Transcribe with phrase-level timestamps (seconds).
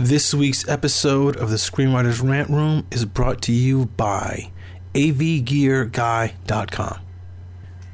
[0.00, 4.52] This week's episode of the Screenwriters Rant Room is brought to you by
[4.94, 7.00] avgearguy.com.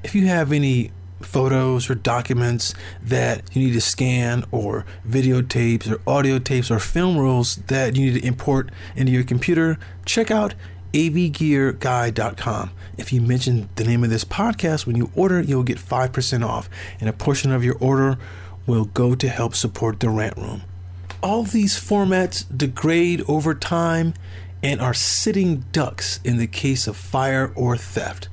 [0.02, 0.90] If you have any
[1.22, 7.16] photos or documents that you need to scan or videotapes or audio tapes or film
[7.16, 10.54] rolls that you need to import into your computer, check out
[10.92, 12.70] avgearguy.com.
[12.98, 16.68] If you mention the name of this podcast when you order, you'll get 5% off,
[17.00, 18.18] and a portion of your order
[18.66, 20.64] will go to help support the rant room.
[21.24, 24.12] All these formats degrade over time
[24.62, 28.28] and are sitting ducks in the case of fire or theft.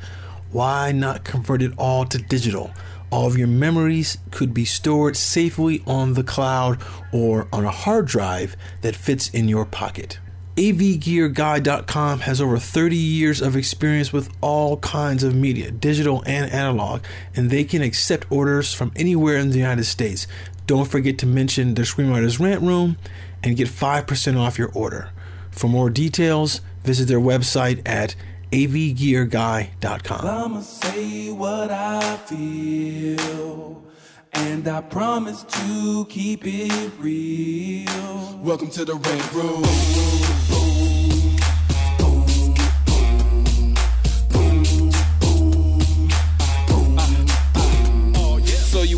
[0.51, 2.71] Why not convert it all to digital?
[3.09, 6.81] All of your memories could be stored safely on the cloud
[7.13, 10.19] or on a hard drive that fits in your pocket.
[10.57, 17.01] AVGearGuy.com has over 30 years of experience with all kinds of media, digital and analog,
[17.33, 20.27] and they can accept orders from anywhere in the United States.
[20.71, 22.95] Don't forget to mention the Screenwriters Rant Room
[23.43, 25.09] and get 5% off your order.
[25.49, 28.15] For more details, visit their website at
[28.53, 30.25] avgearguy.com.
[30.25, 33.83] I'ma say what I feel,
[34.31, 38.39] and I promise to keep it real.
[38.41, 40.90] Welcome to the Red Room.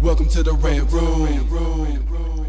[0.00, 1.26] Welcome to the Red Room.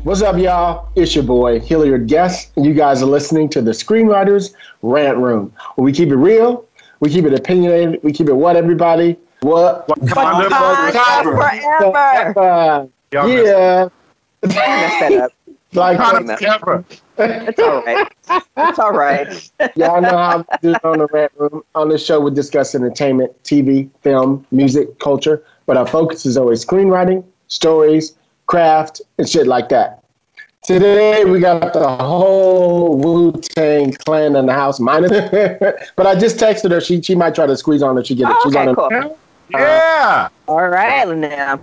[0.04, 0.90] What's up, y'all?
[0.96, 5.54] It's your boy, Hilliard Guest, and you guys are listening to the Screenwriters Rant Room,
[5.76, 6.66] where we keep it real,
[7.00, 9.18] we keep it opinionated, we keep it what, everybody?
[9.42, 9.88] What?
[9.88, 11.24] Wakanda Wakanda
[12.34, 12.90] forever.
[13.12, 13.90] Y'all messed- Yeah.
[14.44, 15.32] messed that up.
[15.74, 16.86] Like, Wakanda forever.
[17.20, 18.08] It's all right.
[18.58, 19.52] It's all right.
[19.76, 21.62] y'all know how we do it on the Rant Room.
[21.76, 26.66] On this show, we discuss entertainment, TV, film, music, culture, but our focus is always
[26.66, 28.16] screenwriting, stories,
[28.48, 30.04] craft, and shit like that.
[30.64, 35.10] Today we got the whole Wu Tang clan in the house, minus.
[35.96, 36.82] but I just texted her.
[36.82, 38.36] She she might try to squeeze on if she get it.
[38.38, 39.18] Oh, She's okay, on cool.
[39.52, 40.30] Yeah.
[40.48, 41.54] All right, now.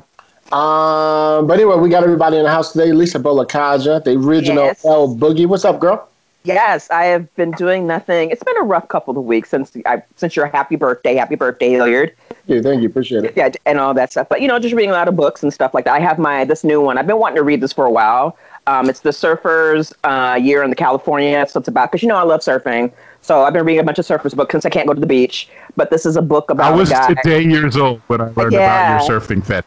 [0.52, 2.92] Um, but anyway, we got everybody in the house today.
[2.92, 4.84] Lisa Bolakaja, the original Yes.
[4.84, 5.46] L Boogie.
[5.46, 6.08] What's up, girl?
[6.46, 8.30] Yes, I have been doing nothing.
[8.30, 11.70] It's been a rough couple of weeks since I since your happy birthday, happy birthday,
[11.70, 12.14] Hilliard.
[12.46, 12.88] Yeah, thank you.
[12.88, 13.32] Appreciate it.
[13.36, 14.28] Yeah, and all that stuff.
[14.28, 15.94] But you know, just reading a lot of books and stuff like that.
[15.94, 16.98] I have my this new one.
[16.98, 18.38] I've been wanting to read this for a while.
[18.68, 21.46] Um, it's the Surfers uh, Year in the California.
[21.48, 22.92] So it's about because you know I love surfing.
[23.22, 25.06] So I've been reading a bunch of surfers books since I can't go to the
[25.06, 25.48] beach.
[25.74, 27.14] But this is a book about I was a guy.
[27.14, 28.98] today years old when I learned Yeah.
[28.98, 29.66] about your surfing fetish.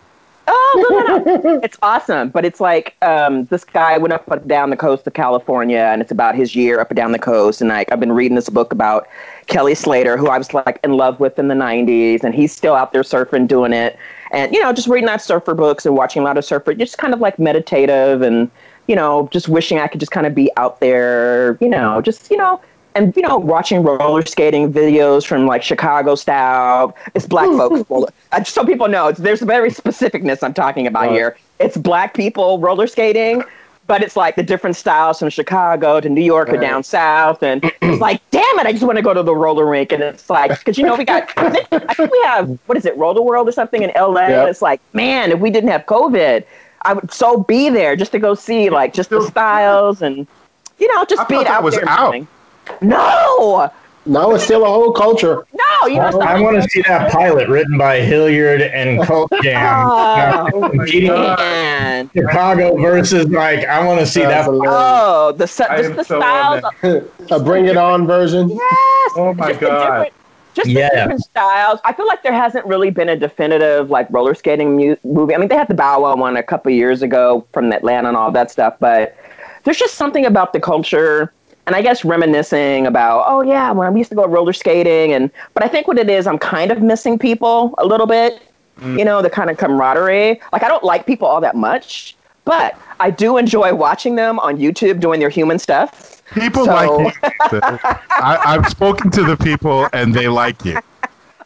[0.51, 1.59] Oh, no, no, no.
[1.61, 2.29] it's awesome.
[2.29, 6.01] But it's like um, this guy went up and down the coast of California, and
[6.01, 7.61] it's about his year up and down the coast.
[7.61, 9.07] And like I've been reading this book about
[9.45, 12.73] Kelly Slater, who I was like in love with in the '90s, and he's still
[12.73, 13.97] out there surfing, doing it.
[14.31, 16.97] And you know, just reading that surfer books and watching a lot of surfer, just
[16.97, 18.49] kind of like meditative, and
[18.87, 22.31] you know, just wishing I could just kind of be out there, you know, just
[22.31, 22.59] you know.
[22.95, 26.95] And you know, watching roller skating videos from like Chicago style.
[27.13, 27.87] It's black folks.
[27.89, 31.11] roller- uh, so people know it's, there's a very specificness I'm talking about Right.
[31.11, 31.37] here.
[31.59, 33.43] It's black people roller skating,
[33.87, 37.43] but it's like the different styles from Chicago to New York or down south.
[37.43, 39.91] And it's like, damn it, I just want to go to the roller rink.
[39.91, 42.95] And it's like, because you know, we got, I think, we have, what is it,
[42.97, 44.27] Roller World or something in LA?
[44.27, 44.49] Yep.
[44.49, 46.43] It's like, man, if we didn't have COVID,
[46.83, 50.25] I would so be there just to go see like just the styles and,
[50.79, 51.87] you know, just I be thought that out was there.
[51.89, 52.15] out.
[52.81, 52.89] Moving.
[52.89, 53.71] No,
[54.05, 55.45] No, it's still a whole culture.
[55.53, 59.31] no, you know, it's I want to see that pilot written by Hilliard and Colt
[59.43, 59.87] Jam.
[59.91, 62.09] Oh, Competing man.
[62.15, 64.51] Chicago versus like I want to see That's that.
[64.53, 64.75] hilarious.
[64.79, 66.63] Oh, the se- just the so styles.
[67.31, 68.49] a Bring It On version.
[68.49, 69.11] Yes.
[69.15, 69.79] Oh my just the God.
[69.83, 70.13] different-
[70.55, 70.89] Just the Yeah.
[70.95, 71.79] different styles.
[71.83, 75.35] I feel like there hasn't really been a definitive like roller skating mu- movie.
[75.35, 78.17] I mean, they had the Bow Wow one a couple years ago from Atlanta and
[78.17, 79.15] all that stuff, but
[79.65, 81.31] there's just something about the culture.
[81.69, 85.29] And I guess reminiscing about, oh yeah, when we used to go roller skating, and
[85.53, 88.41] but I think what it is, I'm kind of missing people a little bit.
[88.79, 88.97] Mm.
[88.97, 90.41] You know, the kind of camaraderie.
[90.51, 94.57] Like I don't like people all that much, but I do enjoy watching them on
[94.57, 96.23] YouTube doing their human stuff.
[96.33, 97.59] People So- like you.
[97.61, 100.79] I, I've spoken to the people and they like you.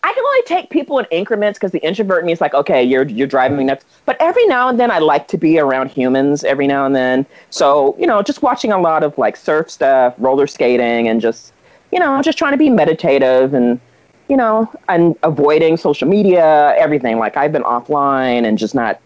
[0.03, 2.83] I can only take people in increments because the introvert in me is like, okay,
[2.83, 3.85] you're you're driving me nuts.
[4.05, 6.43] But every now and then, I like to be around humans.
[6.43, 10.13] Every now and then, so you know, just watching a lot of like surf stuff,
[10.17, 11.53] roller skating, and just
[11.91, 13.79] you know, just trying to be meditative and
[14.27, 17.17] you know, and avoiding social media, everything.
[17.17, 18.99] Like I've been offline and just not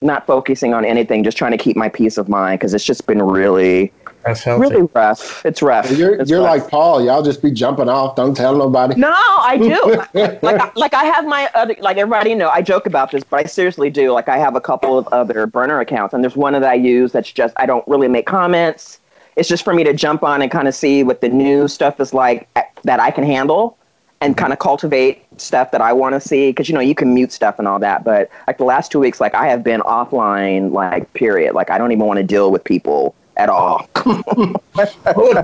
[0.00, 3.06] not focusing on anything, just trying to keep my peace of mind because it's just
[3.06, 3.92] been really
[4.24, 4.60] That's healthy.
[4.60, 5.44] really rough.
[5.46, 5.90] It's rough.
[5.90, 6.62] You're It's you're rough.
[6.62, 7.04] like Paul.
[7.04, 8.16] Y'all just be jumping off.
[8.16, 8.94] Don't tell nobody.
[8.96, 10.38] No, I do.
[10.42, 13.38] like, I- like I have my other, like everybody know, I joke about this, but
[13.38, 14.12] I seriously do.
[14.12, 17.12] Like I have a couple of other burner accounts, and there's one that I use
[17.12, 19.00] that's just I don't really make comments.
[19.36, 22.00] It's just for me to jump on and kind of see what the new stuff
[22.00, 23.78] is like eh, that I can handle,
[24.20, 24.40] and mm-hmm.
[24.40, 26.50] kind of cultivate stuff that I want to see.
[26.50, 28.98] Because you know you can mute stuff and all that, but like the last two
[28.98, 31.54] weeks, like I have been offline, like period.
[31.54, 33.88] Like I don't even want to deal with people at all.
[34.04, 35.36] Bullet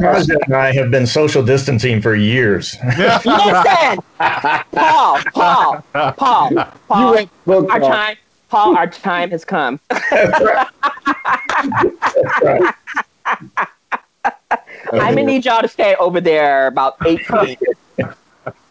[0.46, 2.76] and I have been social distancing for years.
[2.99, 3.32] Listen,
[4.73, 6.52] Paul, Paul, Paul,
[6.88, 7.17] Paul.
[7.17, 8.17] You went our time,
[8.49, 9.81] Paul, our time has come.
[14.93, 17.58] I'm gonna need y'all to stay over there about eight feet.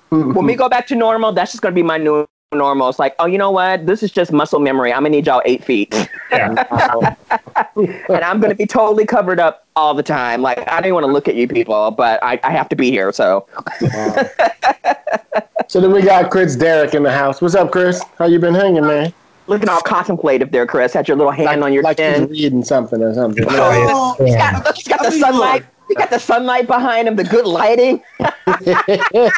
[0.10, 2.90] when we go back to normal, that's just gonna be my new normal.
[2.90, 3.86] It's like, oh, you know what?
[3.86, 4.92] This is just muscle memory.
[4.94, 5.94] I'm gonna need y'all eight feet,
[6.32, 6.64] Yeah.
[7.76, 10.42] and I'm gonna be totally covered up all the time.
[10.42, 12.90] Like I don't want to look at you people, but I, I have to be
[12.92, 13.12] here.
[13.12, 13.48] So
[15.68, 17.42] So then we got Chris Derrick in the house.
[17.42, 18.02] What's up, Chris?
[18.20, 19.14] How you been hanging, man?
[19.48, 20.94] looking all contemplative there, Chris.
[20.94, 22.30] Had your little hand Like, on your like he's chin.
[22.30, 23.44] reading something or something.
[23.50, 25.66] Oh, he's got, look, he's got the sunlight.
[25.90, 28.02] He got the sunlight behind him, the good lighting.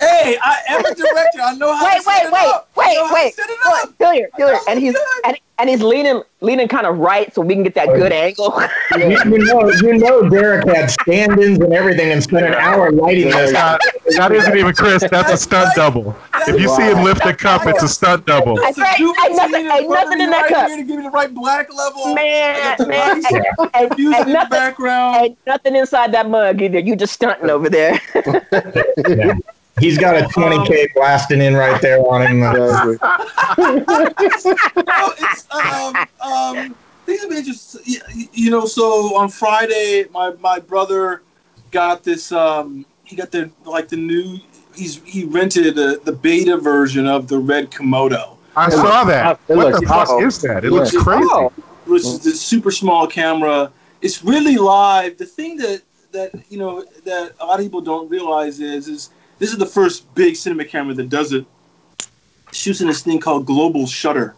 [0.00, 1.40] Hey, I am a director.
[1.42, 2.68] I know how Wait, to set wait, it up.
[2.76, 3.34] I wait, know how to wait.
[3.34, 3.94] set it Look, up.
[3.98, 7.62] Hilliard, Hilliard, and he's and, and he's leaning leaning kind of right so we can
[7.62, 8.60] get that good angle.
[8.96, 13.30] you, you know, you know, Derrick had stand-ins and everything, and spent an hour lighting
[13.30, 13.52] this.
[13.52, 13.80] That,
[14.16, 15.04] that isn't even Chris.
[15.10, 16.16] That's a stunt double.
[16.46, 18.56] If you see him lift a cup, it's a stunt double.
[18.56, 19.00] That's The right.
[19.00, 20.68] Ain't Juventus nothing, needed ain't brother nothing in that right cup.
[20.68, 22.14] Here to give me the right black level.
[22.14, 25.16] Man, I got man, the ain't, lights, ain't, music ain't in the nothing, background.
[25.16, 26.78] ain't nothing inside that mug either.
[26.78, 28.00] You just stunting over there.
[29.08, 29.34] Yeah.
[29.78, 32.40] He's got a 20k blasting in right there on him.
[34.98, 36.74] No, it's um um
[37.04, 38.00] things have been just you,
[38.32, 38.64] you know.
[38.66, 41.22] So on Friday, my my brother
[41.70, 42.32] got this.
[42.32, 44.38] Um, he got the like the new.
[44.74, 48.36] He's he rented the the beta version of the Red Komodo.
[48.56, 49.38] I saw that.
[49.48, 50.24] It What looks the fuck awesome.
[50.26, 50.64] is that?
[50.64, 50.78] It Yeah.
[50.78, 51.28] looks crazy.
[51.30, 51.52] Oh,
[51.86, 53.70] which is the super small camera.
[54.00, 55.18] It's really live.
[55.18, 55.82] The thing that
[56.12, 59.66] that you know that a lot of people don't realize is is this is the
[59.66, 61.44] first big cinema camera that does it.
[62.52, 64.34] Shoots in this thing called global shutter,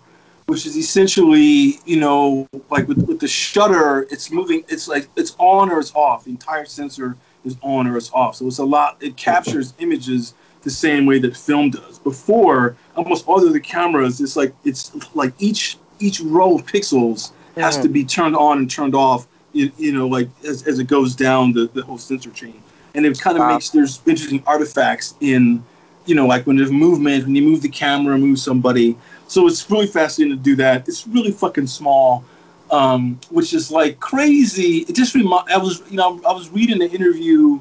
[0.47, 4.65] which is essentially you know like with, with the shutter, it's moving.
[4.69, 6.25] It's like it's on or it's off.
[6.25, 8.37] The entire sensor is on or it's off.
[8.37, 8.97] So it's a lot.
[9.01, 11.99] It captures images the same way that film does.
[11.99, 16.67] Before, almost all of the other cameras, it's like it's like each each row of
[16.67, 19.27] pixels has to be turned on and turned off.
[19.53, 22.63] You, you know, like as, as it goes down the, the whole sensor chain,
[22.99, 23.55] and it kind of Wow.
[23.55, 25.63] makes there's interesting artifacts in,
[26.05, 28.99] you know, like when there's movement, when you move the camera, move somebody.
[29.29, 30.89] So it's really fascinating to do that.
[30.89, 32.25] It's really fucking small,
[32.73, 34.79] um, which is like crazy.
[34.89, 35.49] It just remind.
[35.49, 37.61] I was, you know, I was reading the interview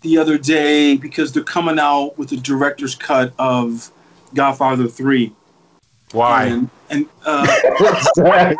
[0.00, 3.90] the other day because they're coming out with the director's cut of
[4.34, 5.34] Godfather Three.
[6.12, 6.44] Why?
[6.46, 7.46] And, and uh,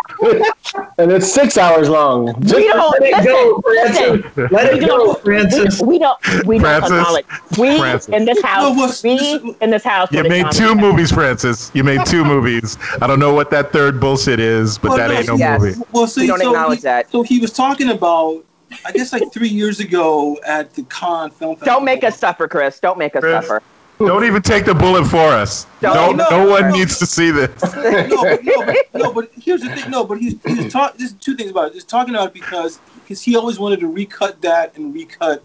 [0.98, 2.26] and it's six hours long.
[2.40, 4.52] we don't Let it go, listen, Francis.
[4.52, 5.80] Let it go, Francis.
[5.80, 6.18] We, we don't.
[6.46, 6.90] We don't Francis.
[6.92, 7.26] acknowledge.
[7.58, 8.14] We Francis.
[8.14, 8.76] in this No, house.
[8.76, 10.12] what's- we in this house.
[10.12, 10.76] You made two that.
[10.76, 11.70] movies, Francis.
[11.74, 12.78] You made two movies.
[13.02, 15.60] I don't know what that third bullshit is, but Well, that no, ain't no yes.
[15.60, 15.82] movie.
[15.92, 17.10] Well, see, We don't so acknowledge he, that.
[17.10, 18.44] So he was talking about,
[18.86, 22.78] I guess, like three years ago at the con Film Don't make us suffer, Chris.
[22.78, 23.44] Don't make us Chris.
[23.46, 23.62] suffer.
[24.06, 25.66] Don't even take the bullet for us.
[25.80, 26.16] Don't.
[26.16, 26.76] No, No, no one no.
[26.76, 27.50] needs to see this.
[27.62, 29.90] no, but, no, but, no, but here's the thing.
[29.90, 30.98] No, but he's he's talking.
[30.98, 31.74] There's two things about it.
[31.74, 35.42] He's talking about it because because he always wanted to recut that and recut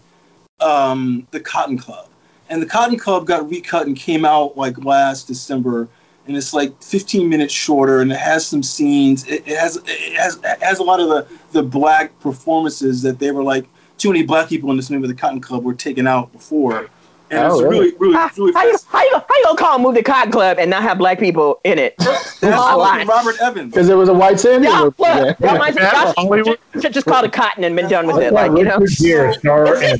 [0.60, 2.08] um, the Cotton Club,
[2.48, 5.86] and the Cotton Club got recut and came out like last December,
[6.26, 9.26] and it's like 15 minutes shorter, and it has some scenes.
[9.26, 13.18] It, it has it has it has a lot of the the black performances that
[13.18, 13.66] they were like
[13.98, 15.08] too many black people in this movie.
[15.08, 16.88] The Cotton Club were taken out before,
[17.30, 17.78] and Oh, it's really?
[17.78, 18.52] really really How, really.
[18.52, 20.98] how you, how, you, how you gonna call a movie Cotton Club and not have
[20.98, 21.94] black people in it?
[21.98, 23.06] That's a lot.
[23.06, 23.72] Robert Evans.
[23.72, 24.94] Because it was a white Sandy Y'all, movie.
[24.98, 28.18] look, y'all might That's y'all should- should just call it Cotton and been done with
[28.18, 28.32] it.
[28.32, 28.78] Like you know.
[28.78, 29.98] Richard Gere star in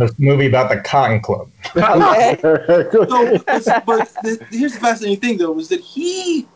[0.00, 1.48] a movie about the Cotton Club.
[1.76, 2.38] Okay.
[2.42, 6.46] so, but the, here's the fascinating thing, though, was that he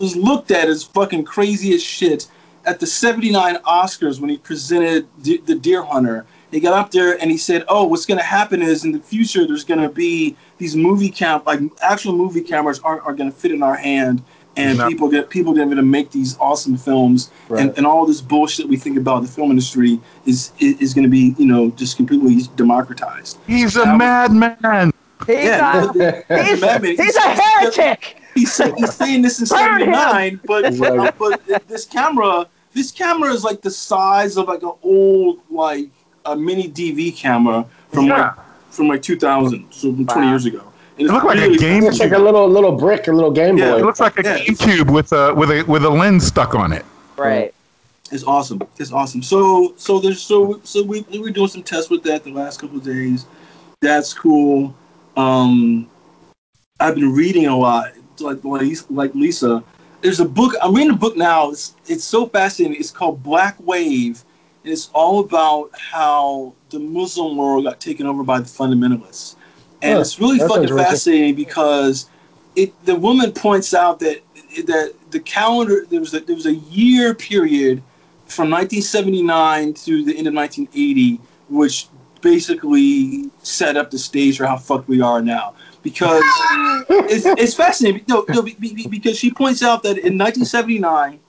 [0.00, 2.26] was looked at as fucking crazy as shit
[2.66, 6.26] at the 79 Oscars when he presented D- The Deer Hunter.
[6.54, 9.00] He got up there and he said, "Oh, what's going to happen is in the
[9.00, 13.28] future there's going to be these movie cam like actual movie cameras are, are going
[13.30, 14.22] to fit in our hand,
[14.56, 14.86] and No.
[14.88, 17.60] people get people going to make these awesome films, Right.
[17.60, 21.02] and, and all this bullshit we think about the film industry is is, is going
[21.02, 24.92] to be you know just completely democratized." He's a madman.
[25.26, 26.96] He's, Yeah, a, he's, Madman.
[26.96, 28.20] he's a heretic.
[28.36, 31.18] he's, he's saying this in '79, but Right.
[31.18, 35.90] but this camera, this camera is like the size of like an old like
[36.24, 38.18] a mini DV camera from Yeah.
[38.18, 38.32] like
[38.70, 40.58] from like 2000, so from 20 years ago.
[40.98, 43.30] And It it's looked like a game It's like a little little brick, a little
[43.30, 43.78] Game Yeah, Boy.
[43.78, 44.38] It looks like a Yeah.
[44.38, 46.84] GameCube with a with a with a lens stuck on it.
[47.16, 47.54] Right.
[48.12, 48.60] It's awesome.
[48.78, 49.22] It's awesome.
[49.22, 52.60] So so there's so so we we were doing some tests with that the last
[52.60, 53.26] couple of days.
[53.80, 54.74] That's cool.
[55.16, 55.88] Um,
[56.80, 59.62] I've been reading a lot, like like like Lisa.
[60.00, 61.50] There's a book I'm reading a book now.
[61.50, 62.78] It's it's so fascinating.
[62.78, 64.22] It's called Black Wave.
[64.64, 69.36] And it's all about how the Muslim world got taken over by the fundamentalists,
[69.82, 70.92] and Huh, it's really fucking sounds interesting.
[70.92, 72.08] fascinating because
[72.56, 74.22] it the woman points out that
[74.66, 77.82] that the calendar there was a, there was a year period
[78.26, 81.88] from 1979 to the end of 1980, which
[82.22, 85.54] basically set up the stage for how fucked we are now.
[85.82, 86.22] Because
[86.88, 88.02] it's, it's fascinating.
[88.08, 91.20] No, no, be- be- because she points out that in 1979,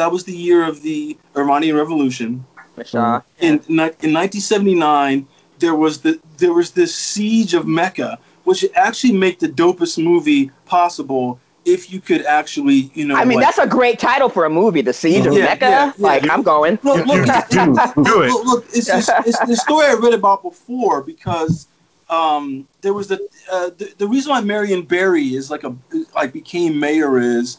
[0.00, 2.44] that was the year of the Iranian Revolution.
[2.76, 3.24] Michelle.
[3.40, 5.26] In, ni- in 1979,
[5.58, 10.02] there was the there was this siege of Mecca, which would actually make the dopest
[10.02, 13.14] movie possible if you could actually, you know.
[13.16, 15.66] I mean, like- that's a great title for a movie, The Siege of Yeah, Mecca.
[15.66, 15.92] yeah, yeah.
[15.98, 16.78] like, I'm going.
[16.82, 18.30] Look, look, Do look, it.
[18.32, 21.66] look, look, it's, it's, it's the story I read about before because
[22.08, 23.18] um, there was the,
[23.52, 25.76] uh, the the reason why Marion Barry is like a
[26.14, 27.58] like became mayor is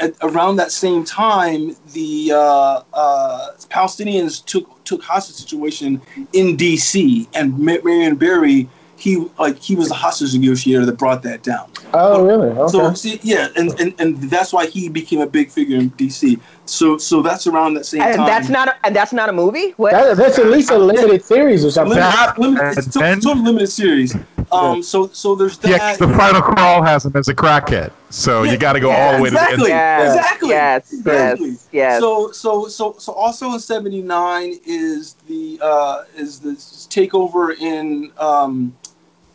[0.00, 6.00] at, around that same time the uh, uh, Palestinians took took hostage situation
[6.32, 7.28] in D.C.
[7.34, 11.68] and Marion Barry he like he was the hostage negotiator that brought that down.
[11.92, 12.48] Oh, really?
[12.48, 12.70] Okay.
[12.70, 16.38] So see, yeah, and, and and that's why he became a big figure in D.C.
[16.66, 18.26] So so that's around that same And time.
[18.26, 19.70] that's not a, and that's not a movie.
[19.72, 19.92] What?
[19.92, 21.98] That- that's at least a limited series or something.
[21.98, 24.16] limited, limited, it's and to- then- sort of limited series.
[24.54, 25.70] Um, so so there's that.
[25.70, 29.06] Yeah, the final crawl has him as a crackhead, so you got to go Yeah,
[29.06, 29.56] all the way exactly.
[29.56, 29.78] to the end.
[29.78, 30.48] Yes, Exactly.
[30.48, 30.92] Yes.
[30.92, 31.48] Exactly.
[31.50, 31.68] Yes.
[31.72, 32.00] Yes.
[32.00, 38.76] So so so so also in '79 is the uh, is the takeover in um,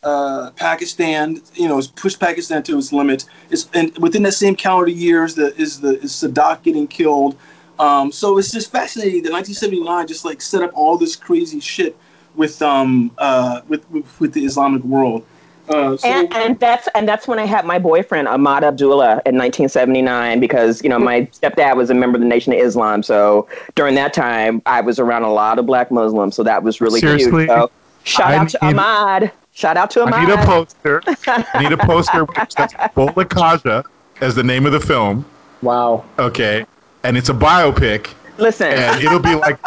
[0.03, 1.41] uh, Pakistan.
[1.55, 3.25] You know, it's pushed Pakistan to its limit.
[3.49, 7.35] It's and within that same calendar year is the is the is Sadat getting killed.
[7.79, 11.95] Um, so it's just fascinating that 1979 just like set up all this crazy shit
[12.39, 15.24] with um uh with with, with the Islamic world.
[15.67, 19.38] Uh, so, and, and that's and that's when I had my boyfriend Ahmad Abdullah in
[19.38, 23.03] 1979 because you know my stepdad was a member of the Nation of Islam.
[23.03, 26.36] So during that time, I was around a lot of Black Muslims.
[26.36, 27.46] So that was really Seriously?
[27.46, 27.50] cute.
[27.50, 27.69] So
[28.03, 29.31] shout I out to need- Ahmad.
[29.51, 30.13] Shout out to Ahmad.
[30.13, 31.01] I need a poster.
[31.27, 33.84] I need a poster which says Bola Kaja
[34.22, 35.24] as the name of the film.
[35.62, 36.05] Wow.
[36.17, 36.65] Okay,
[37.03, 39.60] and it's a biopic, Listen, and it'll be like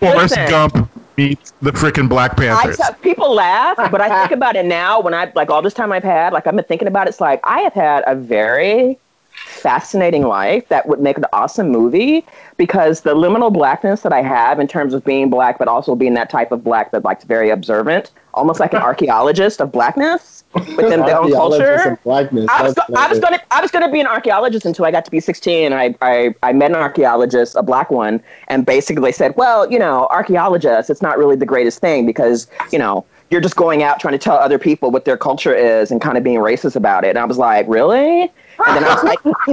[0.00, 0.48] Forrest Listen.
[0.50, 2.80] Gump meets the freaking Black I Panthers.
[3.02, 6.04] people laugh, but I think about it now when I like all this time I've
[6.04, 8.98] had, like I've been thinking about it, it's like I have had a very
[9.46, 12.24] fascinating life that would make an awesome movie
[12.56, 16.14] because the liminal blackness that I have in terms of being black, but also being
[16.14, 20.35] that type of black that likes very observant, almost like an archaeologist of blackness
[20.76, 22.00] within their own Archaeologist culture.
[22.04, 22.46] Blackness.
[22.48, 24.90] I was, That's go- I was gonna I was gonna be an archaeologist until I
[24.90, 29.02] got to be 16 I, I, I met an archaeologist, a black one, and basically
[29.02, 33.04] they said, Well, you know, archaeologists, it's not really the greatest thing because, you know,
[33.30, 36.16] you're just going out trying to tell other people what their culture is and kind
[36.16, 37.10] of being racist about it.
[37.10, 38.30] And I was like, Really?
[38.66, 39.18] And then I was like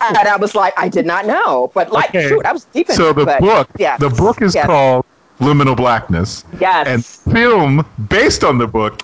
[0.00, 1.70] And I was like, I did not know.
[1.74, 2.28] But like Okay.
[2.28, 3.96] shoot, I was deep in So it, the but, book, yeah.
[3.96, 4.66] the book is Yes.
[4.66, 5.04] called
[5.40, 6.86] Liminal Blackness, Yes.
[6.88, 9.02] and film based on the book,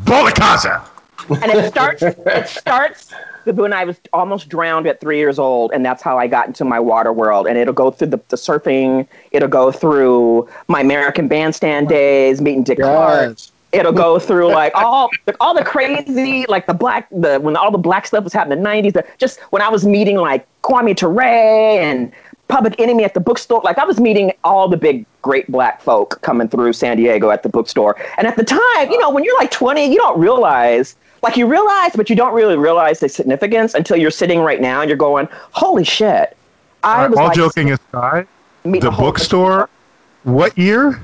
[0.00, 0.86] Bola Kaja.
[1.28, 3.12] and it starts it starts
[3.44, 6.46] with when I was almost drowned at three years old, and that's how I got
[6.48, 7.46] into my water world.
[7.46, 9.06] And it'll go through the, the surfing.
[9.30, 13.38] It'll go through my American Bandstand days, meeting Dick Clark.
[13.72, 17.70] It'll go through like all like, all the crazy like the black the when all
[17.70, 18.94] the black stuff was happening in the nineties.
[19.18, 22.12] Just when I was meeting like Kwame Ture and
[22.48, 23.60] Public Enemy at the bookstore.
[23.64, 27.42] Like I was meeting all the big great black folk coming through San Diego at
[27.42, 27.96] the bookstore.
[28.18, 31.46] And at the time, you know, when you're like 20, you don't realize like you
[31.46, 34.96] realize, but you don't really realize the significance until you're sitting right now and you're
[34.96, 36.36] going, "Holy shit!"
[36.82, 38.28] I All was all like, joking aside,
[38.62, 39.68] the a whole bunch of bookstore.
[40.22, 41.00] What year?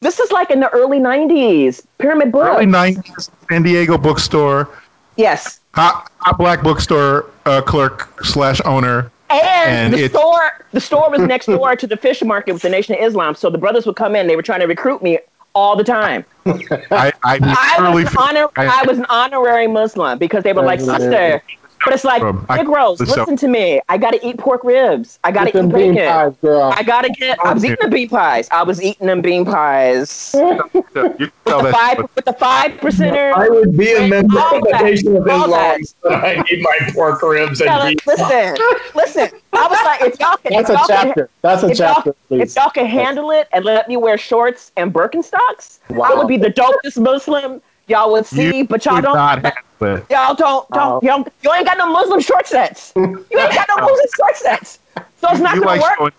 [0.00, 1.84] This is like in the early '90s.
[1.98, 2.56] Pyramid Books.
[2.56, 4.68] Early '90s, San Diego bookstore.
[5.16, 5.60] Yes.
[5.74, 11.20] Hot, hot black bookstore uh, clerk slash owner And, And the store, the store was
[11.20, 13.34] next door to the fish market with the Nation of Islam.
[13.34, 14.26] So the brothers would come in.
[14.26, 15.18] They were trying to recruit me
[15.54, 16.24] all the time.
[16.46, 17.38] I, I
[17.78, 21.02] I was, an honor, I- I was an honorary Muslim because they were like, That's
[21.04, 21.42] sister.
[21.84, 23.80] But it's like, Um, I- Negroes, so- listen to me.
[23.88, 25.18] I got to eat pork ribs.
[25.24, 26.08] I gotta them eat bean bacon.
[26.12, 26.74] pies, girl.
[26.76, 27.38] I gotta get.
[27.44, 28.48] I was eating the bean pies.
[28.50, 32.32] I was eating them bean pies you can tell with the that five with the
[32.34, 33.32] five percenter.
[33.32, 34.84] I would be a All member of the that.
[34.84, 36.24] Nation of All Islam, that.
[36.24, 37.96] I need my pork ribs and Tell beef.
[37.96, 38.56] it- Listen,
[38.94, 39.40] listen.
[39.52, 41.30] I was like, if y'all can, That's a y'all can, chapter.
[41.42, 44.70] That's a if y'all, chapter, if y'all can handle it and let me wear shorts
[44.76, 48.58] and Birkenstocks, I would be the dopest Muslim y'all would see.
[48.58, 49.42] You but y'all don't.
[49.80, 50.12] Not handle it.
[50.12, 51.18] Y'all don't, don't, Wow.
[51.18, 52.92] y'all, you ain't got no Muslim short sets.
[52.96, 54.78] You ain't got no Muslim short sets.
[54.96, 55.98] So it's not gonna like work.
[55.98, 56.12] showing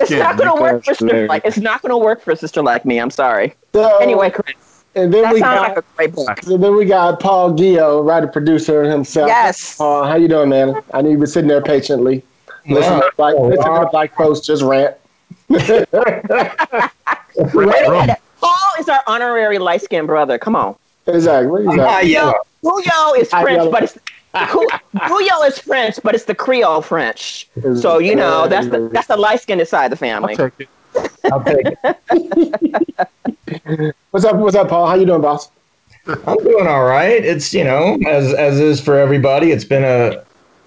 [0.00, 0.18] It's skin.
[0.20, 1.42] not gonna work for sister like.
[1.44, 2.98] It's not gonna work for a sister like me.
[2.98, 3.54] I'm sorry.
[3.72, 4.56] So, Anyway, Chris,
[4.94, 6.42] and then that we sounds got like a great book.
[6.42, 9.28] so then we got Paul Guyot, writer producer himself.
[9.28, 9.76] Yes.
[9.76, 10.74] Paul, how you doing, man?
[10.94, 12.22] I know you've been sitting there patiently.
[12.68, 13.10] Listen, Wow.
[13.18, 14.96] like listen to black folks just rant.
[17.54, 18.08] Wrong.
[18.40, 20.38] Paul is our honorary light skinned brother.
[20.38, 20.74] Come on.
[21.06, 21.64] exactly.
[21.66, 22.12] Exactly.
[22.12, 22.32] yeah.
[22.66, 23.94] Guyot is French, but it's
[24.34, 27.48] Ju- is French, but it's the Creole French.
[27.80, 30.36] So you know that's the that's the light skinned side of the I'll family.
[30.36, 30.68] take it.
[31.32, 31.66] I'll take
[33.70, 33.96] it.
[34.10, 34.36] What's up?
[34.36, 34.86] What's up, Paul?
[34.86, 35.50] How you doing, boss?
[36.06, 37.24] I'm doing all right.
[37.24, 39.50] It's you know as as is for everybody.
[39.52, 40.24] It's been a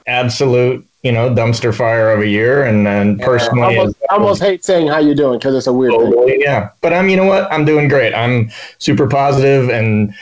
[0.08, 4.14] absolute you know dumpster fire of a year, and then I personally, almost, as- I
[4.16, 6.42] almost hate saying how you doing because it's a weird thing.
[6.42, 6.70] yeah.
[6.82, 8.14] But I'm you know what I'm doing great.
[8.14, 10.14] I'm super positive and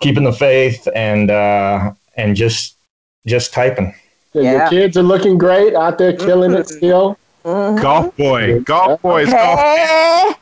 [0.00, 2.76] keeping the faith and uh and just
[3.26, 3.94] just typing.
[4.34, 4.68] Your Yeah.
[4.68, 7.18] kids are looking great out there, killing it still.
[7.44, 8.60] Golf boy.
[8.60, 9.30] Golf boys.
[9.30, 9.58] Golf.
[9.60, 10.34] Hey,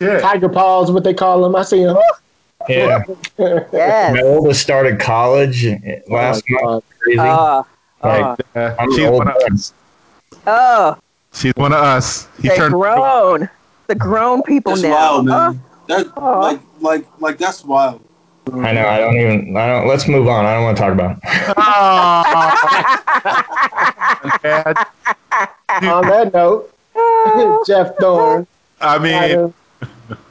[0.00, 0.20] Yeah.
[0.20, 1.56] Tiger paws, what they call them.
[1.56, 1.96] I see them.
[2.68, 3.02] Yeah.
[3.38, 4.20] My yes.
[4.22, 5.66] oldest started college
[6.08, 6.84] last Oh, month.
[7.00, 7.18] Crazy.
[7.20, 7.66] Oh,
[8.04, 9.72] Like, Uh, she's old one of us.
[10.46, 10.96] oh,
[11.32, 12.28] She's one of us.
[12.40, 13.48] He they grown.
[13.88, 14.90] The grown people That's now.
[14.94, 15.60] wild, man.
[15.88, 16.40] That Oh.
[16.40, 18.00] like like like that's wild.
[18.54, 18.86] I know.
[18.86, 19.56] I don't even.
[19.56, 19.86] I don't.
[19.88, 20.44] Let's move on.
[20.44, 21.16] I don't want to talk about.
[24.44, 24.78] It.
[25.88, 26.74] On that note,
[27.66, 28.46] Jeff Thorne,
[28.80, 29.52] I mean, writer,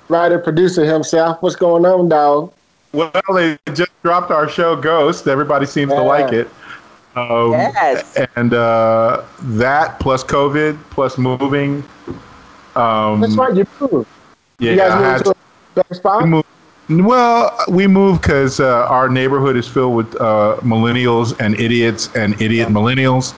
[0.10, 1.42] writer, producer himself.
[1.42, 2.52] What's going on, dog?
[2.94, 5.28] well, they just dropped our show Ghost.
[5.28, 6.48] Everybody seems to like it.
[7.16, 8.18] Um, Yes.
[8.36, 11.84] And uh, that plus COVID plus moving.
[12.76, 14.08] Um, That's right, you moved.
[14.60, 15.36] Yeah, you guys I moved had to a
[15.76, 16.46] better spot?
[16.90, 21.60] We moved- Well, we moved because uh, our neighborhood is filled with uh, millennials and
[21.60, 23.36] idiots and idiot millennials,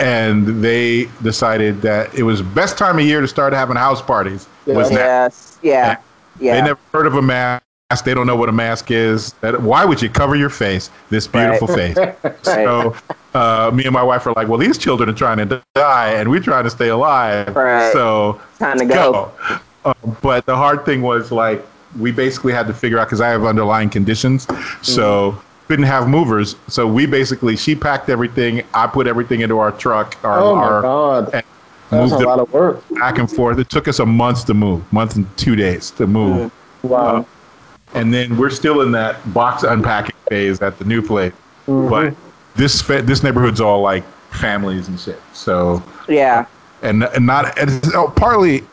[0.00, 4.46] and they decided that it was best time of year to start having house parties.
[4.66, 4.96] Was now.
[4.98, 5.58] Yes.
[5.62, 5.96] Yeah.
[6.40, 6.54] Yeah.
[6.54, 7.62] They never heard of a mask.
[8.04, 9.34] They don't know what a mask is.
[9.34, 11.96] That, why would you cover your face, this beautiful face?
[12.42, 12.94] So
[13.34, 16.28] uh, me and my wife are like, well, these children are trying to die, and
[16.30, 17.54] we're trying to stay alive.
[17.54, 17.92] Right.
[17.92, 19.30] So Time to go.
[19.44, 19.58] go.
[19.84, 21.64] Um, but the hard thing was like
[21.98, 24.46] we basically had to figure out because I have underlying conditions,
[24.82, 26.56] so couldn't have movers.
[26.68, 28.62] So we basically she packed everything.
[28.74, 30.16] I put everything into our truck.
[30.24, 31.30] Our, Oh, my our God.
[31.34, 31.42] and
[31.90, 32.82] That's a lot of work.
[32.90, 33.58] back and forth.
[33.58, 36.50] It took us a month to move, month and two days to move,
[36.82, 37.26] Wow.
[37.94, 41.32] and then we're still in that box unpacking phase at the new place.
[41.68, 41.88] Mhm.
[41.90, 42.14] But
[42.56, 45.20] this this neighborhood's all like families and shit.
[45.32, 46.44] So Yeah.
[46.82, 48.64] and and not and oh, partly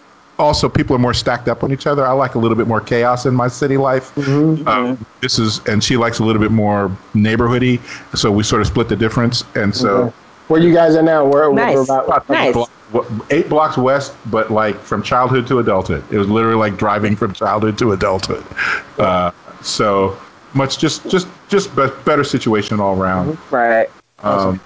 [0.41, 2.05] also people are more stacked up on each other.
[2.05, 4.13] I like a little bit more chaos in my city life.
[4.15, 4.67] Mhm.
[4.67, 7.79] Um, this is and she likes a little bit more neighborhoody,
[8.17, 9.43] so we sort of split the difference.
[9.55, 10.13] And so Okay.
[10.47, 11.23] Where you guys are now?
[11.23, 11.85] Where, where Nice.
[11.89, 12.53] about, Nice.
[12.91, 16.03] blo- eight blocks west, but like from childhood to adulthood.
[16.11, 18.43] It was literally like driving from childhood to adulthood.
[18.99, 20.17] Uh, so
[20.53, 21.73] much just just just
[22.03, 23.37] better situation all around.
[23.49, 23.89] Right.
[24.23, 24.59] Um,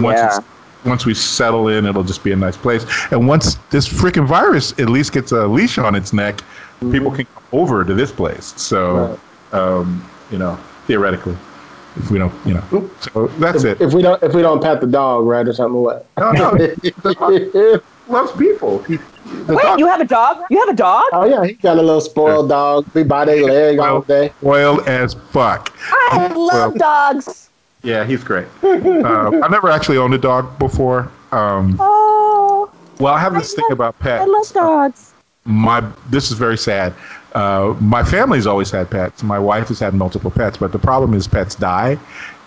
[0.00, 0.38] once Yeah.
[0.82, 2.84] It's, once we settle in, it'll just be a nice place.
[3.10, 6.42] And once this freaking virus at least gets a leash on its neck,
[6.90, 8.54] people can come over to this place.
[8.56, 9.18] So,
[9.52, 11.36] um, you know, theoretically,
[11.96, 13.80] if we don't, you know, so that's it.
[13.80, 16.06] If we don't, if we don't pat the dog, right, or something, what?
[16.18, 18.82] No, no, the dog loves people.
[18.84, 18.98] He,
[19.46, 20.44] Wait, dog you have a dog?
[20.50, 21.04] You have a dog?
[21.12, 22.86] Oh yeah, he got a little spoiled dog.
[22.94, 24.32] We buy their leg all day.
[24.40, 25.72] spoiled as fuck.
[25.90, 27.41] I love dogs.
[27.82, 28.46] Yeah, he's great.
[28.62, 31.10] uh, I've never actually owned a dog before.
[31.32, 34.22] Um, Oh, well, I have this thing about pets.
[34.22, 35.12] I love dogs.
[35.44, 36.94] my this is very sad.
[37.34, 39.22] Uh, my family's always had pets.
[39.22, 41.98] My wife has had multiple pets, but the problem is pets die,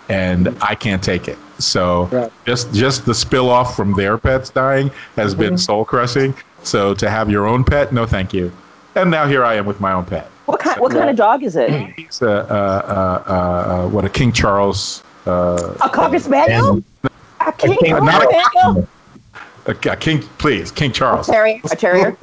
[0.08, 1.36] and I can't take it.
[1.58, 2.32] So Right.
[2.46, 6.34] just just the spill off from their pets dying has been soul crushing.
[6.62, 8.52] So to have your own pet, no, thank you.
[8.94, 10.30] And now here I am with my own pet.
[10.46, 10.80] What kind?
[10.80, 11.70] What kind of dog is it?
[11.96, 15.02] He's a uh, uh, uh, what a King Charles.
[15.26, 16.82] Uh, A cocker spaniel?
[17.40, 18.88] A king King- cocker not a- spaniel?
[19.66, 21.28] A, a king, please, King Charles.
[21.28, 22.16] A Terrier, a terrier.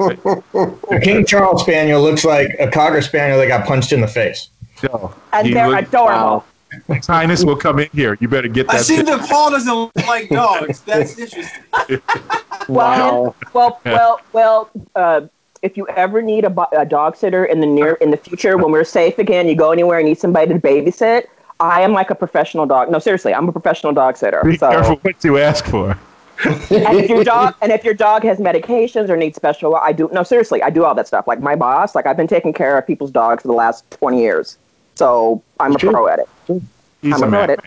[0.92, 4.48] A King Charles Spaniel looks like a Cocker Spaniel that got punched in the face.
[4.82, 6.46] Yo, And they're look- adorable.
[6.88, 8.18] His Highness will come in here.
[8.22, 8.78] You better get that.
[8.78, 9.06] I see shit.
[9.08, 10.80] that Paul doesn't like dogs.
[10.82, 11.64] That's interesting.
[12.68, 14.70] Well, well, well, well.
[14.96, 15.22] Uh,
[15.62, 18.72] if you ever need a, a dog sitter in the near in the future, when
[18.72, 21.26] we're safe again, you go anywhere and need somebody to babysit.
[21.64, 22.92] I am like a professional dog.
[22.92, 24.42] No, seriously, I'm a professional dog sitter.
[24.44, 25.98] Be So, careful what you ask for.
[26.46, 30.10] and if your dog and if your dog has medications or needs special, I do.
[30.12, 31.26] No, seriously, I do all that stuff.
[31.28, 34.22] Like my boss, like I've been taking care of people's dogs for the last twenty
[34.22, 34.58] years.
[34.96, 35.92] So I'm a True.
[35.92, 36.28] pro at it.
[37.02, 37.32] He's I'm a a man.
[37.32, 37.60] pro at it.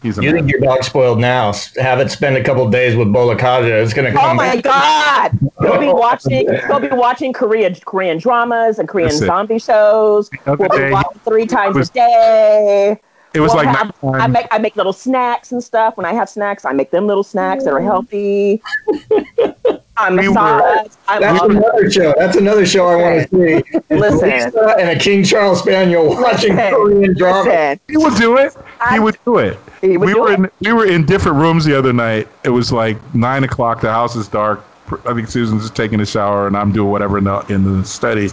[0.00, 0.38] He's a You man.
[0.46, 1.52] think your dog's spoiled now?
[1.80, 3.82] Have it spend a couple of days with Bolakaja.
[3.82, 4.24] It's gonna come.
[4.24, 4.36] Oh come.
[4.36, 5.36] my god!
[5.58, 6.46] We'll be watching.
[6.68, 9.26] We'll be watching Korean Korean dramas and Korean That's it.
[9.26, 10.30] zombie shows.
[10.30, 13.00] The We'll be watching three times was- a day.
[13.34, 14.20] It was We'll like have- nighttime.
[14.20, 15.96] I make I make little snacks and stuff.
[15.96, 17.84] When I have snacks, I make them little snacks that are mm.
[17.84, 18.62] healthy.
[19.96, 22.14] I'm We were- I'm That's all- another show.
[22.16, 23.80] That's another show I want to see.
[23.94, 24.30] Listen.
[24.30, 26.72] Lisa and a King Charles Spaniel watching Listen.
[26.74, 27.50] Korean drama.
[27.50, 28.54] Listen, he would do it.
[28.54, 29.58] He I- would do it.
[29.82, 30.38] Would we do were it.
[30.40, 32.28] in we were in different rooms the other night.
[32.44, 33.80] It was like nine o'clock.
[33.80, 34.64] The house is dark.
[35.04, 37.84] I think Susan's just taking a shower, and I'm doing whatever in the, in the
[37.84, 38.30] study,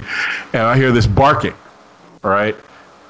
[0.54, 1.54] and I hear this barking.
[2.24, 2.56] All right,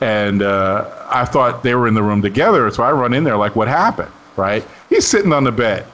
[0.01, 3.38] and uh, I thought they were in the room together, so I run in there
[3.38, 4.65] like, "What happened?" Right?
[4.89, 5.86] He's sitting on the bed,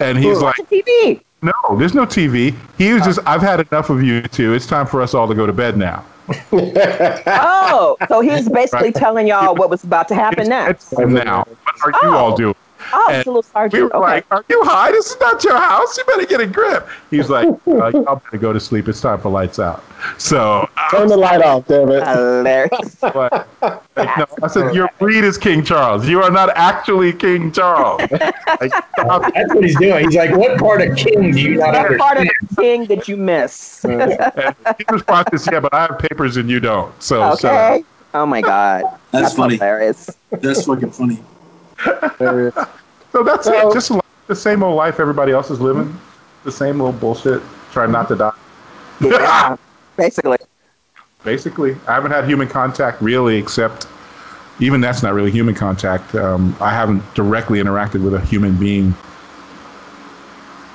[0.00, 1.20] and he's like, watching TV.
[1.42, 4.52] "No, there's no TV." He was just, "I've had enough of you two.
[4.54, 6.04] It's time for us all to go to bed now."
[7.26, 8.94] Oh, so he's basically Right.
[8.94, 10.92] telling y'all what was about to happen next.
[10.92, 11.44] It's time now.
[11.82, 12.16] What are you Oh.
[12.16, 12.54] all doing?
[12.92, 13.98] Oh, And it's a little We were Okay.
[13.98, 14.90] like, "Are you high?
[14.92, 15.96] This is not your house.
[15.96, 18.88] You better get a grip." He's like, uh, "Y'all better go to sleep.
[18.88, 19.82] It's time for lights out."
[20.18, 22.06] So Turn was the light off, damn it.
[22.06, 23.02] Hilarious.
[23.02, 23.14] like,
[23.62, 26.06] like, no, I said, "Your breed is King Charles.
[26.08, 28.02] You are not actually King Charles."
[28.60, 28.72] Like.
[28.96, 30.06] That's what he's doing.
[30.06, 32.26] He's like, what part of King do you not What part of
[32.58, 33.84] king that you miss?
[33.84, 37.72] And his response is, "Yeah, but I have papers and you don't." So, shut up.
[37.72, 37.84] Okay.
[38.14, 38.84] Oh my god.
[39.10, 39.56] That's funny.
[39.56, 40.10] hilarious.
[40.30, 41.22] That's fucking funny.
[42.18, 42.64] There it is.
[43.12, 43.72] So that's So- it.
[43.72, 45.98] Just like the same old life everybody else is living.
[46.44, 47.40] The same old bullshit.
[47.72, 48.32] Trying not to die.
[49.00, 49.56] Yeah.
[49.96, 50.36] Basically.
[51.24, 53.86] Basically, I haven't had human contact really, except
[54.60, 56.14] even that's not really human contact.
[56.14, 58.94] Um, I haven't directly interacted with a human being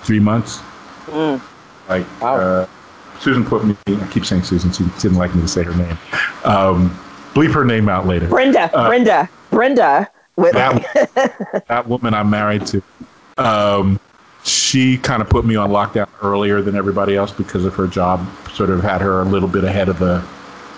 [0.03, 0.59] three months.
[1.07, 1.39] Mm.
[1.89, 2.35] Like Wow.
[2.37, 2.67] uh,
[3.19, 3.75] Susan put me.
[3.87, 4.71] I keep saying Susan.
[4.71, 5.97] She didn't like me to say her name.
[6.43, 6.89] Um,
[7.33, 8.27] bleep her name out later.
[8.27, 8.75] Brenda.
[8.75, 9.29] Uh, Brenda.
[9.51, 10.09] Brenda.
[10.35, 12.81] With, That, that woman I'm married to,
[13.37, 13.99] um,
[14.43, 18.25] she kind of put me on lockdown earlier than everybody else because of her job.
[18.53, 20.23] Sort of had her a little bit ahead of the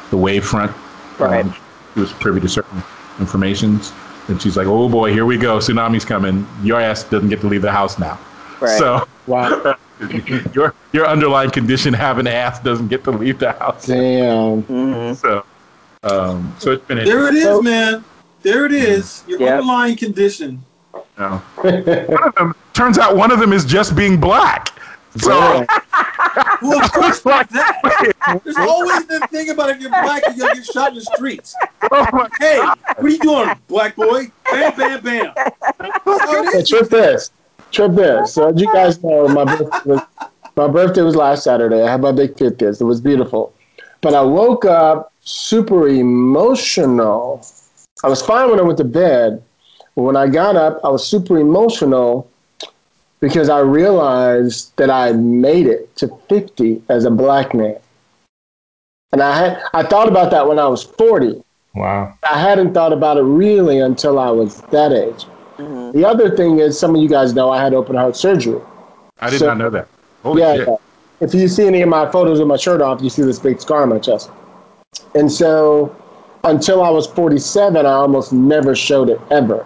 [0.09, 0.71] the wave front.
[1.19, 1.45] Right.
[1.45, 1.55] Um,
[1.93, 2.83] she was privy to certain
[3.19, 3.93] informations,
[4.27, 5.57] and she's like, "Oh boy, here we go.
[5.59, 6.45] Tsunami's coming.
[6.61, 8.19] Your ass doesn't get to leave the house now."
[8.59, 8.77] Right.
[8.77, 9.75] So Wow.
[10.53, 13.85] your your underlying condition, having ass, doesn't get to leave the house.
[13.85, 14.63] Damn.
[14.63, 15.15] Mhm.
[15.15, 15.45] So,
[16.03, 18.03] um, so it's been There it is, So- man.
[18.43, 19.23] There it is.
[19.25, 19.29] Mm.
[19.29, 19.51] Your Yeah.
[19.55, 20.63] underlying condition.
[20.93, 21.01] No.
[21.17, 21.43] Oh.
[21.63, 24.69] one of them turns out one of them is just being black.
[25.17, 25.65] So
[26.61, 28.13] Well, of course, like that.
[28.43, 31.55] There's always the thing about if you're black, you're gonna get shot in the streets.
[31.91, 34.31] oh my Hey, what are you doing, black boy?
[34.51, 35.33] Bam, bam, bam.
[35.79, 37.31] That's how it Hey, trip this.
[37.71, 38.33] Trip this.
[38.33, 40.01] So as you guys know, my birthday was
[40.55, 41.81] my birthday was last Saturday.
[41.81, 42.81] I had my big fiftieth.
[42.81, 43.53] It was beautiful.
[44.01, 47.45] But I woke up super emotional.
[48.03, 49.41] I was fine when I went to bed.
[49.95, 52.29] But when I got up, I was super emotional
[53.19, 57.77] because I realized that I made it to 50 as a black man.
[59.11, 61.43] And I had I thought about that when I was 40.
[61.75, 62.13] Wow.
[62.29, 65.25] I hadn't thought about it really until I was that age.
[65.57, 65.93] Mhm.
[65.93, 68.59] The other thing is, some of you guys know I had open heart surgery.
[69.21, 69.87] I did So- not know that.
[70.23, 70.67] Holy yeah, shit.
[70.67, 70.75] yeah.
[71.19, 73.61] If you see any of my photos with my shirt off, you see this big
[73.61, 74.29] scar on my chest.
[75.15, 75.95] And so,
[76.43, 79.65] until I was 47, I almost never showed it ever.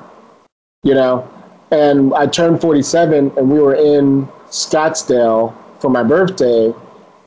[0.84, 1.30] You know,
[1.72, 6.74] and I turned 47, and we were in Scottsdale for my birthday,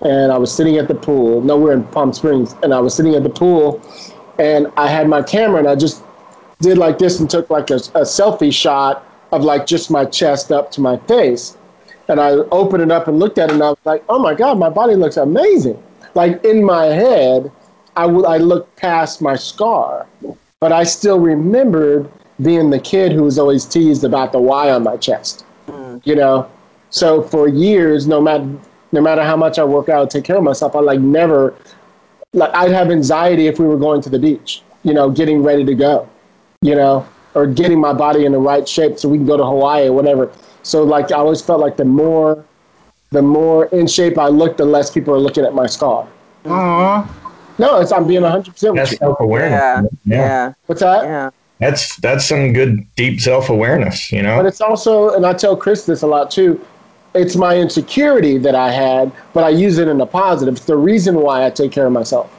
[0.00, 1.42] and I was sitting at the pool.
[1.42, 3.82] No, we we're in Palm Springs, and I was sitting at the pool,
[4.38, 6.02] and I had my camera, and I just
[6.60, 10.52] did like this and took like a, a selfie shot of like just my chest
[10.52, 11.56] up to my face.
[12.08, 14.34] And I opened it up and looked at it, and I was like, "Oh my
[14.34, 15.80] God, my body looks amazing!"
[16.14, 17.52] Like in my head,
[17.96, 20.06] I would I looked past my scar,
[20.60, 22.10] but I still remembered
[22.42, 25.44] being the kid who was always teased about the Y on my chest.
[25.66, 26.04] Mm.
[26.06, 26.50] You know,
[26.90, 28.48] so for years, no matter
[28.92, 31.54] no matter how much I work out, take care of myself, I like never
[32.32, 34.62] like I'd have anxiety if we were going to the beach.
[34.82, 36.08] You know, getting ready to go.
[36.62, 39.44] You know, or getting my body in the right shape so we can go to
[39.44, 40.30] Hawaii or whatever.
[40.62, 42.44] So like I always felt like the more
[43.10, 46.06] the more in shape I look, the less people are looking at my scar.
[46.46, 47.19] Aw.
[47.60, 49.90] No, it's I'm being 100 percent with That's self awareness.
[50.06, 51.04] Yeah, yeah, What's that?
[51.04, 51.30] yeah.
[51.58, 54.10] That's that's some good deep self awareness.
[54.10, 54.36] You know.
[54.36, 54.48] But know.
[54.48, 56.58] it's also, and I tell Chris this a lot too.
[57.14, 60.56] It's my insecurity that I had, but I use it in a positive.
[60.56, 62.34] It's the reason why I take care of myself.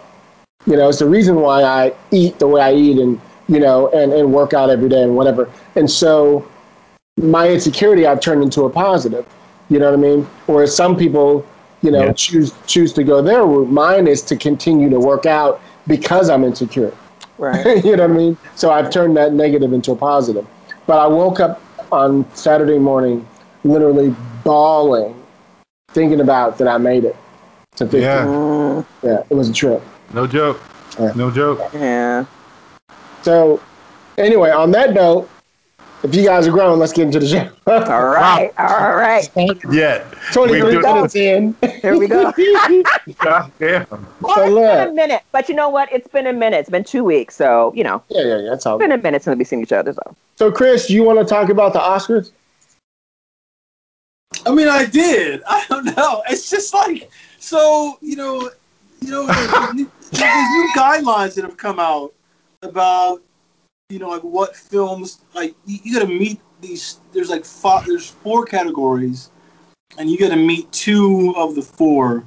[0.65, 3.89] You know, it's the reason why I eat the way I eat, and you know,
[3.89, 5.51] and and work out every day and whatever.
[5.75, 6.47] And so,
[7.17, 9.27] my insecurity I've turned into a positive.
[9.69, 10.23] You know what I mean?
[10.47, 11.45] Whereas some people,
[11.81, 12.13] you know, Yeah.
[12.13, 13.69] choose choose to go their route.
[13.69, 16.93] Mine is to continue to work out because I'm insecure.
[17.37, 17.65] Right.
[17.85, 18.37] you know what I mean?
[18.55, 20.45] So I've turned that negative into a positive.
[20.87, 23.25] But I woke up on Saturday morning
[23.63, 25.15] literally bawling,
[25.89, 27.15] thinking about that I made it
[27.75, 27.99] to 50.
[27.99, 28.25] Yeah.
[28.25, 29.81] Mm, Yeah, it was a trip.
[30.13, 30.59] No joke.
[30.99, 31.11] Yeah.
[31.15, 31.59] No joke.
[31.73, 32.25] yeah.
[33.23, 33.61] So
[34.17, 35.29] anyway, on that note,
[36.03, 37.49] if you guys are grown, let's get into the show.
[37.71, 38.51] All right.
[38.57, 39.29] All right.
[39.71, 40.05] Yet.
[40.33, 41.55] 23 We minutes in.
[41.81, 42.31] Here we go.
[43.19, 43.85] God damn.
[44.21, 45.91] Well, So it's been a minute, but you know what?
[45.91, 46.57] It's been a minute.
[46.57, 48.49] It's been two weeks, so you know, Yeah, yeah, yeah.
[48.49, 48.75] That's all.
[48.75, 49.93] it's been a minute since we've seen each other.
[49.93, 52.31] So So, Chris, you want to talk about the Oscars?
[54.45, 55.43] I mean, I did.
[55.47, 56.23] I don't know.
[56.29, 57.97] It's just like so.
[58.01, 58.49] You know,
[59.01, 62.13] you know, there's, there's new guidelines that have come out
[62.63, 63.21] about
[63.91, 66.99] you know like what films like you, you got to meet these.
[67.11, 69.29] There's like five, there's four categories,
[69.97, 72.23] and you got to meet two of the four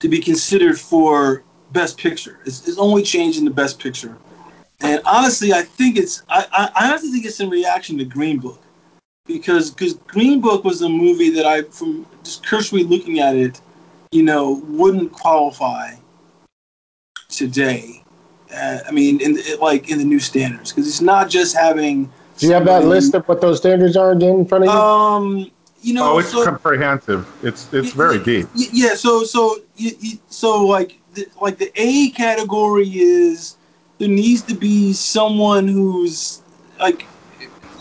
[0.00, 2.40] to be considered for best picture.
[2.44, 4.18] It's, it's only changing the best picture.
[4.80, 8.38] And honestly, I think it's I, I, I honestly think it's in reaction to Green
[8.38, 8.60] Book
[9.26, 13.60] because because Green Book was a movie that I from just cursory looking at it,
[14.10, 15.94] you know, wouldn't qualify
[17.28, 18.01] today.
[18.54, 22.10] Uh, I mean, in the, like in the new standards because it's not just having.
[22.38, 24.76] Do you have that list of what those standards are again in front of you?
[24.78, 27.26] Um, you know, Oh, it's so- comprehensive.
[27.42, 28.48] It's it's very deep.
[28.54, 33.56] Y- Yeah, so so y- y- so like the, like the A category is
[33.98, 36.42] there needs to be someone who's
[36.78, 37.06] like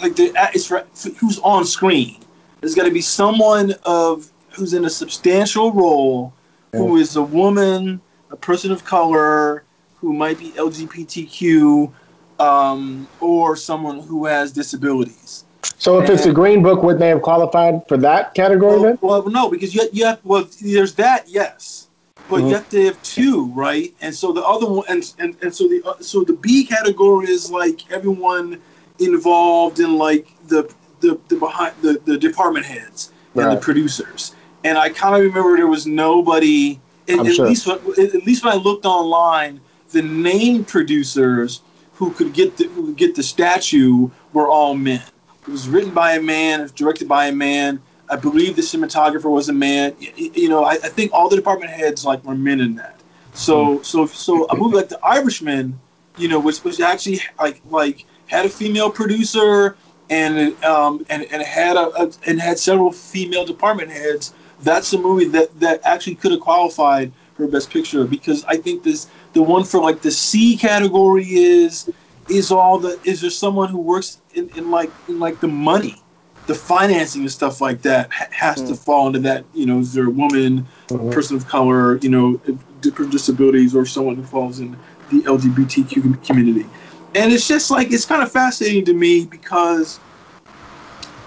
[0.01, 0.85] like the it's for,
[1.19, 2.17] who's on screen.
[2.61, 6.33] There's got to be someone of who's in a substantial role,
[6.73, 7.99] who is a woman,
[8.31, 9.63] a person of color,
[10.01, 11.93] who might be LGBTQ,
[12.39, 15.45] um, or someone who has disabilities.
[15.77, 18.97] so, if it's a green book, wouldn't they have qualified for that category Well, then?
[19.01, 21.87] well, no, because you, you have well, there's that, yes,
[22.27, 22.49] but Mhm.
[22.49, 23.93] you have to have two, right?
[24.01, 27.27] And so the other one, and and, and so the uh, so the B category
[27.29, 28.59] is like everyone
[28.99, 33.55] involved in like the the, the behind the, the department heads and Right.
[33.55, 34.35] the producers.
[34.63, 36.79] And I kind of remember there was nobody.
[37.09, 37.47] At, at sure.
[37.47, 37.83] least at
[38.25, 39.59] least when I looked online,
[39.91, 41.61] the name producers
[41.95, 45.03] who could get the who could get the statue were all men.
[45.43, 47.81] It was written by a man, it was directed by a man.
[48.09, 49.95] I believe the cinematographer was a man.
[49.99, 52.99] You know, I, I think all the department heads like were men in that.
[53.33, 55.79] So, so, so a movie like The Irishman,
[56.17, 59.77] you know, which was actually like like had a female producer
[60.09, 64.33] and um and, and had a, a and had several female department heads.
[64.61, 68.83] That's a movie that that actually could have qualified for best picture because I think
[68.83, 71.89] this the one for like the C category is
[72.27, 76.01] is all the is there someone who works in, in like in like the money
[76.47, 79.93] the financing and stuff like that ha- has to fall into that you know is
[79.93, 81.11] there a woman Mhm.
[81.11, 82.37] person of color you know
[82.81, 84.77] different disabilities or someone who falls in
[85.09, 86.69] the lgbtq community?
[87.15, 89.99] And it's just like it's kind of fascinating to me because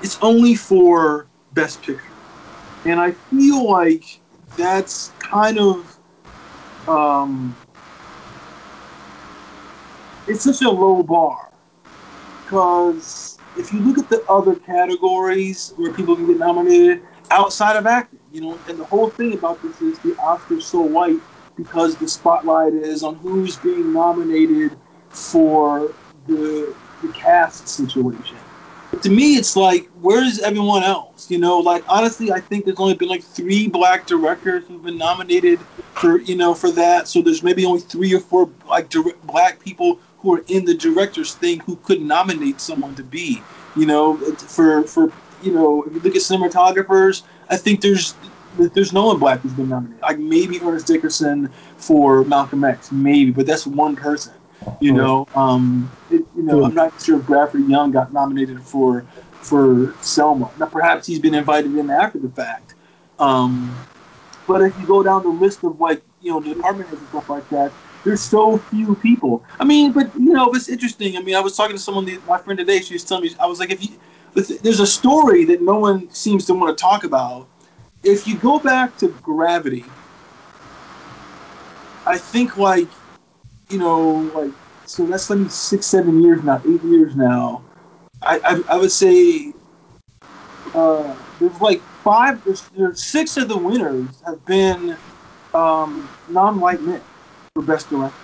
[0.01, 2.03] it's only for best picture.
[2.85, 4.21] And i feel like
[4.57, 5.99] that's kind of
[6.87, 7.57] um
[10.27, 11.53] it's such a low bar
[12.45, 17.87] because if you look at the other categories where people can get nominated outside of
[17.87, 21.21] acting, you know, and the whole thing about this is the Oscars so white
[21.57, 24.77] because the spotlight is on who's being nominated
[25.11, 25.95] for
[26.27, 28.39] the the cast situation.
[28.91, 31.31] But to me, it's like, where's everyone else?
[31.31, 34.99] You know, like honestly, I think there's only been like three black directors who've been
[34.99, 35.61] nominated
[35.93, 37.09] for you know for that.
[37.09, 38.93] So there's maybe only three or four like
[39.25, 43.43] black people who are in the directors thing who could nominate someone to be.
[43.77, 48.15] You know, for for you know, if you look at cinematographers, I think there's
[48.57, 50.01] there's no one black who's been nominated.
[50.01, 54.33] Like maybe Ernest Dickerson for Malcolm X, maybe, but that's one person.
[54.81, 59.05] You know, um, it, you know, I'm not sure if Bradford Young got nominated for
[59.43, 60.51] for Selma.
[60.59, 62.75] Now, perhaps he's been invited in after the fact.
[63.19, 63.77] Um,
[64.47, 67.09] but if you go down the list of like you know the department heads and
[67.11, 67.73] stuff like that,
[68.05, 69.43] there's so few people.
[69.59, 71.17] I mean, but you know, it's interesting.
[71.17, 72.81] I mean, I was talking to someone, my friend today.
[72.81, 73.99] She was telling me, I was like, if you,
[74.35, 77.49] there's a story that no one seems to want to talk about,
[78.03, 79.87] if you go back to Gravity,
[82.07, 82.89] I think like
[83.71, 84.53] you know like
[84.85, 87.63] so that's like six seven years now, eight years now.
[88.23, 89.55] I I, I would say
[90.75, 94.99] uh, there's like five, there's, there's six of the winners have been
[95.55, 97.01] um, non-white men
[97.55, 98.17] for best director.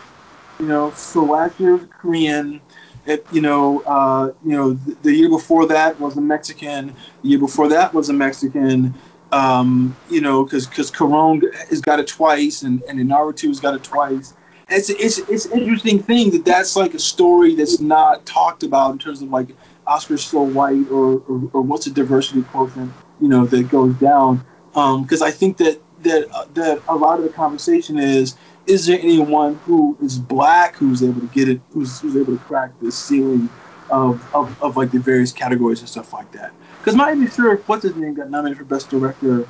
[0.58, 2.60] You know, so last year was Korean.
[3.06, 6.96] It, you know, uh, you know, the, the, year before that was a Mexican.
[7.22, 8.92] The year before that was a Mexican.
[9.30, 13.74] Um, you know, because because Cuarón has got it twice, and and Iñárritu has got
[13.74, 14.34] it twice.
[14.68, 18.98] It's it's it's interesting thing that that's like a story that's not talked about in
[18.98, 19.54] terms of like
[19.86, 24.44] Oscar's so white or, or, or what's the diversity quotient, you know, that goes down.
[24.72, 28.36] Because um, I think that that uh, that a lot of the conversation is
[28.70, 32.44] is there anyone who is black who's able to get it who's, who's able to
[32.44, 33.48] crack the ceiling
[33.90, 36.52] of, of, of like the various categories and stuff like that?
[36.78, 39.46] Because not even sure if what's his name got nominated for best director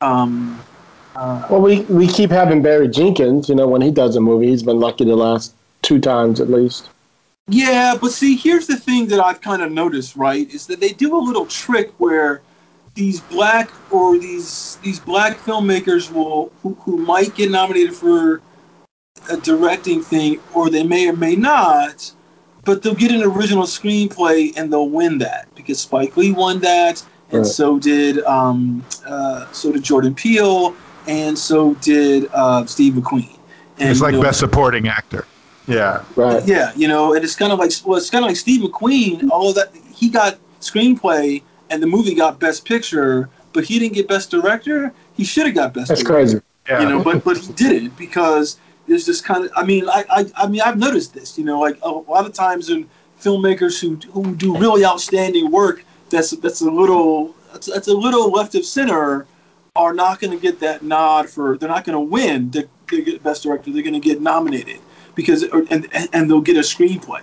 [0.00, 0.60] um,
[1.14, 4.48] uh, well we, we keep having barry jenkins you know when he does a movie
[4.48, 6.88] he's been lucky the last two times at least.
[7.48, 10.92] Yeah, but see, here's the thing that I've kind of noticed, right, is that they
[10.92, 12.40] do a little trick where
[12.94, 18.40] these black or these these black filmmakers will who, who might get nominated for
[19.30, 22.12] a directing thing, or they may or may not,
[22.64, 27.04] but they'll get an original screenplay and they'll win that because Spike Lee won that,
[27.30, 27.46] and right.
[27.46, 30.74] so did um, uh, so did Jordan Peele,
[31.06, 33.38] and so did uh, Steve McQueen.
[33.78, 35.26] And, it's like you know, best supporting actor.
[35.66, 36.04] Yeah.
[36.16, 36.44] Right.
[36.46, 39.30] Yeah, you know, and it's kind of like well, it's kind of like Steve McQueen.
[39.30, 44.08] Although that he got screenplay and the movie got Best Picture, but he didn't get
[44.08, 44.92] Best Director.
[45.14, 45.88] He should have got Best.
[45.88, 46.40] That's director, crazy.
[46.68, 46.82] Yeah.
[46.82, 49.52] You know, but but he didn't because there's this kind of.
[49.56, 51.38] I mean, I, I I mean, I've noticed this.
[51.38, 52.88] You know, like a lot of times in
[53.20, 58.30] filmmakers who who do really outstanding work, that's that's a little that's, that's a little
[58.30, 59.26] left of center,
[59.76, 61.56] are not going to get that nod for.
[61.58, 62.50] They're not going to win.
[62.50, 63.72] the, get Best Director.
[63.72, 64.80] They're going to get nominated
[65.14, 67.22] because and and they'll get a screenplay.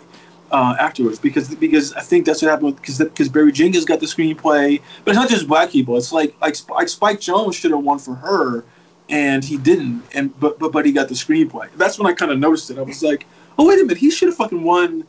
[0.51, 4.07] Uh, afterwards because because I think that's what happened because because Barry Jenkins got the
[4.07, 5.95] screenplay, but it's not just black people.
[5.95, 8.65] It's like like like Spike Jonze should have won for her,
[9.09, 11.69] and he didn't, and but but but he got the screenplay.
[11.75, 12.77] That's when I kind of noticed it.
[12.77, 13.25] I was like,
[13.57, 15.05] oh wait a minute, he should have fucking won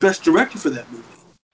[0.00, 1.04] best director for that movie,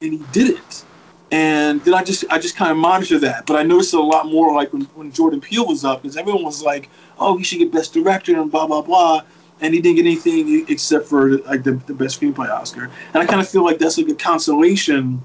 [0.01, 0.85] and he didn't.
[1.33, 4.03] And then I just I just kind of monitor that, but I noticed it a
[4.03, 7.45] lot more like when, when Jordan Peele was up because everyone was like, oh, he
[7.45, 9.23] should get best director and blah blah blah
[9.61, 12.91] and he didn't get anything except for like the, the best screenplay Oscar.
[13.15, 15.23] And I kind of feel like that's like a consolation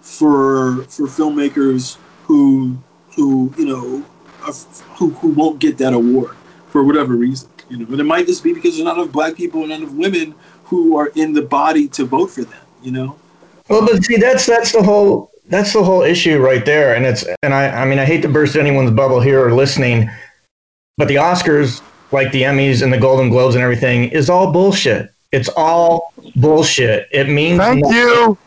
[0.00, 2.78] for for filmmakers who
[3.14, 4.04] who you know
[4.96, 6.36] who who won't get that award
[6.68, 7.48] for whatever reason.
[7.68, 9.80] You know, and it might just be because there's not enough black people and not
[9.80, 12.60] enough women who are in the body to vote for them.
[12.82, 13.18] You know.
[13.68, 17.24] Well, but see, that's that's the whole that's the whole issue right there, and it's
[17.42, 20.10] and I I mean I hate to burst anyone's bubble here or listening,
[20.96, 21.82] but the Oscars
[22.12, 25.10] like the Emmys and the Golden Globes and everything is all bullshit.
[25.32, 27.08] It's all bullshit.
[27.10, 27.96] It means thank nothing.
[27.96, 28.38] you.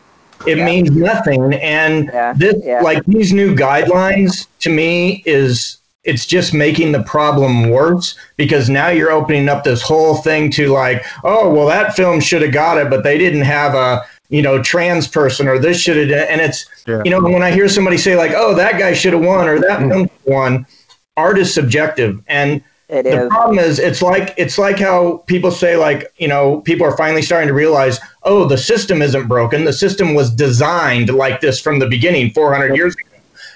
[0.46, 0.64] It yeah.
[0.64, 1.54] means nothing.
[1.54, 2.32] And yeah.
[2.32, 2.80] this, yeah.
[2.80, 8.88] like these new guidelines, to me, is it's just making the problem worse because now
[8.88, 12.78] you're opening up this whole thing to like, oh, well, that film should have got
[12.78, 16.28] it, but they didn't have a you know trans person or this should have.
[16.28, 19.22] And it's you know when I hear somebody say like, oh, that guy should have
[19.22, 19.90] won or that mm.
[19.90, 20.66] film won,
[21.16, 23.28] art is subjective and it the is.
[23.28, 27.22] problem is it's like it's like how people say like you know people are finally
[27.22, 31.78] starting to realize oh the system isn't broken the system was designed like this from
[31.78, 33.09] the beginning 400 years ago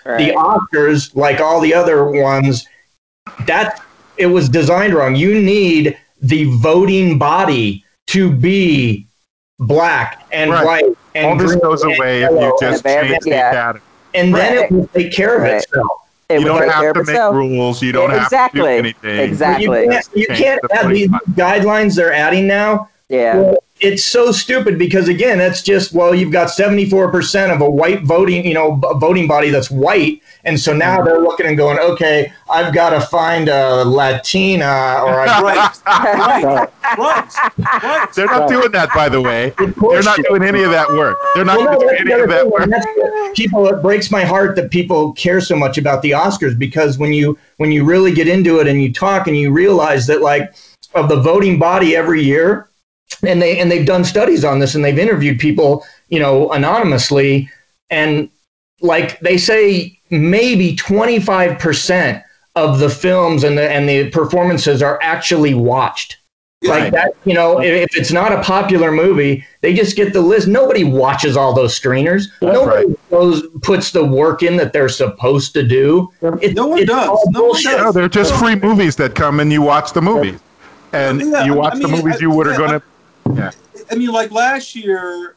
[0.05, 0.19] right.
[0.19, 2.67] the oscars like all the other ones
[3.47, 3.83] that
[4.17, 9.07] it was designed wrong you need the voting body to be
[9.59, 10.65] black and right.
[10.65, 13.83] white and all this goes away if you just change the category
[14.15, 17.35] and then it will take care of itself it you don't have to make itself.
[17.35, 17.83] rules.
[17.83, 18.37] You don't exactly.
[18.39, 19.21] have to do anything.
[19.21, 19.83] Exactly.
[19.83, 22.89] You can't, you can't add these guidelines they're adding now.
[23.09, 23.37] Yeah.
[23.37, 27.61] Well, it's so stupid because again, that's just well, you've got seventy four percent of
[27.61, 31.57] a white voting, you know, voting body that's white, and so now they're looking and
[31.57, 38.49] going, okay, I've got to find a Latina or a right, right, right, They're not
[38.49, 39.53] doing that, by the way.
[39.59, 41.19] They're not doing any of that work.
[41.35, 43.35] They're not well, doing any of that work.
[43.35, 47.13] People, it breaks my heart that people care so much about the Oscars because when
[47.13, 50.55] you when you really get into it and you talk and you realize that like
[50.95, 52.69] of the voting body every year
[53.23, 57.49] and they and they've done studies on this and they've interviewed people you know anonymously
[57.91, 58.29] and
[58.81, 62.23] like they say maybe 25%
[62.57, 66.19] of the films and the and the performances are actually watched
[66.63, 70.23] Like that, you know, if, if it's not a popular movie, they just get the
[70.23, 70.49] list.
[70.49, 72.29] Nobody watches all those screeners.
[72.41, 73.11] Nobody right.
[73.11, 76.11] goes, puts the work in that they're supposed to do.
[76.41, 77.07] It, No one does.
[77.09, 77.83] all No one does.
[77.83, 80.41] No, they're just free movies that come and you watch the movies,
[80.95, 82.83] and Yeah, you I watch the movies I- you were yeah, going to.
[83.33, 83.51] Yeah.
[83.91, 85.37] I mean, like last year,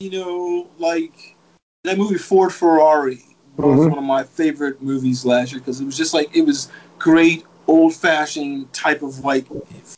[0.00, 1.36] you know, like
[1.84, 3.22] that movie Ford Ferrari
[3.56, 3.90] was Mhm.
[3.90, 6.68] one of my favorite movies last year because it was just like it was
[6.98, 9.46] great old fashioned type of like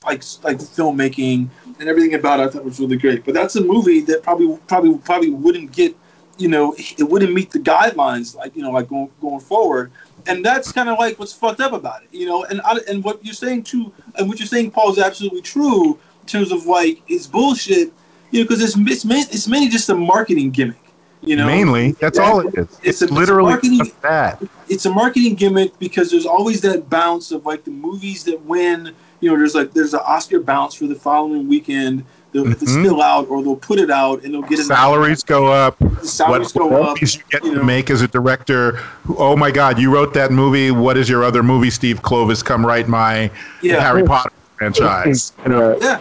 [0.04, 1.48] like like filmmaking
[1.78, 3.24] and everything about it I thought was really great.
[3.24, 5.96] But that's a movie that probably probably probably wouldn't get
[6.36, 9.90] you know it wouldn't meet the guidelines like you know like going going forward.
[10.26, 12.44] And that's kind of like what's fucked up about it, you know.
[12.44, 15.98] And I, and what you're saying too, and what you're saying, Paul, is absolutely true
[16.24, 17.92] terms of like it's bullshit,
[18.30, 20.76] you know, because it's it's, main, it's mainly just a marketing gimmick,
[21.22, 21.46] you know.
[21.46, 22.66] Mainly, that's all it is.
[22.66, 24.42] It's It's, a- it's a literally marketing- just that.
[24.68, 28.94] It's a marketing gimmick because there's always that bounce of like the movies that win.
[29.20, 32.04] You know, there's like there's an Oscar bounce for the following weekend.
[32.32, 32.82] They'll, they'll Mhm.
[32.84, 34.64] spill out or they'll put it out and they'll get it.
[34.64, 35.76] Salaries go up.
[35.78, 37.00] The salaries what go up.
[37.00, 38.80] you get you to make as a director?
[39.18, 40.72] Oh my God, you wrote that movie.
[40.72, 42.44] What is your other movie, Steve Kloves?
[42.44, 43.30] Come write my
[43.62, 43.80] Yeah.
[43.80, 45.32] Harry Potter franchise.
[45.44, 46.00] You know, Yeah.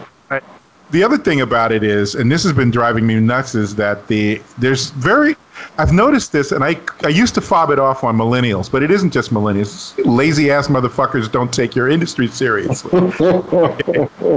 [0.94, 1.00] Yeah.
[1.00, 4.06] the other thing about it is, and this has been driving me nuts, is that
[4.08, 5.36] the there's very
[5.78, 8.90] I've noticed this, and I I used to fob it off on millennials, but it
[8.90, 9.94] isn't just millennials.
[10.04, 12.90] Lazy ass motherfuckers don't take your industry seriously.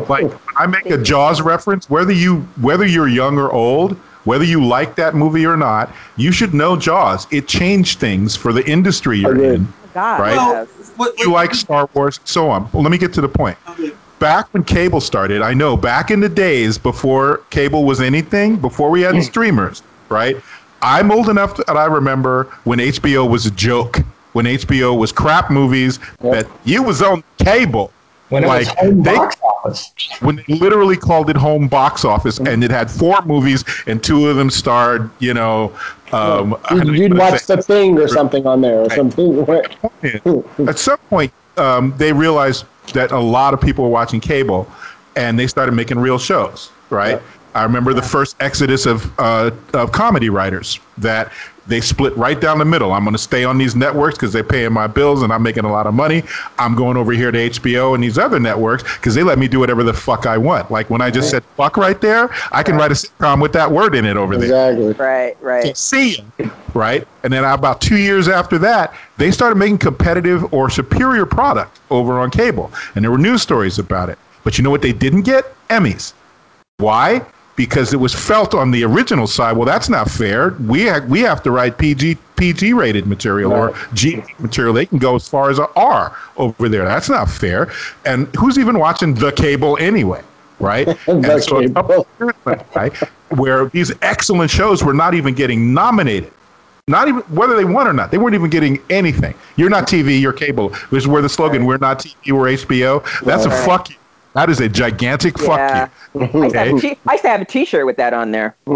[0.09, 4.65] like I make a Jaws reference, whether you whether you're young or old, whether you
[4.65, 7.27] like that movie or not, you should know Jaws.
[7.31, 9.67] It changed things for the industry you're in.
[9.67, 10.35] Oh God, Right.
[10.35, 10.91] Well, yes.
[10.95, 12.69] what, You like Star Wars, so on.
[12.71, 13.93] Well, let me get to the point okay.
[14.19, 18.89] Back when cable started, I know back in the days before cable was anything, before
[18.89, 20.37] we had streamers, right?
[20.81, 23.99] I'm old enough that I remember when HBO was a joke,
[24.33, 27.91] when HBO was crap movies that you was on cable.
[28.29, 29.91] When it was Like, home they- box office.
[30.19, 34.27] When they literally called it home box office, and it had four movies, and two
[34.27, 35.71] of them starred, you know,
[36.11, 39.47] um, You'd, you'd watch say- the thing or something on there or something.
[40.67, 44.69] at some point, um, they realized that a lot of people were watching cable,
[45.15, 46.71] and they started making real shows.
[46.89, 47.21] Right.
[47.55, 51.31] I remember the first exodus of uh, of comedy writers that
[51.67, 52.93] they split right down the middle.
[52.93, 55.65] I'm going to stay on these networks because they're paying my bills and I'm making
[55.65, 56.23] a lot of money.
[56.57, 59.59] I'm going over here to HBO and these other networks because they let me do
[59.59, 60.71] whatever the fuck I want.
[60.71, 63.69] Like when I just said fuck right there, I can write a sitcom with that
[63.69, 64.93] word in it over there exactly.
[64.93, 65.77] Right, right.
[65.77, 67.07] see you, right?
[67.23, 72.19] And then about two years after that, they started making competitive or superior product over
[72.19, 74.17] on cable, and there were news stories about it.
[74.43, 75.45] But you know what they didn't get?
[75.69, 76.13] Emmys.
[76.77, 77.25] Why?
[77.57, 79.57] Because it was felt on the original side.
[79.57, 80.51] Well, that's not fair.
[80.67, 84.73] We ha- we have to write PG PG rated material or G material.
[84.73, 86.85] They can go as far as a R over there.
[86.85, 87.69] That's not fair.
[88.05, 90.21] And who's even watching the cable anyway?
[90.59, 90.87] Right?
[91.07, 92.05] And so a
[92.45, 92.93] went
[93.29, 96.31] where these excellent shows were not even getting nominated.
[96.87, 98.11] Not even whether they won or not.
[98.11, 99.33] They weren't even getting anything.
[99.57, 100.69] You're not TV, you're cable.
[100.91, 103.03] This is where the slogan, we're not TV, we're HBO.
[103.25, 103.65] That's a Right.
[103.65, 103.95] fuck you.
[104.37, 105.87] That is a gigantic Yeah.
[105.87, 106.21] fuck you.
[106.41, 106.89] I used, to have Okay.
[106.91, 108.55] t- I used to have a T-shirt with that on there.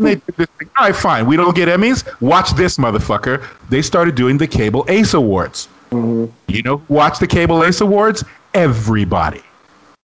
[0.00, 0.70] They did this thing.
[0.78, 1.26] All right, fine.
[1.26, 2.08] We don't get Emmys.
[2.22, 3.44] Watch this, motherfucker.
[3.68, 5.68] They started doing the Cable Ace Awards.
[5.90, 6.32] Mm-hmm.
[6.48, 8.24] You know who watched the Cable Ace Awards?
[8.54, 9.42] Everybody.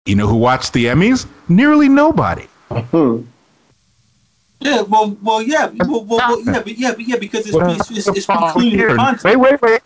[0.07, 1.27] You know who watched the Emmys?
[1.49, 2.49] Nearly nobody.
[4.61, 7.91] Yeah, well, well, yeah, well, well, well yeah, but yeah, but yeah, because it's it's,
[7.91, 9.39] it's, it's been cleaning the content.
[9.39, 9.83] Wait, wait, wait,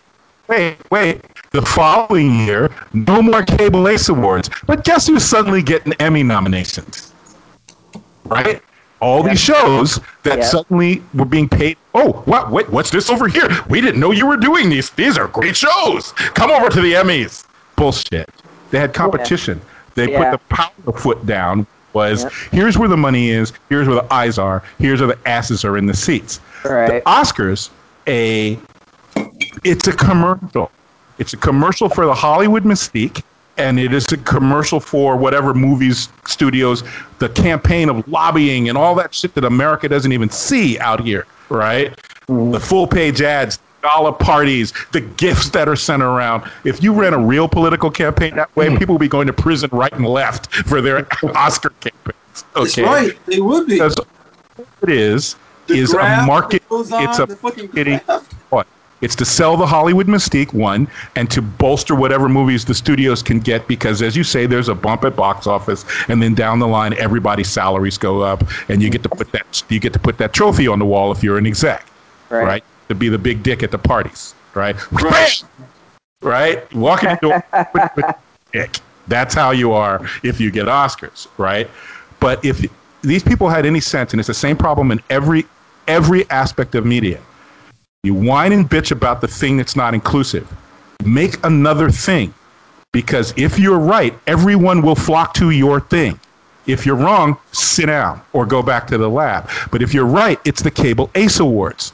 [0.46, 1.20] wait, wait.
[1.50, 4.50] The following year, no more Cable Ace Awards.
[4.66, 7.12] But guess who's suddenly getting Emmy nominations?
[8.26, 8.60] Right?
[9.00, 10.46] All these shows that Yep.
[10.46, 11.76] suddenly were being paid.
[11.94, 12.50] Oh, what?
[12.50, 13.48] Wait, what's this over here?
[13.68, 14.90] We didn't know you were doing these.
[14.90, 16.12] These are great shows.
[16.34, 17.44] Come over to the Emmys.
[17.76, 18.28] Bullshit.
[18.70, 19.60] They had competition.
[19.94, 20.30] They Yeah.
[20.30, 21.66] put the power foot down.
[21.94, 22.32] Was Yep.
[22.52, 23.52] here's where the money is.
[23.70, 24.62] Here's where the eyes are.
[24.78, 26.40] Here's where the asses are in the seats.
[26.64, 27.02] Right.
[27.02, 27.70] The Oscars,
[28.06, 28.58] a
[29.64, 30.70] it's a commercial.
[31.18, 33.22] It's a commercial for the Hollywood mystique,
[33.56, 36.84] and it is a commercial for whatever movies, studios,
[37.18, 41.26] the campaign of lobbying and all that shit that America doesn't even see out here,
[41.48, 41.98] right?
[42.28, 46.48] The full page ads, dollar parties, the gifts that are sent around.
[46.64, 48.76] If you ran a real political campaign that way, hmm.
[48.76, 51.06] people would be going to prison right and left for their
[51.36, 52.14] Oscar campaigns.
[52.54, 53.26] That's Okay, right.
[53.26, 53.80] They would be.
[53.80, 53.98] What
[54.82, 55.34] it is
[55.66, 56.62] The is a market.
[56.62, 58.00] that goes on, It's a marketing.
[58.50, 58.66] What?
[59.00, 63.38] It's to sell the Hollywood mystique one, and to bolster whatever movies the studios can
[63.38, 63.68] get.
[63.68, 66.94] Because as you say, there's a bump at box office, and then down the line,
[66.94, 70.32] everybody's salaries go up, and you get to put that you get to put that
[70.32, 71.86] trophy on the wall if you're an exec,
[72.28, 72.44] Right.
[72.44, 72.64] right?
[72.88, 74.76] To be the big dick at the parties, right?
[74.92, 75.42] Right.
[76.20, 76.74] Right.
[76.74, 77.42] Walk in the
[78.02, 78.14] door,
[78.52, 81.70] dick, That's how you are if you get Oscars, right?
[82.18, 82.64] But if
[83.02, 85.46] these people had any sense, and it's the same problem in every
[85.86, 87.20] every aspect of media,
[88.04, 90.48] you whine and bitch about the thing that's not inclusive.
[91.04, 92.32] Make another thing,
[92.92, 96.18] because if you're right, everyone will flock to your thing.
[96.66, 99.50] If you're wrong, sit down or go back to the lab.
[99.72, 101.92] But if you're right, it's the Cable Ace Awards.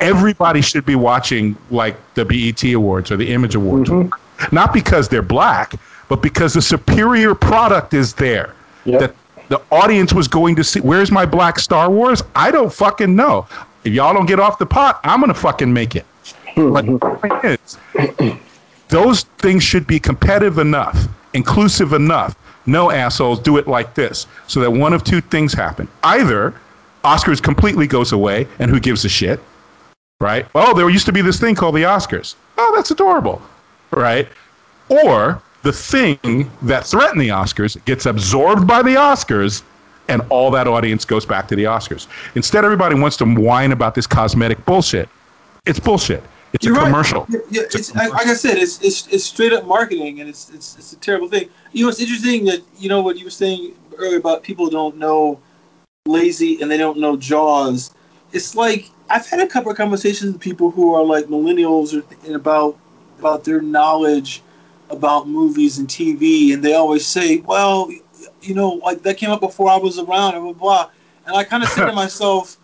[0.00, 3.90] Everybody should be watching like the BET Awards or the Image Awards.
[3.90, 4.54] Mm-hmm.
[4.54, 5.74] Not because they're black,
[6.08, 8.54] but because the superior product is there.
[8.86, 9.00] Yep.
[9.00, 9.14] That
[9.48, 10.80] the audience was going to see.
[10.80, 12.22] Where's my black Star Wars?
[12.34, 13.46] I don't fucking know.
[13.88, 16.04] If y'all don't get off the pot, I'm gonna fucking make it.
[16.54, 16.72] Mm-hmm.
[16.74, 18.38] But the point is,
[18.88, 22.36] those things should be competitive enough, inclusive enough.
[22.66, 26.52] No assholes do it like this, so that one of two things happen: either
[27.02, 29.40] Oscars completely goes away, and who gives a shit,
[30.20, 30.44] right?
[30.54, 32.34] Oh, there used to be this thing called the Oscars.
[32.58, 33.40] Oh, that's adorable,
[33.90, 34.28] right?
[34.90, 39.62] Or the thing that threatened the Oscars gets absorbed by the Oscars
[40.08, 42.06] and all that audience goes back to the Oscars.
[42.34, 45.08] Instead, everybody wants to whine about this cosmetic bullshit.
[45.66, 46.22] It's bullshit.
[46.54, 47.26] It's You're a commercial.
[47.28, 47.42] Right.
[47.50, 50.50] Yeah, yeah it's, it's like I said, it's, it's it's straight up marketing, and it's,
[50.50, 51.50] it's it's a terrible thing.
[51.72, 54.96] You know, it's interesting that you know what you were saying earlier about people don't
[54.96, 55.40] know
[56.06, 57.94] lazy and they don't know Jaws.
[58.32, 62.04] It's like I've had a couple of conversations with people who are like millennials or
[62.26, 62.78] and about
[63.18, 64.42] about their knowledge
[64.90, 67.90] about movies and TV, and they always say, "Well,
[68.48, 70.90] you know, like that came up before I was around," and blah blah.
[71.26, 72.56] And I kind of said to myself,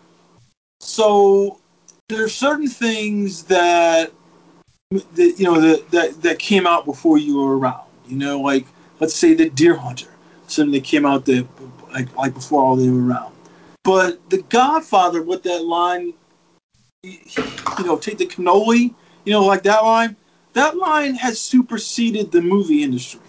[0.79, 1.59] "So
[2.09, 4.11] there's certain things that
[4.91, 7.87] that you know that, that that came out before you were around.
[8.07, 8.65] You know, like
[8.99, 10.09] let's say the Deer Hunter,
[10.47, 11.47] something that came out that
[11.91, 13.33] like like before all they were around.
[13.83, 16.13] But The Godfather, with that line,
[17.03, 20.15] you know, take the cannoli, you know, like that line
[20.53, 23.19] that line has superseded the movie industry.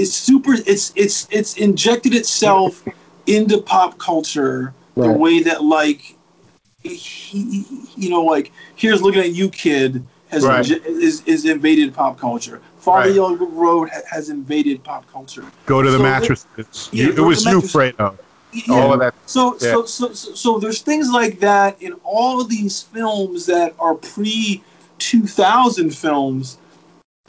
[0.00, 0.54] It's super.
[0.54, 2.82] It's it's it's injected itself
[3.26, 5.06] into pop culture right.
[5.08, 6.16] the way that like,
[6.82, 7.64] he,
[7.96, 10.64] you know, like here's looking at you, kid, has right.
[10.64, 12.62] inje- is is invaded pop culture.
[12.78, 13.14] Father right.
[13.14, 15.44] Yellow Road has invaded pop culture.
[15.66, 16.46] Go to the so mattresses.
[16.56, 18.16] It, yeah, it was you, Fredo.
[18.52, 18.74] Yeah.
[18.74, 19.14] All of that.
[19.26, 19.58] So, yeah.
[19.58, 23.94] so, so, so, so there's things like that in all of these films that are
[23.94, 24.62] pre
[24.98, 26.58] 2000 films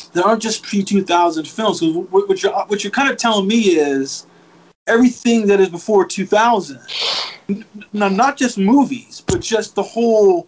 [0.09, 1.81] there aren't just pre 2000 films.
[1.81, 4.25] What you're, uh, what you're kind of telling me is
[4.87, 6.79] everything that is before 2000.
[7.93, 10.47] Now, not just movies, but just the whole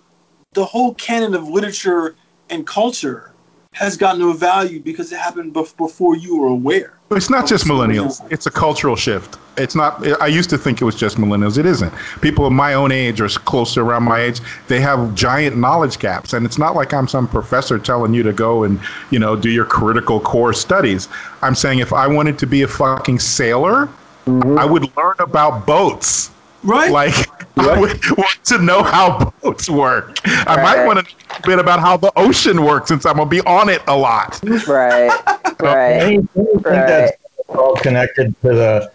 [0.54, 2.16] the whole canon of literature
[2.49, 3.33] and culture
[3.74, 6.94] has got no value because it happened before you were aware.
[7.12, 8.26] It's not just millennials.
[8.32, 9.38] It's a cultural shift.
[9.58, 10.08] It's not.
[10.22, 11.58] I used to think it was just millennials.
[11.58, 11.94] It isn't.
[12.22, 16.34] People of my own age or closer around my age, they have giant knowledge gaps,
[16.34, 18.80] and it's not like I'm some professor telling you to go and
[19.12, 21.08] you know do your critical core studies.
[21.42, 23.88] I'm saying if I wanted to be a fucking sailor,
[24.26, 24.58] mm-hmm.
[24.58, 26.32] I would learn about boats.
[26.64, 26.91] Right.
[26.91, 27.14] Like
[27.57, 30.18] I would want to know how boats work.
[30.26, 33.30] I might want to know a bit about how the ocean works since I'm gonna
[33.30, 34.39] be on it a lot.
[34.68, 35.11] Right.
[35.59, 35.93] Right.
[35.93, 36.88] I think right.
[36.88, 38.91] that's all connected to the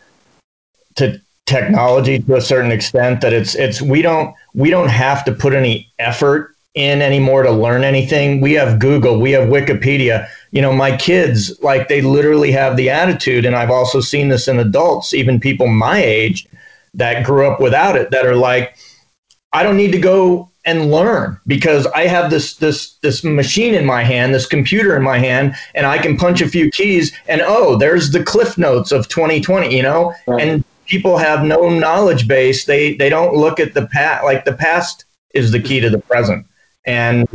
[0.96, 5.32] to technology to a certain extent that it's it's we don't we don't have to
[5.32, 8.42] put any effort in anymore to learn anything.
[8.42, 10.28] We have Google, we have Wikipedia.
[10.50, 14.46] You know, my kids like they literally have the attitude and I've also seen this
[14.46, 16.46] in adults, even people my age
[16.94, 18.76] that grew up without it that are like,
[19.52, 23.86] I don't need to go and learn because I have this this this machine in
[23.86, 27.40] my hand, this computer in my hand, and I can punch a few keys and
[27.44, 30.14] oh, there's the cliff notes of 2020, you know?
[30.26, 30.46] Right.
[30.46, 32.66] And people have no knowledge base.
[32.66, 36.00] They they don't look at the past like the past is the key to the
[36.00, 36.46] present.
[36.84, 37.26] And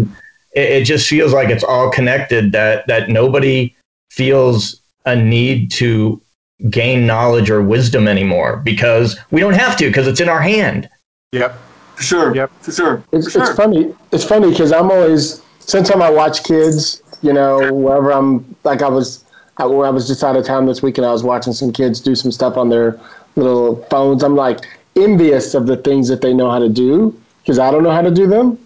[0.53, 3.75] it, it just feels like it's all connected that that nobody
[4.11, 6.21] feels a need to
[6.69, 10.89] gain knowledge or wisdom anymore because we don't have to because it's in our hand.
[11.31, 11.57] Yep.
[11.95, 12.35] For sure.
[12.35, 12.51] Yep.
[12.61, 13.03] For sure.
[13.11, 13.43] It's, For sure.
[13.43, 13.95] it's funny.
[14.11, 18.89] It's funny because I'm always since I watch kids, you know, wherever I'm like I
[18.89, 19.23] was
[19.57, 21.99] I, I was just out of town this week and I was watching some kids
[21.99, 22.99] do some stuff on their
[23.35, 24.23] little phones.
[24.23, 24.59] I'm like
[24.95, 28.01] envious of the things that they know how to do because I don't know how
[28.01, 28.57] to do them.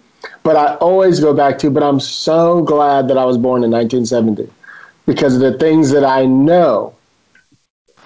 [0.42, 3.70] But I always go back to, but I'm so glad that I was born in
[3.70, 4.50] 1970
[5.06, 6.94] because of the things that I know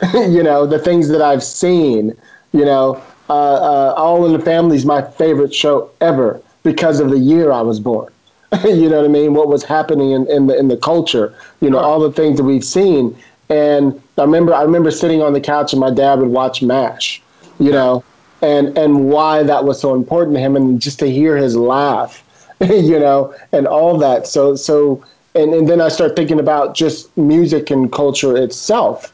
[0.15, 2.17] you know, the things that I've seen,
[2.53, 7.11] you know, uh, uh, All in the Family is my favorite show ever because of
[7.11, 8.13] the year I was born.
[8.65, 9.35] you know what I mean?
[9.35, 12.45] What was happening in, in the in the culture, you know, all the things that
[12.45, 13.17] we've seen.
[13.49, 17.23] And I remember I remember sitting on the couch and my dad would watch MASH,
[17.59, 18.05] you know,
[18.43, 22.23] and and why that was so important to him and just to hear his laugh,
[22.61, 24.27] you know, and all that.
[24.27, 25.03] So so
[25.35, 29.13] and, and then I start thinking about just music and culture itself.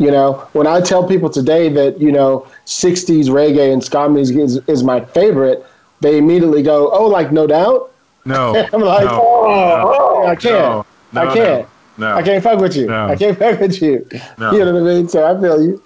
[0.00, 4.38] You know, when I tell people today that, you know, 60s reggae and ska music
[4.38, 5.62] is, is my favorite,
[6.00, 7.92] they immediately go, oh, like No Doubt?
[8.24, 8.56] No.
[8.72, 10.86] I'm like, no, oh, no, oh, I can't.
[11.12, 11.68] no, I can't.
[11.98, 12.14] No.
[12.14, 12.86] I can't fuck with you.
[12.86, 13.08] No.
[13.08, 14.08] I can't fuck with you.
[14.38, 14.52] No.
[14.52, 15.08] You know what I mean?
[15.10, 15.82] So I feel you.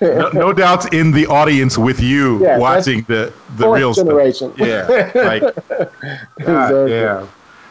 [0.00, 4.52] no, no doubt's in the audience with you Yeah, watching the the real generation.
[4.56, 4.66] stuff.
[4.68, 5.90] Yeah, like God,
[6.38, 6.90] Exactly.
[6.92, 7.26] yeah.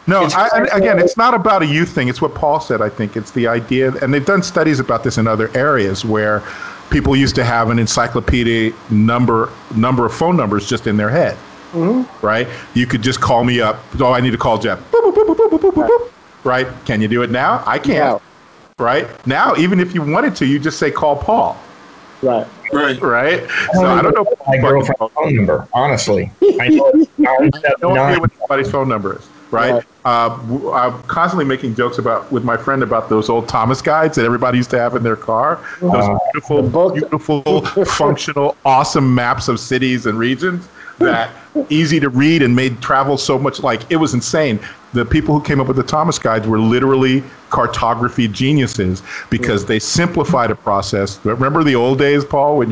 [0.07, 2.07] No, It's I, again, it's not about a youth thing.
[2.07, 2.81] It's what Paul said.
[2.81, 6.43] I think it's the idea, and they've done studies about this in other areas where
[6.89, 11.35] people used to have an encyclopedia number number of phone numbers just in their head.
[11.71, 12.25] Mm-hmm.
[12.25, 12.47] Right?
[12.73, 13.79] You could just call me up.
[13.99, 14.79] Oh, I need to call Jeff.
[14.91, 16.11] Boop, boop, boop, boop, boop, boop, boop, boop.
[16.43, 16.67] Right?
[16.85, 17.63] Can you do it now?
[17.65, 17.97] I can't.
[17.99, 18.21] No.
[18.83, 19.07] Right?
[19.27, 21.57] Now, even if you wanted to, you just say call Paul.
[22.21, 22.47] Right.
[22.73, 23.01] Right.
[23.01, 23.49] Right?
[23.73, 24.25] So I don't know.
[24.47, 25.67] my girlfriend's phone number.
[25.73, 28.19] Honestly, I know it's no idea 979.
[28.19, 29.73] what somebody's phone number is, right?
[29.73, 29.85] Right.
[30.03, 34.25] Uh, I'm constantly making jokes about with my friend about those old Thomas guides that
[34.25, 35.59] everybody used to have in their car.
[35.79, 40.67] Those beautiful, book- beautiful, functional, awesome maps of cities and regions
[40.99, 41.31] that
[41.69, 44.59] easy to read and made travel so much like it was insane.
[44.93, 49.79] The people who came up with the Thomas guides were literally cartography geniuses because they
[49.79, 51.23] simplified a process.
[51.25, 52.69] Remember the old days, Paul, when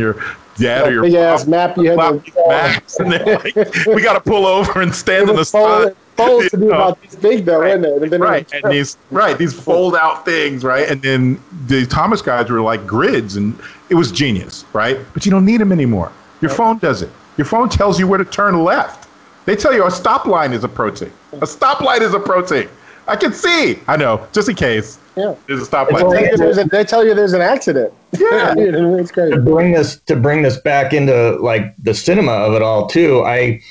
[0.60, 3.56] dad or your Big ass map you had to maps and they're like,
[3.88, 5.94] we got to pull over and stand in the sun.
[6.16, 8.14] fold, to be about this big though, isn't it?
[8.14, 12.50] And Right, and these right these fold out things, right, and then the Thomas guides
[12.50, 15.00] were like grids, and it was genius, right?
[15.14, 16.12] But you don't need them anymore.
[16.42, 17.10] Your phone does it.
[17.38, 19.10] Your phone tells you where to turn left.
[19.46, 21.12] They tell you a stop line is approaching.
[21.42, 22.70] A stop light is approaching.
[23.10, 23.80] I can see.
[23.88, 25.00] I know, just in case.
[25.16, 25.36] Yeah.
[25.48, 27.94] There's a stop They tell, you there's a, they tell you there's an accident.
[28.18, 28.54] Yeah.
[28.58, 29.32] It's crazy.
[29.34, 33.22] to bring this to bring this back into like the cinema of it all too
[33.22, 33.62] i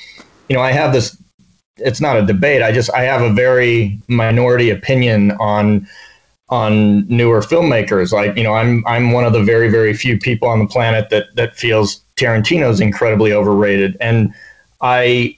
[0.47, 1.21] you know i have this
[1.77, 5.87] it's not a debate i just i have a very minority opinion on
[6.49, 10.47] on newer filmmakers like you know i'm i'm one of the very very few people
[10.47, 14.33] on the planet that that feels tarantino's incredibly overrated and
[14.81, 15.37] i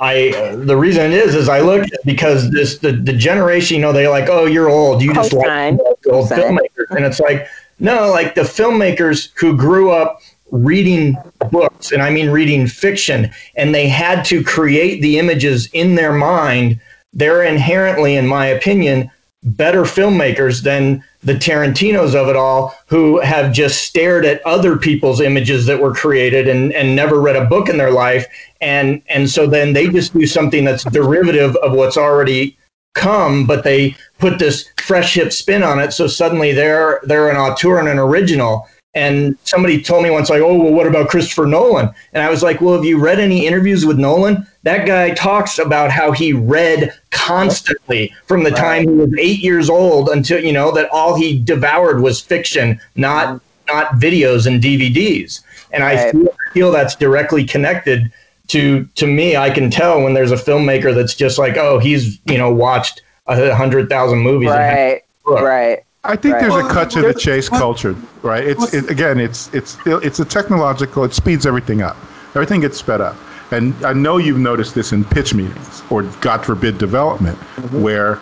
[0.00, 3.82] I uh, the reason it is is I look because this the, the generation you
[3.82, 5.02] know they like oh you're old.
[5.02, 5.78] You just like
[6.10, 6.90] old filmmakers.
[6.90, 7.46] And it's like
[7.78, 11.16] no like the filmmakers who grew up reading
[11.50, 16.12] books and I mean reading fiction and they had to create the images in their
[16.12, 16.80] mind.
[17.12, 19.10] They're inherently in my opinion
[19.42, 25.20] better filmmakers than the Tarantinos of it all who have just stared at other people's
[25.20, 28.26] images that were created and, and never read a book in their life.
[28.60, 32.56] And and so then they just do something that's derivative of what's already
[32.94, 35.92] come but they put this fresh hip spin on it.
[35.92, 40.42] So suddenly they're they're an auteur and an original and somebody told me once like
[40.42, 41.90] oh well what about christopher nolan?
[42.12, 44.46] And i was like well have you read any interviews with nolan?
[44.62, 49.70] That guy talks about how he read constantly from the time he was eight years
[49.70, 53.74] old until you know that all he devoured was fiction not mm-hmm.
[53.74, 55.40] not videos and dvds
[55.72, 58.12] and i feel, feel that's directly connected
[58.50, 59.36] to to me.
[59.36, 63.02] I can tell when there's a filmmaker that's just like oh he's you know watched
[63.26, 65.02] a hundred thousand movies Right.
[65.24, 65.84] Right.
[66.02, 66.40] I think Right.
[66.42, 68.44] there's a cut to the chase culture, right?
[68.46, 71.04] It's it, again, it's it's it's a technological.
[71.04, 71.96] It speeds everything up.
[72.34, 73.16] Everything gets sped up,
[73.50, 77.36] and I know you've noticed this in pitch meetings or God forbid development,
[77.72, 78.18] where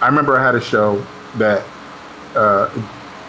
[0.00, 1.04] I remember I had a show
[1.36, 1.62] that
[2.34, 2.68] uh,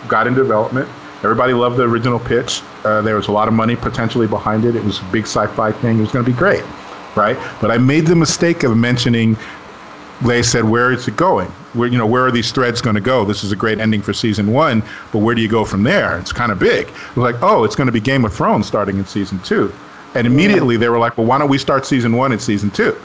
[0.08, 0.90] got in development.
[1.24, 2.62] Everybody loved the original pitch.
[2.84, 4.76] Uh, there was a lot of money potentially behind it.
[4.76, 6.00] It was a big sci-fi thing.
[6.00, 6.64] It was going to be great,
[7.16, 7.38] right?
[7.62, 9.38] But I made the mistake of mentioning
[10.24, 11.48] they said, "Where is it going?
[11.74, 13.26] Where you know where are these threads going to go?
[13.26, 16.18] This is a great ending for season one, but where do you go from there?
[16.20, 18.66] It's kind of big." It was like, "Oh, it's going to be Game of Thrones
[18.68, 19.72] starting in season two.
[20.16, 22.96] and immediately they were like, "Well, why don't we start season one and season two?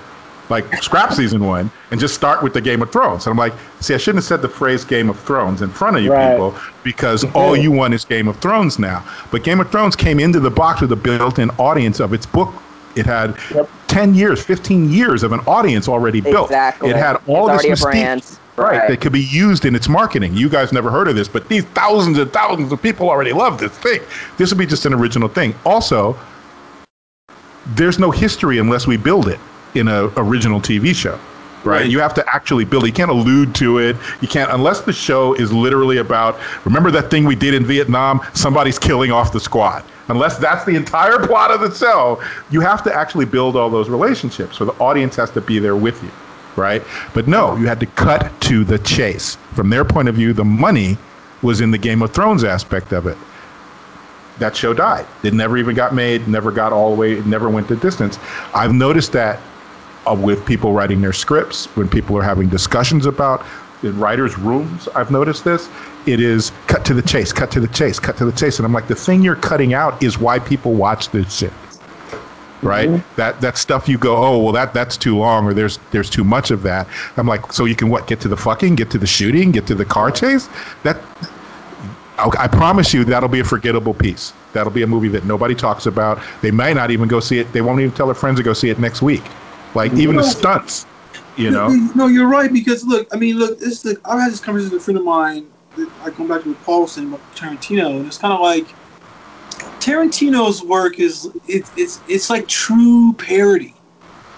[0.50, 3.54] Like scrap season one and just start with the Game of Thrones." And I'm like,
[3.80, 6.32] "See, I shouldn't have said the phrase Game of Thrones in front of you Right.
[6.32, 10.20] people because all you want is Game of Thrones now." But Game of Thrones came
[10.20, 12.52] into the box with a built-in audience of its book.
[12.97, 13.68] It had Yep.
[13.89, 16.47] 10 years, 15 years of an audience already built.
[16.51, 16.91] Exactly.
[16.91, 18.22] It had It's all this already mystique, brand.
[18.57, 18.89] right, Right.
[18.89, 20.34] that could be used in its marketing.
[20.34, 23.59] You guys never heard of this, but these thousands and thousands of people already love
[23.59, 24.01] this thing.
[24.36, 25.55] This would be just an original thing.
[25.64, 26.16] Also,
[27.74, 29.39] there's no history unless we build it
[29.74, 31.18] in an original TV show.
[31.64, 31.80] Right?
[31.82, 31.91] Right.
[31.91, 32.89] You have to actually build it.
[32.89, 33.97] You can't allude to it.
[34.20, 38.20] You can't unless the show is literally about remember that thing we did in Vietnam?
[38.32, 39.82] Somebody's killing off the squad.
[40.09, 43.88] Unless that's the entire plot of the show, you have to actually build all those
[43.88, 44.56] relationships.
[44.56, 46.11] So the audience has to be there with you.
[46.56, 46.82] Right?
[47.14, 49.36] But no, you had to cut to the chase.
[49.54, 50.96] From their point of view, the money
[51.42, 53.16] was in the Game of Thrones aspect of it
[54.38, 55.06] that show died.
[55.22, 58.18] It never even got made, never got all the way, it never went the distance.
[58.54, 59.40] I've noticed that
[60.06, 63.44] uh, with people writing their scripts, when people are having discussions about
[63.82, 65.68] in writers' rooms, I've noticed this.
[66.06, 68.66] It is cut to the chase, cut to the chase, cut to the chase, and
[68.66, 71.52] I'm like, the thing you're cutting out is why people watch this shit
[72.62, 72.88] right?
[72.88, 73.16] Mm-hmm.
[73.16, 76.24] That that stuff you go, oh well, that that's too long, or there's there's too
[76.24, 76.86] much of that.
[77.16, 78.06] I'm like, so you can what?
[78.06, 80.48] Get to the fucking, get to the shooting, get to the car chase.
[80.82, 81.00] That
[82.18, 84.32] I promise you, that'll be a forgettable piece.
[84.52, 86.20] That'll be a movie that nobody talks about.
[86.42, 87.52] They might not even go see it.
[87.52, 89.22] They won't even tell their friends to go see it next week.
[89.74, 90.86] Like even the stunts,
[91.39, 91.68] you know.
[91.95, 94.82] No, you're right because look, I mean, look, this is I've had this conversation with
[94.82, 95.47] a friend of mine.
[95.76, 98.66] That I come back to with Paulson Tarantino, and it's kind of like
[99.80, 103.74] Tarantino's work is it's it's it's like true parody.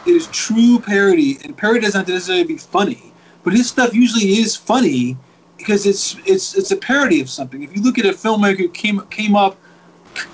[0.07, 4.57] It is true parody, and parody doesn't necessarily be funny, but his stuff usually is
[4.57, 5.17] funny
[5.57, 7.63] because it's it's it's a parody of something.
[7.63, 9.57] If you look at a filmmaker who came came up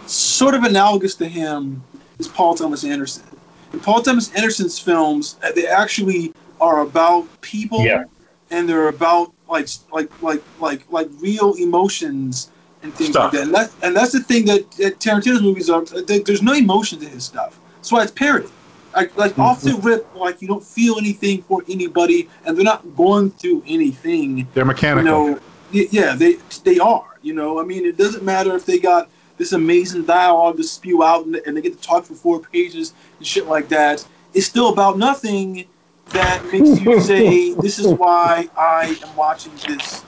[0.06, 1.82] sort of analogous to him
[2.18, 3.24] is Paul Thomas Anderson.
[3.72, 8.04] And Paul Thomas Anderson's films uh, they actually are about people yeah.
[8.50, 12.50] and they're about like like like like like real emotions
[12.82, 13.32] and things stuff.
[13.32, 13.42] like that.
[13.42, 15.84] And that's, and that's the thing that, that Tarantino's movies are.
[15.84, 17.58] There's no emotion to his stuff.
[17.76, 18.48] That's why it's parody.
[18.94, 19.42] Like, like mm-hmm.
[19.42, 23.62] off the rip, like you don't feel anything for anybody, and they're not going through
[23.66, 24.48] anything.
[24.54, 25.28] They're mechanical.
[25.28, 25.40] You know,
[25.70, 27.18] yeah, they they are.
[27.20, 31.02] You know, I mean, it doesn't matter if they got this amazing dialogue to spew
[31.02, 34.06] out, and, and they get to talk for four pages and shit like that.
[34.32, 35.66] It's still about nothing
[36.08, 40.04] that makes you say, "This is why I am watching this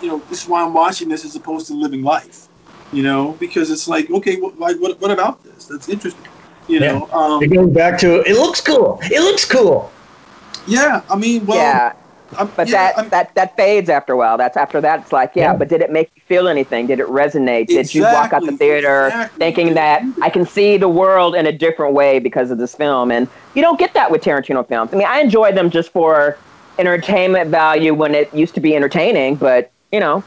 [0.00, 2.48] you know, this is why I'm watching this as opposed to living life.
[2.92, 5.66] You know, because it's like, okay, what, like, what, what about this?
[5.66, 6.26] That's interesting.
[6.66, 7.16] You know, yeah.
[7.16, 8.98] um, it goes back to it looks cool.
[9.02, 9.92] It looks cool.
[10.66, 11.92] Yeah, I mean, well, yeah.
[12.30, 14.38] But yeah, that I'm, that that fades after a while.
[14.38, 15.00] That's after that.
[15.00, 16.86] It's like, yeah, yeah, but did it make you feel anything?
[16.86, 17.62] Did it resonate?
[17.62, 19.38] Exactly, did you walk out the theater exactly.
[19.38, 23.10] thinking that I can see the world in a different way because of this film?
[23.10, 24.92] And you don't get that with Tarantino films.
[24.92, 26.38] I mean, I enjoy them just for
[26.78, 30.22] entertainment value when it used to be entertaining, but you know,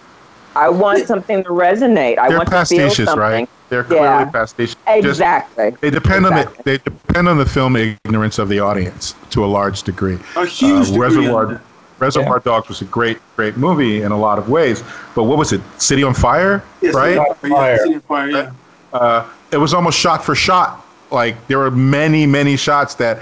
[0.55, 2.17] I want something to resonate.
[2.17, 3.17] I They're want to feel something.
[3.17, 3.49] right?
[3.69, 4.29] They're clearly yeah.
[4.31, 4.75] pastiches.
[4.85, 5.71] Exactly.
[5.71, 6.45] Just, they depend exactly.
[6.45, 10.19] on the they depend on the film ignorance of the audience to a large degree.
[10.35, 10.99] A huge uh, degree.
[10.99, 11.61] Reservoir,
[11.99, 12.51] Reservoir yeah.
[12.51, 14.83] Dogs was a great, great movie in a lot of ways.
[15.15, 15.61] But what was it?
[15.77, 17.15] City on Fire, yes, right?
[17.15, 17.77] City on Fire.
[17.77, 18.29] City on Fire.
[18.29, 18.51] Yeah.
[18.91, 20.85] Uh, it was almost shot for shot.
[21.11, 23.21] Like there were many, many shots that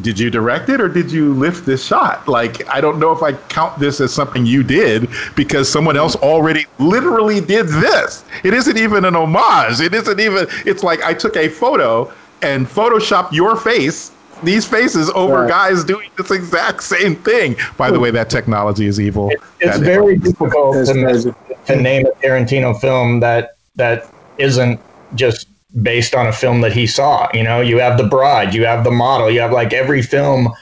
[0.00, 2.26] did you direct it or did you lift this shot?
[2.26, 6.16] Like, I don't know if I count this as something you did because someone else
[6.16, 8.24] already literally did this.
[8.42, 9.80] It isn't even an homage.
[9.80, 12.10] It isn't even, it's like I took a photo
[12.40, 14.12] and photoshopped your face,
[14.42, 15.48] these faces over right.
[15.48, 17.56] guys doing this exact same thing.
[17.76, 19.30] By the way, that technology is evil.
[19.30, 21.34] It, it's that very difficult to,
[21.66, 24.80] to name a Tarantino film that that isn't
[25.14, 25.48] just
[25.82, 27.28] based on a film that he saw.
[27.32, 30.52] You know, you have The Bride, you have The Model, you have like every film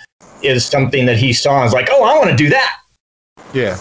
[0.42, 2.78] is something that he saw and is like, oh, I want to do that.
[3.52, 3.78] Yeah.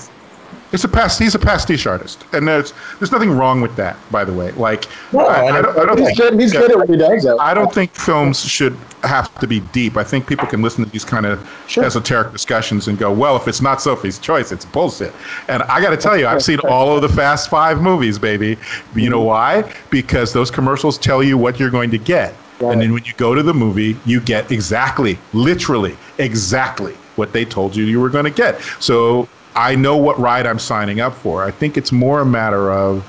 [0.71, 1.17] It's a past.
[1.17, 3.97] He's a pastiche artist, and there's there's nothing wrong with that.
[4.11, 6.39] By the way, like no, I, I, don't, I don't he's think, good.
[6.39, 7.23] He's yeah, good at what he does.
[7.23, 7.39] Though.
[7.39, 9.97] I don't think films should have to be deep.
[9.97, 11.85] I think people can listen to these kind of sure.
[11.85, 15.13] esoteric discussions and go, well, if it's not Sophie's choice, it's bullshit.
[15.47, 18.57] And I got to tell you, I've seen all of the Fast Five movies, baby.
[18.95, 19.63] You know mm-hmm.
[19.63, 19.73] why?
[19.89, 22.35] Because those commercials tell you what you're going to get.
[22.59, 22.73] Right.
[22.73, 27.45] And then when you go to the movie, you get exactly, literally, exactly what they
[27.45, 28.61] told you you were going to get.
[28.79, 29.29] So
[29.59, 31.43] I know what ride I'm signing up for.
[31.43, 33.05] I think it's more a matter of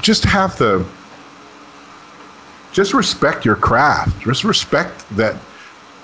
[0.00, 0.86] just have the
[2.72, 4.18] just respect your craft.
[4.22, 5.36] Just respect that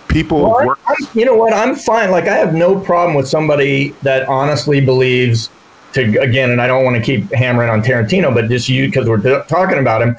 [0.08, 0.78] people well, work.
[0.86, 1.54] I, you know what?
[1.54, 2.10] I'm fine.
[2.10, 5.48] Like I have no problem with somebody that honestly believes
[5.94, 9.08] to again, and I don't want to keep hammering on Tarantino, but just you because
[9.08, 10.14] we're talking about him.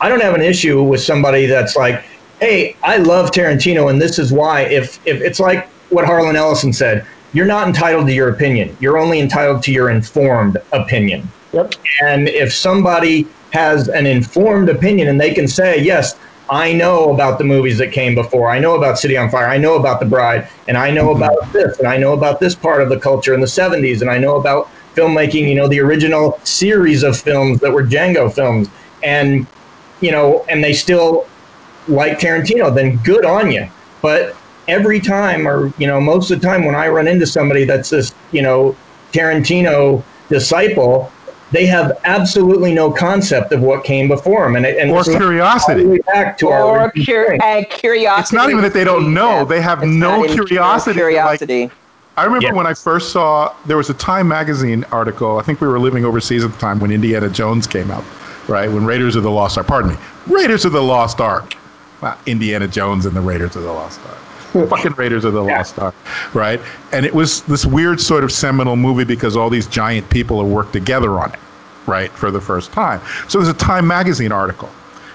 [0.00, 2.04] I don't have an issue with somebody that's like,
[2.40, 6.72] "Hey, I love Tarantino, and this is why." If if it's like what Harlan Ellison
[6.72, 8.74] said, you're not entitled to your opinion.
[8.80, 11.28] You're only entitled to your informed opinion.
[11.52, 11.74] Yep.
[12.02, 16.18] And if somebody has an informed opinion and they can say, yes,
[16.48, 18.50] I know about the movies that came before.
[18.50, 19.48] I know about City on Fire.
[19.48, 20.48] I know about The Bride.
[20.68, 21.52] And I know about mm-hmm.
[21.52, 21.78] this.
[21.78, 24.00] And I know about this part of the culture in the 70s.
[24.00, 28.32] And I know about filmmaking, you know, the original series of films that were Django
[28.32, 28.68] films.
[29.02, 29.46] And,
[30.00, 31.26] you know, and they still
[31.88, 33.68] like Tarantino, then good on you.
[34.02, 34.36] But
[34.68, 37.90] every time, or you know, most of the time when I run into somebody that's
[37.90, 38.76] this, you know,
[39.12, 41.10] Tarantino disciple,
[41.52, 45.98] they have absolutely no concept of what came before them, and, and or curiosity.
[46.12, 48.20] Back to or our cur- uh, curiosity.
[48.20, 50.98] It's not even that they don't know; they have no curiosity.
[50.98, 51.62] Curiosity.
[51.64, 51.72] Like,
[52.16, 52.52] I remember yeah.
[52.52, 55.38] when I first saw there was a Time magazine article.
[55.38, 58.04] I think we were living overseas at the time when Indiana Jones came out,
[58.48, 58.70] right?
[58.70, 59.96] When Raiders of the Lost Ark, pardon me,
[60.26, 61.54] Raiders of the Lost Ark,
[62.02, 64.23] not Indiana Jones and the Raiders of the Lost Ark
[64.68, 65.94] fucking Raiders of the Lost Ark,
[66.32, 66.60] right?
[66.92, 70.50] And it was this weird sort of seminal movie because all these giant people have
[70.50, 71.40] worked together on it,
[71.86, 73.00] right, for the first time.
[73.28, 74.70] So there's a Time magazine article.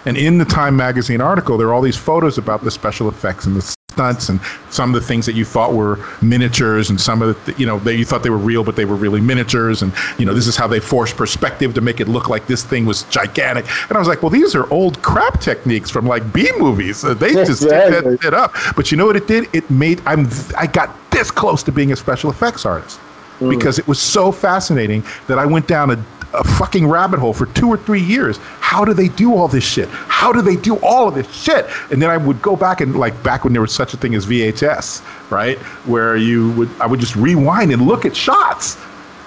[0.05, 3.45] And in the Time magazine article, there are all these photos about the special effects
[3.45, 4.39] and the and
[4.69, 7.79] some of the things that you thought were miniatures and some of the you know
[7.79, 9.81] that you thought they were real but they were really miniatures.
[9.81, 12.63] And you know this is how they forced perspective to make it look like this
[12.63, 13.65] thing was gigantic.
[13.89, 17.01] And I was like well these are old crap techniques from like B movies.
[17.01, 18.15] They just exactly.
[18.17, 18.53] that up.
[18.75, 19.53] But you know what it did?
[19.53, 20.27] It made I'm
[20.57, 22.99] I got this close to being a special effects artist
[23.39, 23.49] mm.
[23.49, 27.47] because it was so fascinating that I went down a a fucking rabbit hole for
[27.47, 28.37] two or three years.
[28.59, 29.89] How do they do all this shit?
[29.89, 31.65] How do they do all of this shit?
[31.91, 34.15] And then I would go back and like back when there was such a thing
[34.15, 35.57] as VHS, right?
[35.87, 38.77] Where you would I would just rewind and look at shots.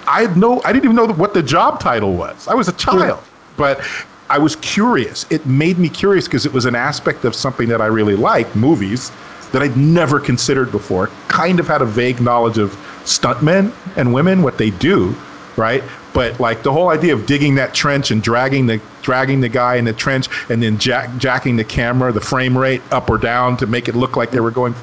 [0.07, 2.47] I had no I didn't even know what the job title was.
[2.47, 2.77] I was a hmm.
[2.77, 3.23] child,
[3.57, 3.81] but
[4.29, 5.25] I was curious.
[5.29, 8.55] It made me curious because it was an aspect of something that I really like,
[8.55, 9.11] movies,
[9.51, 11.07] that I'd never considered before.
[11.27, 12.71] Kind of had a vague knowledge of
[13.03, 15.15] stuntmen and women, what they do,
[15.57, 15.83] right?
[16.13, 19.75] But like the whole idea of digging that trench and dragging the dragging the guy
[19.75, 23.57] in the trench and then jack, jacking the camera, the frame rate up or down
[23.57, 24.75] to make it look like they were going.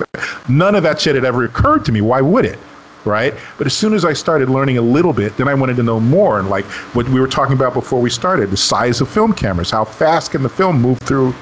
[0.49, 2.01] None of that shit had ever occurred to me.
[2.01, 2.59] Why would it?
[3.07, 3.35] Right.
[3.57, 5.99] But as soon as I started learning a little bit, then I wanted to know
[5.99, 6.39] more.
[6.39, 9.71] And like what we were talking about before we started, the size of film cameras.
[9.71, 11.35] How fast can the film move through?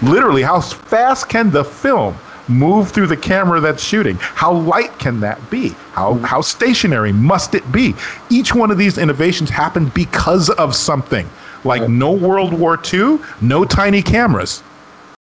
[0.00, 2.16] Literally, how fast can the film
[2.52, 4.16] move through the camera that's shooting?
[4.20, 5.70] How light can that be?
[5.92, 6.24] How, mm-hmm.
[6.24, 7.94] how stationary must it be?
[8.30, 11.28] Each one of these innovations happened because of something.
[11.64, 14.62] Like no World War II, no tiny cameras.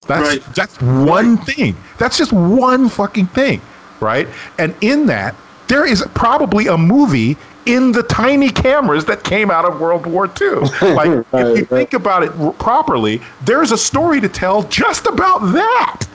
[0.06, 0.54] That's right.
[0.54, 1.46] that's one right.
[1.46, 1.76] thing.
[1.98, 3.60] That's just one fucking thing,
[4.00, 4.28] right?
[4.58, 5.34] And in that,
[5.68, 10.26] there is probably a movie in the tiny cameras that came out of World War
[10.40, 10.68] II.
[10.94, 15.38] Like, right, if you think about it properly, there's a story to tell just about
[15.52, 16.06] that.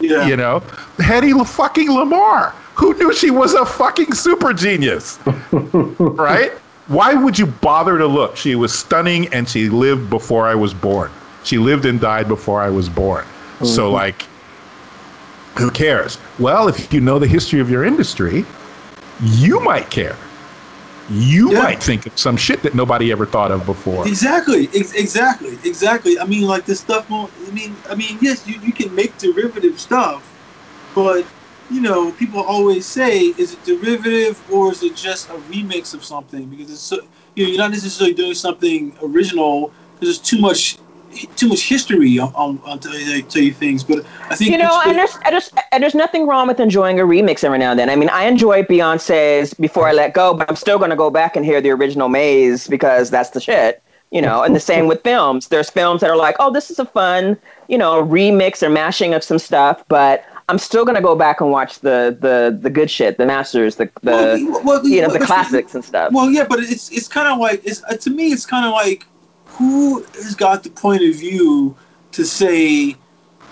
[0.00, 0.26] Yeah.
[0.26, 0.60] You know,
[0.98, 2.52] Hedy fucking Lamarr.
[2.74, 5.18] Who knew she was a fucking super genius?
[5.52, 6.52] right?
[6.86, 8.36] Why would you bother to look?
[8.36, 11.10] She was stunning and she lived before I was born.
[11.44, 13.24] She lived and died before I was born.
[13.24, 13.66] Mm-hmm.
[13.66, 14.24] So, like,
[15.58, 16.18] who cares?
[16.38, 18.44] Well, if you know the history of your industry,
[19.20, 20.16] you might care
[21.10, 21.58] you yeah.
[21.58, 24.06] might think of some shit that nobody ever thought of before.
[24.06, 26.18] Exactly, Ex- exactly, exactly.
[26.18, 27.08] I mean, like this stuff.
[27.10, 30.32] Won't, I mean, I mean, yes, you, you can make derivative stuff,
[30.94, 31.26] but
[31.68, 36.04] you know, people always say, is it derivative or is it just a remix of
[36.04, 36.46] something?
[36.46, 36.96] Because it's so,
[37.34, 40.78] you know, you're not necessarily doing something original because there's too much
[41.36, 44.58] too much history on, on, on tell, you, tell you things, but I think you
[44.58, 47.70] know, and there's, and there's and there's nothing wrong with enjoying a remix every now
[47.70, 47.90] and then.
[47.90, 51.10] I mean, I enjoy Beyonce's "Before I Let Go," but I'm still going to go
[51.10, 53.82] back and hear the original Maze because that's the shit.
[54.10, 55.48] You know, and the same with films.
[55.48, 57.38] There's films that are like, oh, this is a fun,
[57.68, 61.52] you know, remix or mashing of some stuff, but I'm still gonna go back and
[61.52, 65.18] watch the the the good shit, the masters, the the well, well, you know well,
[65.18, 66.12] the classics and stuff.
[66.12, 68.72] Well, yeah, but it's it's kind of like it's uh, to me it's kind of
[68.72, 69.06] like
[69.60, 71.76] who has got the point of view
[72.12, 72.96] to say,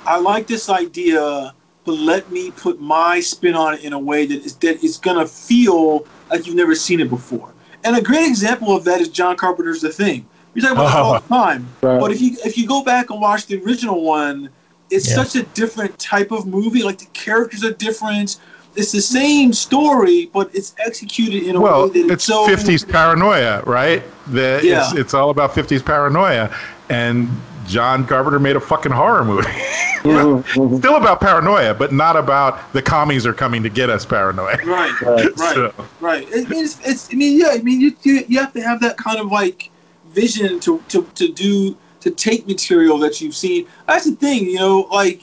[0.07, 1.55] I like this idea,
[1.85, 4.97] but let me put my spin on it in a way that is that it's
[4.97, 7.53] gonna feel like you've never seen it before.
[7.85, 10.27] And a great example of that is John Carpenter's The Thing.
[10.55, 11.69] We talk about it all the time.
[11.83, 12.01] Right.
[12.01, 14.49] But if you if you go back and watch the original one,
[14.89, 15.23] it's yeah.
[15.23, 16.83] such a different type of movie.
[16.83, 18.39] Like the characters are different
[18.77, 22.89] it's the same story, but it's executed in a well, way that it's, so 50s
[22.89, 24.03] paranoia, right?
[24.29, 24.89] The, yeah.
[24.89, 26.55] It's, it's all about 50s paranoia.
[26.89, 27.29] And
[27.67, 29.49] John Carpenter made a fucking horror movie.
[29.99, 30.77] Mm-hmm.
[30.77, 34.57] Still about paranoia, but not about the commies are coming to get us paranoia.
[34.65, 35.75] Right, right, so.
[36.01, 36.27] right.
[36.33, 37.49] I mean, it's, it's, I mean, yeah.
[37.51, 39.71] I mean, you, you you have to have that kind of like
[40.11, 43.67] vision to to to do to take material that you've seen.
[43.89, 44.89] That's the thing, you know.
[44.91, 45.23] Like,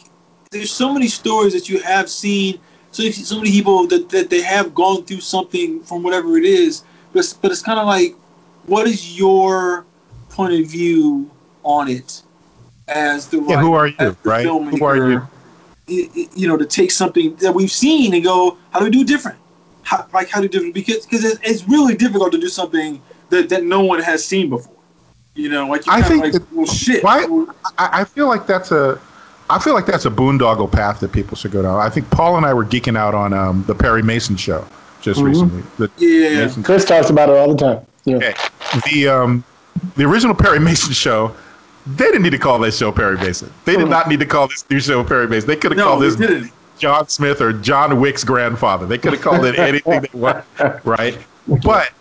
[0.52, 2.60] there's so many stories that you have seen
[2.96, 6.84] so so many people that, that they have gone through something from whatever it is,
[7.14, 8.16] but but it's kind of like,
[8.66, 9.86] what is your
[10.30, 11.30] point of view
[11.64, 12.22] on it
[12.88, 14.46] as the yeah, who are you right?
[14.46, 15.22] Who are you?
[15.88, 19.08] You know to take something that we've seen and go how do we do it
[19.08, 19.38] different?
[19.84, 23.50] How, like how do it because because it's, it's really difficult to do something that,
[23.50, 24.74] that no one has seen before.
[25.36, 27.04] You know like I think like, that, well shit.
[27.04, 27.26] why,
[27.78, 29.00] I, I feel like that's a
[29.50, 31.80] I feel like that's a boondoggle path that people should go down.
[31.80, 34.66] I think Paul and I were geeking out on um, the Perry Mason show
[35.02, 35.28] just mm-hmm.
[35.28, 35.64] recently.
[35.78, 36.96] The yeah, Mason Chris show.
[36.96, 37.86] talks about it all the time.
[38.06, 38.16] Yeah.
[38.18, 38.34] Okay.
[38.92, 39.44] The um,
[39.96, 41.36] the original Perry Mason show,
[41.86, 43.52] they didn't need to call this show Perry Mason.
[43.66, 45.48] They did not need to call this new show Perry Mason.
[45.48, 46.52] They could have no, called this didn't.
[46.80, 48.86] John Smith or John Wick's grandfather.
[48.86, 50.44] They could have called it anything they want,
[50.84, 51.18] right?
[51.64, 51.92] But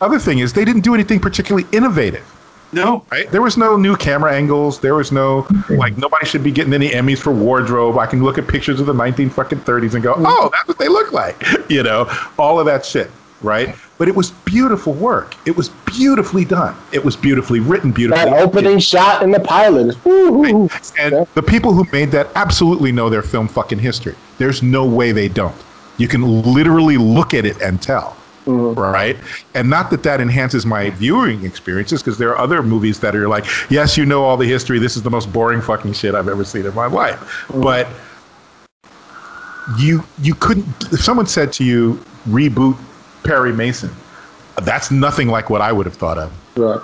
[0.00, 2.26] other thing is, they didn't do anything particularly innovative
[2.72, 3.04] No.
[3.10, 3.30] Right?
[3.30, 4.80] There was no new camera angles.
[4.80, 7.98] There was no like nobody should be getting any Emmys for wardrobe.
[7.98, 10.24] I can look at pictures of the 19 fucking 30s and go, mm.
[10.26, 13.12] "Oh, that's what they look like." You know, all of that shit,
[13.42, 13.76] right?
[13.96, 15.36] But it was beautiful work.
[15.46, 16.74] It was beautifully done.
[16.90, 18.28] It was beautifully written, beautifully.
[18.28, 20.68] That opening shot in the pilot woo
[20.98, 24.16] And the people who made that absolutely know their film fucking history.
[24.38, 25.54] There's no way they don't.
[25.96, 28.16] You can literally look at it and tell.
[28.46, 28.80] Mm-hmm.
[28.80, 29.16] Right.
[29.54, 33.28] And not that that enhances my viewing experiences, because there are other movies that are
[33.28, 34.78] like, yes, you know all the history.
[34.78, 37.18] This is the most boring fucking shit I've ever seen in my life.
[37.48, 37.60] Mm-hmm.
[37.62, 37.88] But
[39.78, 40.66] you you couldn't.
[40.92, 42.76] If someone said to you, reboot
[43.24, 43.90] Perry Mason,
[44.62, 46.32] that's nothing like what I would have thought of.
[46.56, 46.80] Right.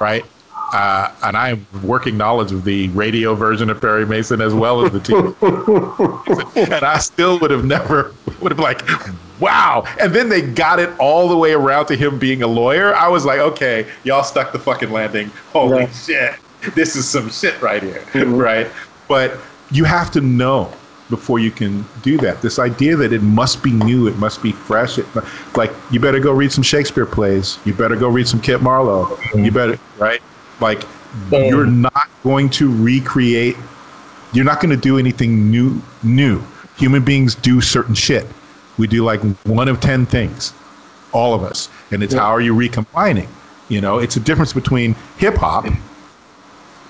[0.00, 0.24] Right.
[0.72, 4.82] Uh, and I have working knowledge of the radio version of Perry Mason as well
[4.84, 6.56] as the TV.
[6.72, 8.80] and I still would have never would have like,
[9.42, 9.84] wow.
[10.00, 12.94] And then they got it all the way around to him being a lawyer.
[12.94, 15.30] I was like, okay, y'all stuck the fucking landing.
[15.52, 15.92] Holy yeah.
[15.92, 18.34] shit, this is some shit right here, mm-hmm.
[18.34, 18.68] right?
[19.08, 19.38] But
[19.70, 20.72] you have to know
[21.10, 22.40] before you can do that.
[22.40, 24.96] This idea that it must be new, it must be fresh.
[24.96, 25.06] It,
[25.56, 27.58] like you better go read some Shakespeare plays.
[27.66, 29.04] You better go read some Kit Marlowe.
[29.04, 29.44] Mm-hmm.
[29.44, 30.22] You better right
[30.60, 30.84] like
[31.28, 31.44] Boom.
[31.44, 33.56] you're not going to recreate.
[34.32, 35.82] You're not going to do anything new.
[36.02, 36.42] New
[36.76, 38.26] human beings do certain shit.
[38.78, 40.52] We do like one of ten things,
[41.12, 42.20] all of us, and it's yeah.
[42.20, 43.28] how are you recombining?
[43.68, 45.66] You know, it's a difference between hip hop,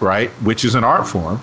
[0.00, 1.40] right, which is an art form,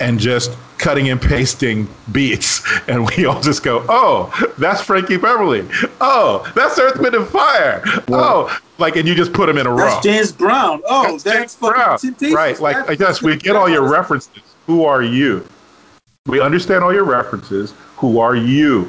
[0.00, 5.66] and just cutting and pasting beats, and we all just go, "Oh, that's Frankie Beverly.
[6.00, 7.82] Oh, that's Earth, Wind and Fire.
[8.08, 9.86] Oh, like, and you just put them in a row.
[9.86, 10.82] That's James Brown.
[10.86, 11.98] Oh, that's, that's Brown.
[12.34, 14.42] Right, like I guess we get all your references.
[14.66, 15.46] Who are you?
[16.26, 17.72] We understand all your references.
[17.96, 18.88] Who are you?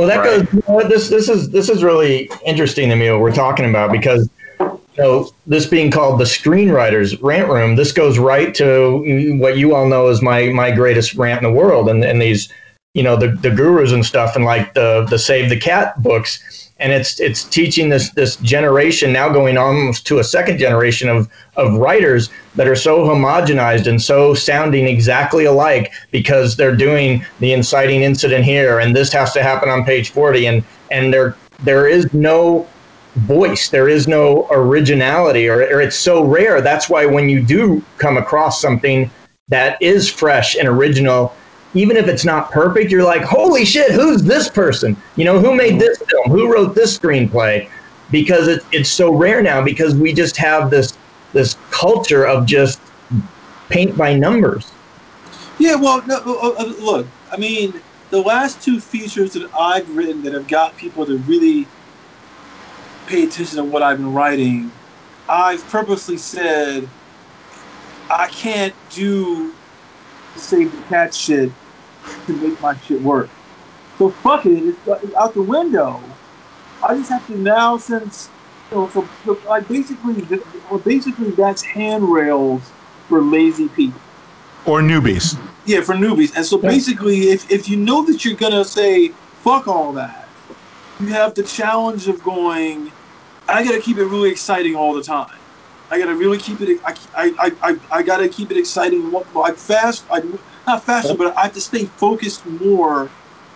[0.00, 0.50] Well, that right.
[0.50, 0.54] goes.
[0.54, 3.92] You know, this this is this is really interesting to me what we're talking about
[3.92, 9.58] because you know, this being called the screenwriters rant room, this goes right to what
[9.58, 12.50] you all know as my my greatest rant in the world, and, and these,
[12.94, 16.69] you know, the, the gurus and stuff, and like the the Save the Cat books,
[16.80, 21.28] and it's it's teaching this this generation now going almost to a second generation of
[21.56, 27.52] of writers that are so homogenized and so sounding exactly alike because they're doing the
[27.52, 31.86] inciting incident here, and this has to happen on page forty, and and there there
[31.86, 32.66] is no
[33.16, 33.68] voice.
[33.68, 36.60] There is no originality, or, or it's so rare.
[36.60, 39.10] That's why when you do come across something
[39.48, 41.34] that is fresh and original,
[41.74, 44.96] even if it's not perfect, you're like, holy shit, who's this person?
[45.16, 46.30] You know, who made this film?
[46.30, 47.68] Who wrote this screenplay?
[48.10, 50.96] Because it, it's so rare now because we just have this
[51.32, 52.80] this culture of just
[53.68, 54.72] paint by numbers.
[55.60, 60.22] Yeah, well, no, uh, uh, look, I mean, the last two features that I've written
[60.24, 61.68] that have got people to really
[63.06, 64.72] pay attention to what I've been writing,
[65.28, 66.88] I've purposely said
[68.10, 69.54] I can't do
[70.40, 71.52] save the cat shit
[72.26, 73.28] to make my shit work.
[73.98, 76.02] So fuck it, it's, it's out the window.
[76.82, 78.30] I just have to now since
[78.70, 80.26] you know, so, so like basically,
[80.70, 82.72] well, basically that's handrails
[83.08, 84.00] for lazy people
[84.64, 85.36] or newbies.
[85.66, 86.34] Yeah, for newbies.
[86.36, 89.08] And so basically, if if you know that you're gonna say
[89.42, 90.28] fuck all that,
[90.98, 92.92] you have the challenge of going
[93.50, 95.39] I gotta keep it really exciting all the time.
[95.90, 96.80] I gotta really keep it.
[96.84, 99.10] I, I, I, I gotta keep it exciting.
[99.10, 100.22] Like fast, I
[100.66, 103.10] not faster, but I have to stay focused more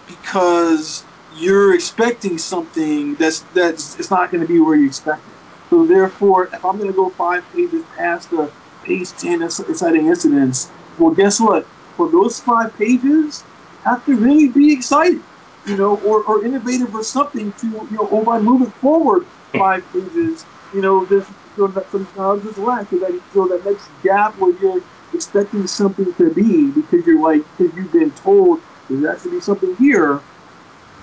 [0.09, 1.05] because
[1.37, 5.35] you're expecting something that's that's it's not to be where you expect it.
[5.71, 8.51] So therefore, if I'm to go five pages past the
[8.83, 11.67] page ten exciting incidents, well, guess what?
[11.97, 13.45] For those five pages,
[13.85, 15.23] have to really be exciting,
[15.67, 19.85] you know, or, or innovative or something to you know, or by moving forward five
[19.93, 24.37] pages, you know, there's feel that sometimes just lack because I feel that next gap
[24.39, 24.83] where you're
[25.13, 29.41] expecting something to be because you're like because you've been told there has to be
[29.41, 30.21] something here.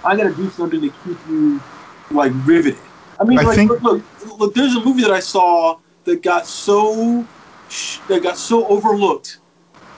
[0.03, 1.61] I got to do something to keep you
[2.11, 2.79] like riveted.
[3.19, 3.69] I mean, I like think...
[3.69, 4.03] look, look,
[4.39, 7.25] look, there's a movie that I saw that got so
[8.07, 9.39] that got so overlooked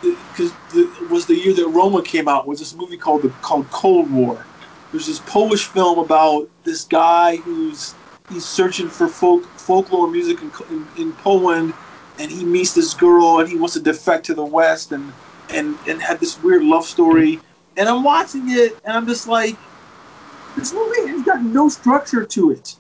[0.02, 2.48] because it was the year that Roma came out.
[2.48, 4.46] Was this movie called the called Cold War?
[4.92, 7.96] There's this Polish film about this guy who's
[8.34, 11.74] he's searching for folk folklore music in, in, in, Poland,
[12.20, 15.14] and he meets this girl, and he wants to defect to the West, and
[15.50, 17.40] and and had this weird love story.
[17.78, 19.58] And I'm watching it, and I'm just like,
[20.56, 22.76] this movie has got no structure to it.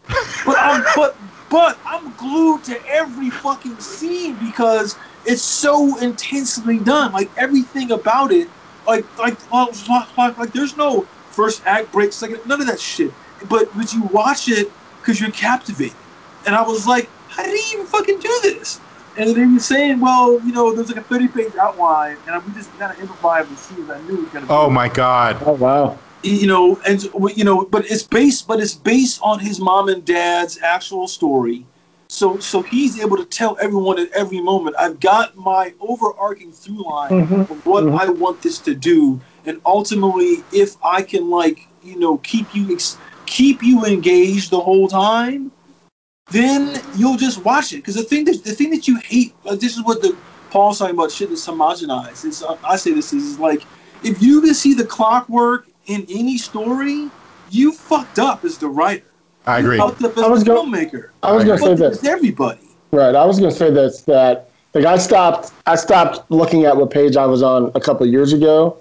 [0.45, 1.17] But I'm but
[1.49, 7.11] but I'm glued to every fucking scene because it's so intensely done.
[7.11, 8.49] Like everything about it,
[8.87, 13.11] like like like, like, like there's no first act break, second, none of that shit.
[13.49, 14.71] But but you watch it
[15.03, 15.97] because you're captivated.
[16.45, 18.79] And I was like, how did he even fucking do this?
[19.17, 22.45] and then he was saying, well, you know, there's like a 30 page outline, and
[22.45, 24.51] we just kind of improvised and see what I knew it was gonna be.
[24.51, 25.37] Oh my god!
[25.45, 25.97] Oh wow!
[26.23, 27.03] You know, and
[27.35, 31.65] you know, but it's based, but it's based on his mom and dad's actual story.
[32.07, 36.85] So, so he's able to tell everyone at every moment, I've got my overarching through
[36.85, 37.41] line mm-hmm.
[37.51, 37.97] of what mm-hmm.
[37.97, 42.71] I want this to do, and ultimately, if I can, like, you know, keep you
[42.71, 45.51] ex- keep you engaged the whole time,
[46.31, 47.77] then you'll just watch it.
[47.77, 50.15] Because the thing that the thing that you hate, like this is what the
[50.49, 52.25] Paul's talking about shit that's homogenized.
[52.25, 53.63] It's, uh, I say this is, is like
[54.03, 57.09] if you can see the clockwork in any story,
[57.49, 59.05] you fucked up as the writer.
[59.45, 59.77] I agree.
[59.77, 61.09] You fucked up as I was the go- filmmaker.
[61.21, 62.03] I was going to say this.
[62.03, 62.61] Everybody.
[62.91, 63.15] Right.
[63.15, 66.91] I was going to say this that like I stopped I stopped looking at what
[66.91, 68.77] page I was on a couple years ago,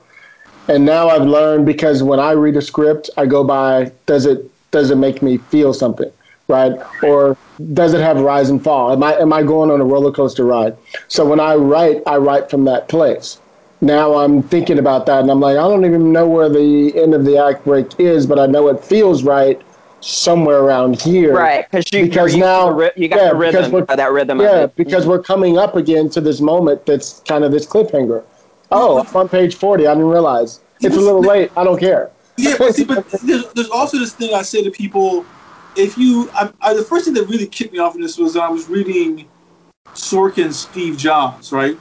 [0.68, 4.50] and now I've learned because when I read a script, I go by does it
[4.70, 6.10] does it make me feel something
[6.52, 6.72] right?
[7.02, 7.36] Or
[7.72, 8.92] does it have rise and fall?
[8.92, 10.76] Am I am I going on a roller coaster ride?
[11.08, 13.38] So when I write, I write from that place.
[13.80, 17.14] Now I'm thinking about that, and I'm like, I don't even know where the end
[17.14, 19.60] of the act break is, but I know it feels right
[20.00, 21.34] somewhere around here.
[21.34, 24.40] Right, you, because now you got yeah, the rhythm, that rhythm.
[24.40, 28.22] Yeah, because we're coming up again to this moment that's kind of this cliffhanger.
[28.72, 29.86] Oh, I'm on page 40.
[29.86, 30.60] I didn't realize.
[30.80, 31.50] It's a little late.
[31.56, 32.10] I don't care.
[32.36, 35.24] Yeah, but see, but there's, there's also this thing I say to people
[35.76, 38.36] if you, I, I, the first thing that really kicked me off in this was
[38.36, 39.28] I was reading
[39.94, 41.78] Sorkin's Steve Jobs, right?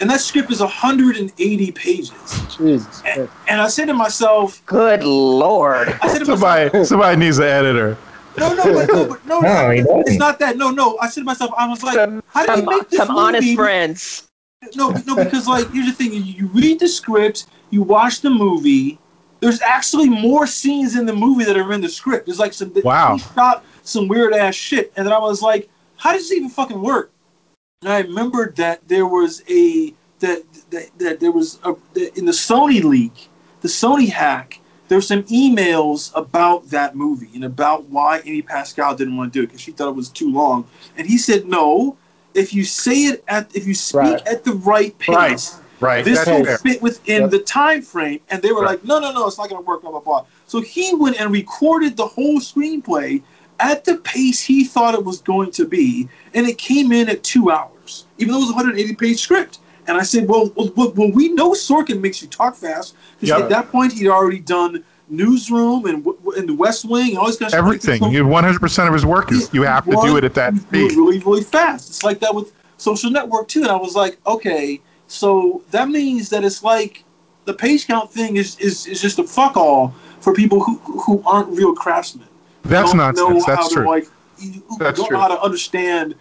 [0.00, 2.56] And that script is 180 pages.
[2.56, 3.02] Jesus.
[3.04, 7.38] And, and I said to myself, "Good lord!" I said to somebody, myself, somebody needs
[7.38, 7.96] an editor.
[8.36, 10.56] No, no, but no, but no, no, no it's not that.
[10.56, 10.96] No, no.
[10.98, 13.08] I said to myself, I was like, some, how did some, he make this some
[13.08, 13.20] movie?
[13.20, 14.27] honest friends.
[14.76, 18.98] No, no, because like here's the thing: you read the script, you watch the movie,
[19.40, 22.26] there's actually more scenes in the movie that are in the script.
[22.26, 23.16] There's like some wow.
[23.16, 26.80] shot some weird ass shit, and then I was like, how does this even fucking
[26.80, 27.10] work?
[27.82, 31.70] And I remembered that there was a that that, that there was a,
[32.16, 33.28] in the Sony leak,
[33.60, 34.60] the Sony hack.
[34.88, 39.38] There were some emails about that movie and about why Amy Pascal didn't want to
[39.38, 40.66] do it because she thought it was too long.
[40.96, 41.98] And he said, no,
[42.34, 44.26] if you say it at if you speak right.
[44.26, 45.54] at the right pace.
[45.54, 46.04] Right Right.
[46.04, 47.30] This will fit within yep.
[47.30, 48.20] the time frame.
[48.30, 48.70] And they were right.
[48.70, 50.26] like, no, no, no, it's not going to work, blah, blah, blah.
[50.46, 53.22] So he went and recorded the whole screenplay
[53.60, 56.08] at the pace he thought it was going to be.
[56.34, 59.60] And it came in at two hours, even though it was a 180 page script.
[59.86, 62.96] And I said, well, well, well we know Sorkin makes you talk fast.
[63.20, 63.40] Because yep.
[63.42, 66.06] at that point, he'd already done Newsroom and,
[66.36, 68.02] in the West Wing and all these kinds of Everything.
[68.04, 70.92] You 100% of his work is you have to do it at that speed.
[70.92, 71.88] Really, really fast.
[71.88, 73.62] It's like that with Social Network, too.
[73.62, 77.02] And I was like, okay so that means that it's like
[77.46, 81.22] the page count thing is, is, is just a fuck all for people who, who
[81.26, 82.28] aren't real craftsmen.
[82.62, 83.46] That's not nonsense.
[83.46, 83.88] That's true.
[83.88, 84.06] like,
[84.78, 85.16] That's don't true.
[85.16, 86.14] know how to understand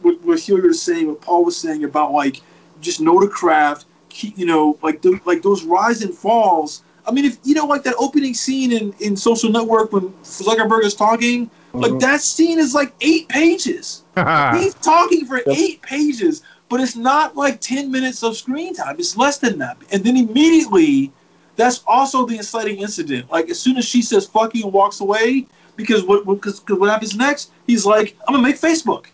[0.00, 2.40] what, what Hilliard was saying, what Paul was saying about like
[2.80, 6.82] just know the craft, keep you know like the, like those rise and falls.
[7.06, 10.84] I mean, if you know like that opening scene in, in Social Network when Zuckerberg
[10.84, 11.78] is talking, mm-hmm.
[11.78, 14.04] like that scene is like eight pages.
[14.54, 18.96] He's talking for eight pages but it's not like 10 minutes of screen time.
[18.98, 19.76] It's less than that.
[19.92, 21.12] And then immediately,
[21.56, 23.30] that's also the inciting incident.
[23.30, 26.88] Like, as soon as she says fuck you and walks away, because what, because what
[26.88, 29.06] happens next, he's like, I'm going to make Facebook.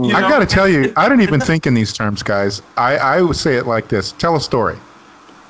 [0.00, 0.18] You know?
[0.18, 2.60] I got to tell you, I don't even think in these terms, guys.
[2.76, 4.76] I, I would say it like this tell a story,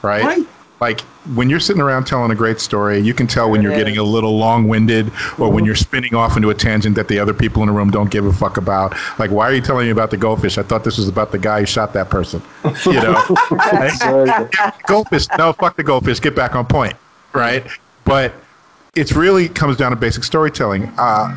[0.02, 0.24] right?
[0.24, 0.46] Right
[0.80, 1.00] like
[1.34, 4.02] when you're sitting around telling a great story, you can tell when you're getting a
[4.02, 7.68] little long-winded or when you're spinning off into a tangent that the other people in
[7.68, 8.94] the room don't give a fuck about.
[9.18, 10.56] Like, why are you telling me about the goldfish?
[10.56, 12.40] I thought this was about the guy who shot that person.
[12.86, 13.24] You know,
[14.86, 15.26] goldfish.
[15.36, 16.20] No, fuck the goldfish.
[16.20, 16.94] Get back on point,
[17.32, 17.66] right?
[18.04, 18.32] But
[18.96, 20.84] it really comes down to basic storytelling.
[20.98, 21.36] Uh,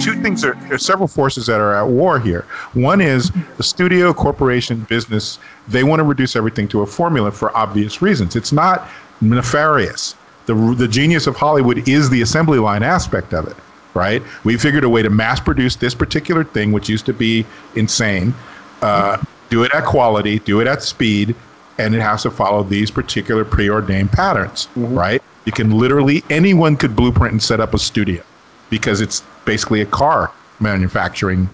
[0.00, 2.42] two things are there's several forces that are at war here.
[2.74, 5.38] One is the studio, corporation, business.
[5.68, 8.36] They want to reduce everything to a formula for obvious reasons.
[8.36, 8.88] It's not
[9.20, 10.14] nefarious.
[10.46, 13.56] The the genius of Hollywood is the assembly line aspect of it.
[13.92, 14.22] Right?
[14.44, 17.44] We figured a way to mass produce this particular thing, which used to be
[17.74, 18.34] insane.
[18.82, 21.34] Uh, do it at quality, do it at speed,
[21.76, 24.68] and it has to follow these particular preordained patterns.
[24.76, 24.94] Mm-hmm.
[24.94, 25.22] Right?
[25.44, 28.22] You can literally anyone could blueprint and set up a studio
[28.68, 30.30] because it's basically a car
[30.60, 31.48] manufacturing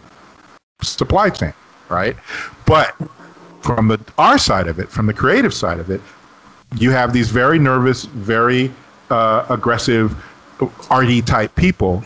[0.83, 1.55] supply chain,
[1.89, 2.17] right?
[2.67, 2.95] But
[3.63, 6.01] from the our side of it, from the creative side of it,
[6.79, 8.73] you have these very nervous, very
[9.11, 10.17] uh, aggressive,
[10.91, 12.05] arty type people,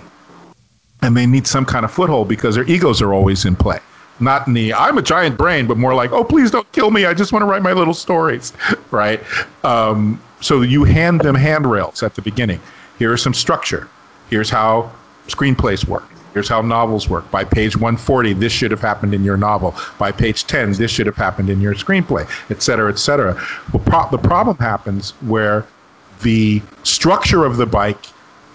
[1.03, 3.79] and they need some kind of foothold because their egos are always in play.
[4.21, 7.07] Not in the I'm a giant brain, but more like, oh, please don't kill me.
[7.07, 8.53] I just want to write my little stories,
[8.91, 9.21] right?
[9.65, 12.61] Um, so you hand them handrails at the beginning.
[12.99, 13.89] Here's some structure.
[14.29, 14.91] Here's how
[15.27, 16.05] screenplays work.
[16.33, 17.29] Here's how novels work.
[17.31, 19.75] By page 140, this should have happened in your novel.
[19.99, 23.35] By page 10, this should have happened in your screenplay, et cetera, et cetera.
[23.73, 25.67] Well, pro- the problem happens where
[26.23, 28.05] the structure of the bike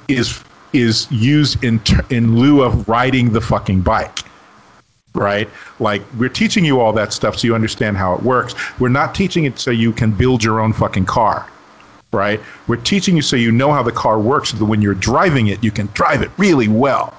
[0.07, 0.41] is
[0.71, 4.19] is used in in lieu of riding the fucking bike
[5.15, 5.49] right?
[5.79, 8.53] Like we're teaching you all that stuff so you understand how it works.
[8.79, 11.49] We're not teaching it so you can build your own fucking car,
[12.15, 12.39] right?
[12.67, 15.47] We're teaching you so you know how the car works so that when you're driving
[15.47, 17.13] it, you can drive it really well,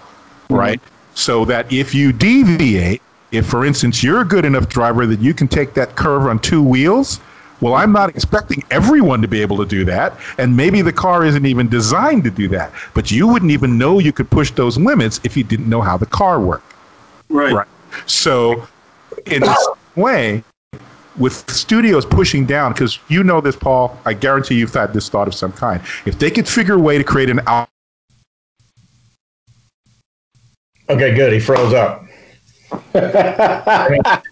[0.45, 0.55] mm-hmm.
[0.55, 0.81] right?
[1.15, 5.35] So that if you deviate, if for instance you're a good enough driver that you
[5.35, 7.21] can take that curve on two wheels,
[7.61, 11.25] well, I'm not expecting everyone to be able to do that, and maybe the car
[11.25, 12.73] isn't even designed to do that.
[12.93, 15.97] But you wouldn't even know you could push those limits if you didn't know how
[15.97, 16.75] the car worked.
[17.31, 17.55] Right.
[17.55, 17.69] Right.
[18.05, 18.69] So,
[19.25, 20.45] in this way,
[21.19, 25.29] with studios pushing down, because you know this, Paul, I guarantee you've had this thought
[25.29, 25.81] of some kind.
[26.05, 27.69] If they could figure a way to create an out.
[30.89, 31.33] Okay, good.
[31.33, 32.05] He froze up.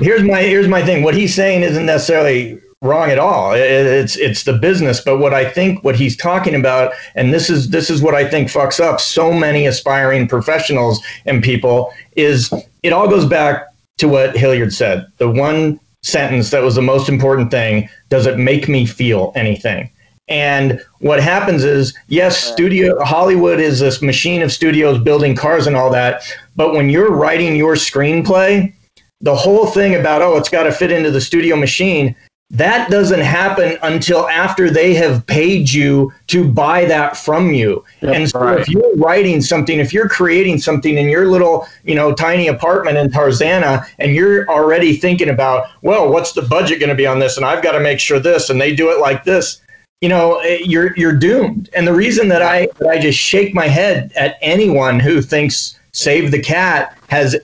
[0.00, 1.02] here's my here's my thing.
[1.02, 3.52] What he's saying isn't necessarily wrong at all.
[3.54, 7.70] It's it's the business, but what I think what he's talking about, and this is
[7.70, 12.52] this is what I think fucks up so many aspiring professionals and people is
[12.82, 13.66] it all goes back
[13.98, 15.06] to what Hilliard said.
[15.18, 19.90] The one sentence that was the most important thing: Does it make me feel anything?
[20.28, 25.74] And what happens is, yes, studio Hollywood is this machine of studios building cars and
[25.74, 26.22] all that.
[26.54, 28.72] But when you're writing your screenplay,
[29.20, 32.14] the whole thing about oh, it's got to fit into the studio machine
[32.50, 37.84] that doesn't happen until after they have paid you to buy that from you.
[38.00, 38.60] Yep, and so right.
[38.60, 42.96] if you're writing something, if you're creating something in your little, you know, tiny apartment
[42.96, 47.18] in Tarzana and you're already thinking about, well, what's the budget going to be on
[47.18, 49.60] this and I've got to make sure this and they do it like this,
[50.00, 51.68] you know, eh, you're you're doomed.
[51.76, 55.78] And the reason that I that I just shake my head at anyone who thinks
[55.92, 57.34] Save the Cat has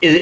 [0.00, 0.14] is,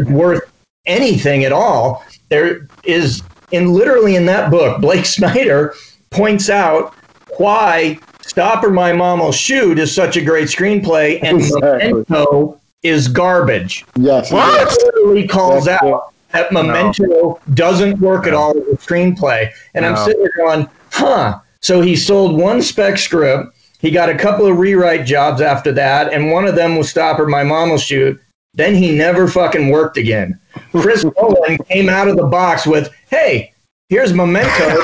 [0.00, 0.50] is worth
[0.86, 3.22] anything at all there is
[3.54, 5.74] and literally in that book, Blake Snyder
[6.10, 6.94] points out
[7.38, 11.92] why Stop or My Mom Will Shoot is such a great screenplay and exactly.
[11.92, 13.84] Memento is garbage.
[13.96, 14.32] Yes.
[14.32, 14.70] What?
[14.70, 17.40] He literally calls That's out that Memento no.
[17.54, 18.28] doesn't work no.
[18.28, 19.50] at all as a screenplay.
[19.74, 19.90] And no.
[19.90, 21.38] I'm sitting there going, huh.
[21.60, 23.56] So he sold one spec script.
[23.78, 27.18] He got a couple of rewrite jobs after that, and one of them was Stop
[27.18, 28.20] or My Mom Will Shoot.
[28.54, 30.38] Then he never fucking worked again.
[30.80, 33.52] Chris Nolan came out of the box with, hey,
[33.88, 34.80] here's Memento.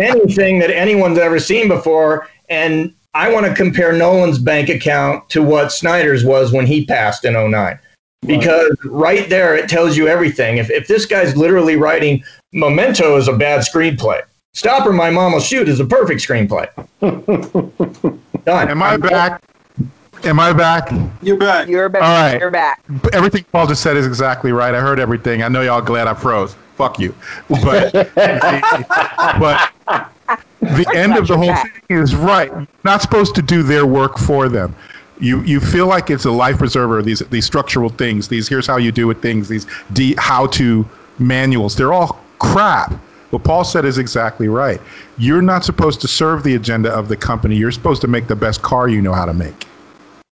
[0.00, 2.28] anything that anyone's ever seen before.
[2.48, 7.24] And I want to compare Nolan's bank account to what Snyder's was when he passed
[7.24, 7.78] in 09.
[8.26, 10.58] Because right there, it tells you everything.
[10.58, 12.22] If, if this guy's literally writing
[12.52, 14.22] Memento is a bad screenplay,
[14.52, 16.68] Stop or My Mom Will Shoot is a perfect screenplay.
[18.44, 18.68] Done.
[18.68, 19.42] Am I back?
[20.24, 20.92] Am I back?
[21.22, 21.68] You're back.
[21.68, 22.02] You're back.
[22.02, 22.38] All right.
[22.38, 22.82] You're back.
[23.12, 24.74] Everything Paul just said is exactly right.
[24.74, 25.42] I heard everything.
[25.42, 26.54] I know y'all glad I froze.
[26.76, 27.14] Fuck you.
[27.48, 29.72] But but
[30.60, 32.50] the end of the whole thing is right.
[32.50, 34.74] You're not supposed to do their work for them.
[35.20, 37.02] You you feel like it's a life preserver.
[37.02, 38.28] These these structural things.
[38.28, 39.48] These here's how you do it things.
[39.48, 40.86] These de- how to
[41.18, 41.76] manuals.
[41.76, 42.92] They're all crap.
[43.30, 44.80] What Paul said is exactly right.
[45.16, 47.56] You're not supposed to serve the agenda of the company.
[47.56, 49.66] You're supposed to make the best car you know how to make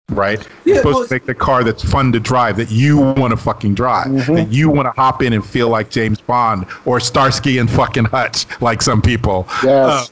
[0.09, 0.45] right?
[0.65, 3.37] You're supposed well, to make the car that's fun to drive, that you want to
[3.37, 4.35] fucking drive, mm-hmm.
[4.35, 8.05] that you want to hop in and feel like James Bond or Starsky and fucking
[8.05, 9.47] Hutch, like some people.
[9.63, 10.11] Yes.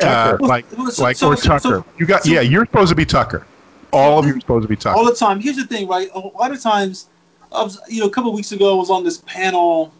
[0.00, 1.60] Uh, uh, like, so, like, so, or Tucker.
[1.60, 3.46] So, you got, yeah, you're supposed to be Tucker.
[3.92, 4.96] All of you are supposed to be Tucker.
[4.96, 5.40] All the time.
[5.40, 6.08] Here's the thing, right?
[6.14, 7.08] A lot of times,
[7.52, 9.92] I was, you know, a couple weeks ago, I was on this panel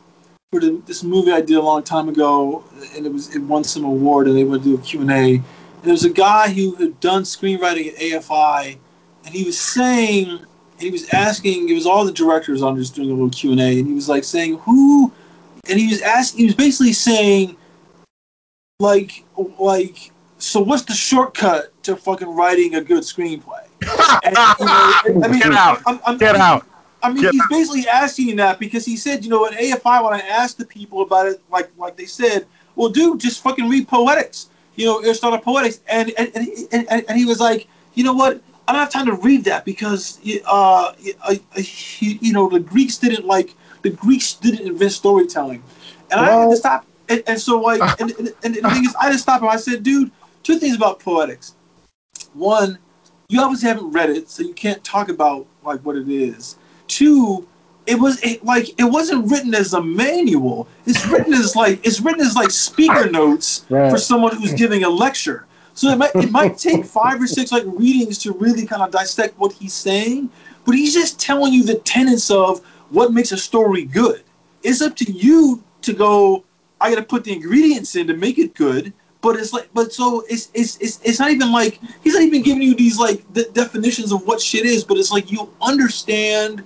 [0.53, 2.65] for the, this movie I did a long time ago,
[2.95, 5.35] and it was it won some award, and they would do a Q and A.
[5.35, 5.45] And
[5.83, 8.79] there was a guy who had done screenwriting at AFI,
[9.27, 10.47] and he was saying,
[10.79, 13.61] he was asking, it was all the directors on just doing a little Q and
[13.61, 15.13] A, and he was like saying who,
[15.69, 17.57] and he was asking, he was basically saying,
[18.79, 19.25] like,
[19.59, 23.65] like, so what's the shortcut to fucking writing a good screenplay?
[24.25, 25.83] And, you know, I mean, Get out!
[25.87, 26.67] I'm, I'm, Get I mean, out!
[27.03, 27.51] I mean, Get he's out.
[27.51, 31.03] basically asking that because he said, you know, at AFI when I asked the people
[31.03, 35.39] about it, like, like they said, well, dude, just fucking read poetics, you know, Aristotle
[35.39, 38.41] poetics, and and, and, and, and he was like, you know what?
[38.69, 40.93] I don't have time to read that because uh,
[42.01, 45.63] you know the Greeks didn't like the Greeks didn't invent storytelling,
[46.11, 46.87] and well, I had to stop.
[47.09, 49.49] And, and so like, and, and, and, the thing is, I just stopped him.
[49.49, 50.11] I said, dude,
[50.43, 51.55] two things about poetics.
[52.35, 52.79] One,
[53.29, 56.57] you obviously haven't read it, so you can't talk about like what it is.
[56.89, 57.47] Two,
[57.87, 60.67] it was it, like it wasn't written as a manual.
[60.87, 63.91] It's written as like it's written as like speaker notes right.
[63.91, 65.47] for someone who's giving a lecture.
[65.77, 68.91] So it might it might take five or six like readings to really kind of
[68.91, 70.31] dissect what he's saying,
[70.65, 74.23] but he's just telling you the tenets of what makes a story good.
[74.63, 76.45] It's up to you to go.
[76.81, 78.93] I got to put the ingredients in to make it good.
[79.21, 82.43] But it's like, but so it's it's it's, it's not even like he's not even
[82.43, 84.83] giving you these like the definitions of what shit is.
[84.83, 86.65] But it's like you understand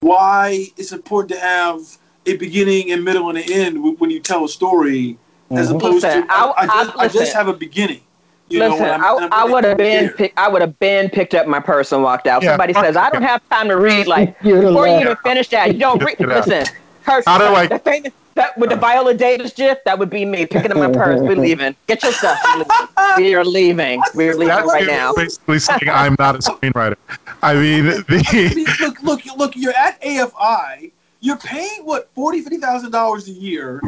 [0.00, 1.80] why it's important to have
[2.24, 5.18] a beginning and middle and an end when you tell a story,
[5.50, 5.76] as mm-hmm.
[5.76, 8.00] opposed listen, to I, I, just, I, I just have a beginning.
[8.48, 11.48] You listen, know, I, I would have been pick, I would have been picked up
[11.48, 12.42] my purse and walked out.
[12.42, 12.50] Yeah.
[12.50, 14.06] Somebody says I don't have time to read.
[14.16, 16.20] Like before you even finish that, you don't read.
[16.20, 16.64] Listen,
[17.02, 17.24] purse.
[17.26, 17.66] How do I?
[17.66, 20.92] The famous, that with the Viola Davis gif, that would be me picking up my
[20.92, 21.20] purse.
[21.20, 21.74] We're leaving.
[21.86, 22.38] Get your stuff.
[23.16, 24.02] We are leaving.
[24.14, 25.12] We are leaving That's right now.
[25.14, 26.96] Basically saying I'm not a screenwriter.
[27.42, 28.24] I mean, the...
[28.28, 29.56] I mean, look, look, look.
[29.56, 30.92] You're at AFI.
[31.20, 33.80] You're paying what forty, fifty thousand dollars a year,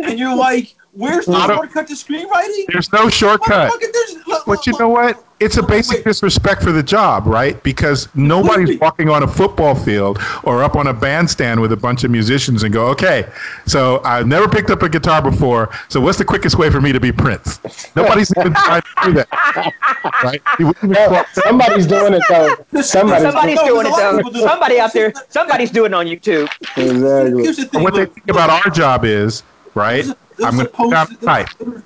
[0.00, 2.66] and you're like, Where's the shortcut to screenwriting?
[2.70, 3.72] There's no shortcut.
[4.46, 5.24] but you know what?
[5.40, 6.04] It's a basic wait.
[6.04, 7.60] disrespect for the job, right?
[7.64, 12.04] Because nobody's walking on a football field or up on a bandstand with a bunch
[12.04, 13.26] of musicians and go, okay,
[13.66, 16.92] so I've never picked up a guitar before, so what's the quickest way for me
[16.92, 17.58] to be Prince?
[17.96, 19.72] Nobody's even trying to do that.
[20.22, 20.42] Right?
[20.82, 22.54] No, somebody's doing it though.
[22.82, 24.46] Somebody's, somebody's doing it though.
[24.46, 26.48] Somebody out there, somebody's doing it on YouTube.
[26.76, 27.80] Exactly.
[27.82, 29.42] What they think about our job is,
[29.74, 30.06] right?
[30.44, 31.20] I'm going to post.
[31.20, 31.82] There,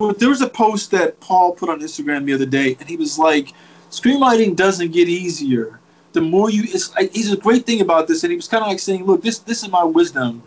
[0.00, 2.96] there, there was a post that Paul put on Instagram the other day, and he
[2.96, 3.52] was like,
[3.90, 5.80] "Screenwriting doesn't get easier.
[6.12, 8.68] The more you, it's, he's a great thing about this." And he was kind of
[8.68, 10.42] like saying, "Look, this this is my wisdom.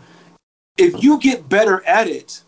[0.76, 2.42] If you get better at it."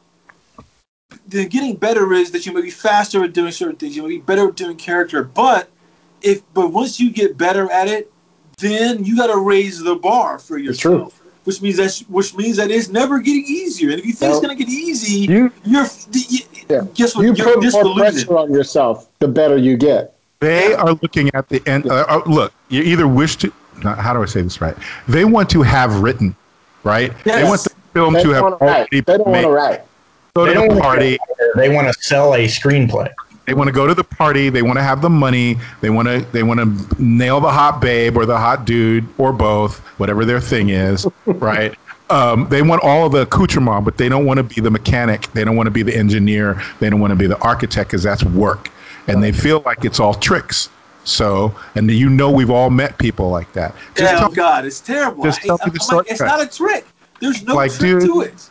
[1.26, 3.96] The getting better is that you may be faster at doing certain things.
[3.96, 5.68] You may be better at doing character, but
[6.22, 8.12] if but once you get better at it,
[8.58, 12.70] then you got to raise the bar for yourself which means that which means that
[12.70, 13.90] it's never getting easier.
[13.90, 16.38] And if you think it's going to get easy, you, you're you,
[16.68, 16.86] yeah.
[16.94, 17.24] guess what?
[17.24, 19.08] You you're put more pressure on yourself.
[19.20, 20.14] The better you get.
[20.40, 21.86] They are looking at the end.
[21.86, 23.52] Uh, uh, look, you either wish to.
[23.82, 24.76] How do I say this right?
[25.08, 26.36] They want to have written,
[26.84, 27.12] right?
[27.24, 27.36] Yes.
[27.36, 29.80] They want the film they to have already They don't want to write.
[30.34, 31.18] Go to the party.
[31.56, 33.10] They want to sell a screenplay.
[33.50, 34.48] They want to go to the party.
[34.48, 35.58] They want to have the money.
[35.80, 39.32] They want to they want to nail the hot babe or the hot dude or
[39.32, 41.76] both, whatever their thing is, right?
[42.10, 45.26] Um, they want all of the accoutrement, but they don't want to be the mechanic.
[45.32, 46.62] They don't want to be the engineer.
[46.78, 48.70] They don't want to be the architect because that's work,
[49.08, 50.68] and they feel like it's all tricks.
[51.02, 53.74] So, and you know, we've all met people like that.
[53.96, 55.24] Just oh God, it's terrible.
[55.24, 56.86] Just tell me the like, it's not a trick.
[57.18, 58.49] There's no like, trick dude, to it.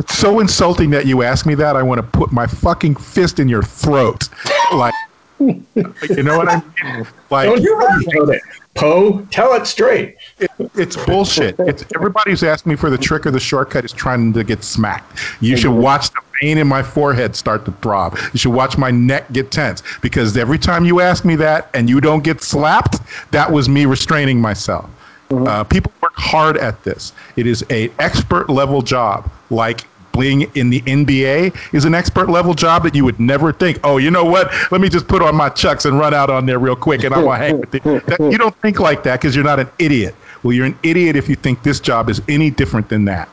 [0.00, 1.76] It's so insulting that you ask me that.
[1.76, 4.30] I want to put my fucking fist in your throat.
[4.72, 4.94] like,
[5.38, 7.06] you know what I mean?
[7.28, 8.40] Like, Don't you right.
[8.74, 10.16] Poe, tell it straight.
[10.38, 11.56] It, it's bullshit.
[11.58, 15.18] It's everybody's asking me for the trick or the shortcut is trying to get smacked.
[15.42, 18.16] You should watch the vein in my forehead start to throb.
[18.32, 21.90] You should watch my neck get tense because every time you ask me that and
[21.90, 23.00] you don't get slapped,
[23.32, 24.88] that was me restraining myself.
[25.28, 25.46] Mm-hmm.
[25.46, 27.12] Uh, people work hard at this.
[27.36, 29.84] It is a expert level job, like
[30.18, 33.78] being in the NBA is an expert level job that you would never think.
[33.84, 34.52] Oh, you know what?
[34.70, 37.14] Let me just put on my chucks and run out on there real quick, and
[37.14, 37.80] I'm gonna hang with you.
[37.80, 40.14] That, you don't think like that because you're not an idiot.
[40.42, 43.28] Well, you're an idiot if you think this job is any different than that.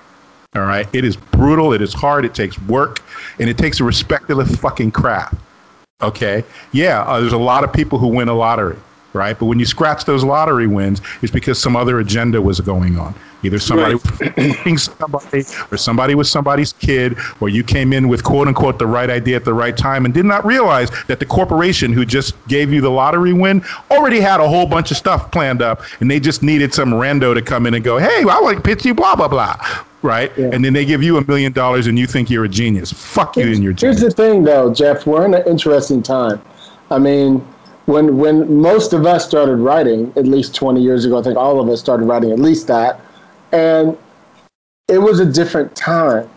[0.56, 1.74] All right, it is brutal.
[1.74, 2.26] It is hard.
[2.26, 3.02] It takes work,
[3.40, 5.36] and it takes a respect of the fucking craft.
[6.02, 8.78] Okay, yeah, uh, there's a lot of people who win a lottery
[9.14, 9.38] right?
[9.38, 13.16] But when you scratch those lottery wins, it's because some other agenda was going on.
[13.44, 14.66] Either somebody right.
[14.66, 18.88] was somebody, or somebody was somebody's kid, or you came in with quote unquote the
[18.88, 22.34] right idea at the right time and did not realize that the corporation who just
[22.48, 26.10] gave you the lottery win already had a whole bunch of stuff planned up, and
[26.10, 28.86] they just needed some rando to come in and go, "Hey, I want to pitch
[28.86, 29.56] you, blah blah blah."
[30.04, 30.50] Right, yeah.
[30.54, 32.92] and then they give you a million dollars, and you think you're a genius.
[32.92, 34.00] Fuck you and your genius.
[34.00, 35.08] Here's the thing, though, Jeff.
[35.08, 36.40] We're in an interesting time.
[36.92, 37.46] I mean,
[37.88, 41.59] when when most of us started writing, at least 20 years ago, I think all
[41.59, 42.99] of us started writing at least that,
[43.51, 43.97] and
[44.89, 46.30] it was a different time.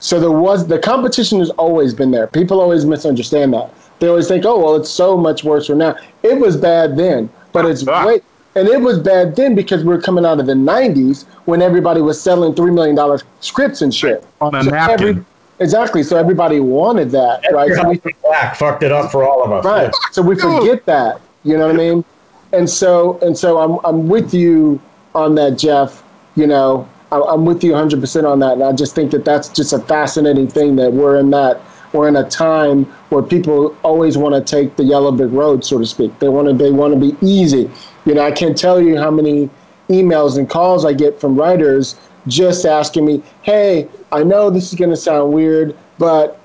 [0.00, 2.28] So there was the competition has always been there.
[2.28, 3.74] People always misunderstand that.
[3.98, 5.96] They always think, oh well, it's so much worse for now.
[6.22, 8.04] It was bad then, but it's ah.
[8.04, 8.22] great.
[8.56, 12.00] And it was bad then because we were coming out of the 90s when everybody
[12.00, 14.24] was selling $3 million scripts and shit.
[14.40, 15.08] On a so napkin.
[15.08, 15.24] Every,
[15.64, 16.02] Exactly.
[16.02, 17.72] So everybody wanted that, right?
[17.72, 19.64] So we, Black fucked it up for all of us.
[19.64, 19.90] Right.
[20.12, 21.22] So we forget that.
[21.42, 22.04] You know what I mean?
[22.52, 24.78] And so and so I'm I'm with you
[25.14, 26.04] on that, Jeff.
[26.36, 29.72] You know, I'm with you 100% on that, and I just think that that's just
[29.72, 31.62] a fascinating thing that we're in that
[31.94, 35.78] we're in a time where people always want to take the yellow brick road, so
[35.78, 36.18] to speak.
[36.18, 37.70] They want to they want to be easy.
[38.04, 39.48] You know, I can't tell you how many
[39.88, 44.78] emails and calls I get from writers just asking me, hey, I know this is
[44.78, 46.40] going to sound weird, but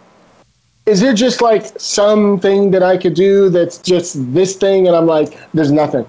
[0.86, 4.88] is there just like something that I could do that's just this thing?
[4.88, 6.06] And I'm like, there's nothing.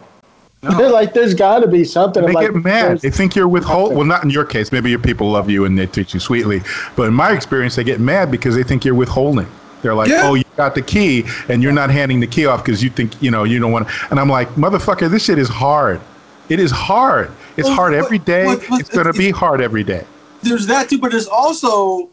[0.63, 0.77] No.
[0.77, 2.23] They're like, there's got to be something.
[2.23, 3.01] They I'm get like, mad.
[3.01, 3.97] They think you're withholding.
[3.97, 4.73] Well, not in your case.
[4.73, 6.61] Maybe your people love you and they treat you sweetly.
[6.97, 9.47] But in my experience, they get mad because they think you're withholding.
[9.81, 10.21] They're like, yeah.
[10.25, 13.21] oh, you got the key and you're not handing the key off because you think,
[13.23, 13.95] you know, you don't want to.
[14.11, 16.01] And I'm like, motherfucker, this shit is hard.
[16.51, 17.31] It is hard.
[17.57, 18.45] It's well, hard every day.
[18.45, 20.05] But, but, it's going to be hard every day.
[20.43, 22.09] There's that too, but there's also,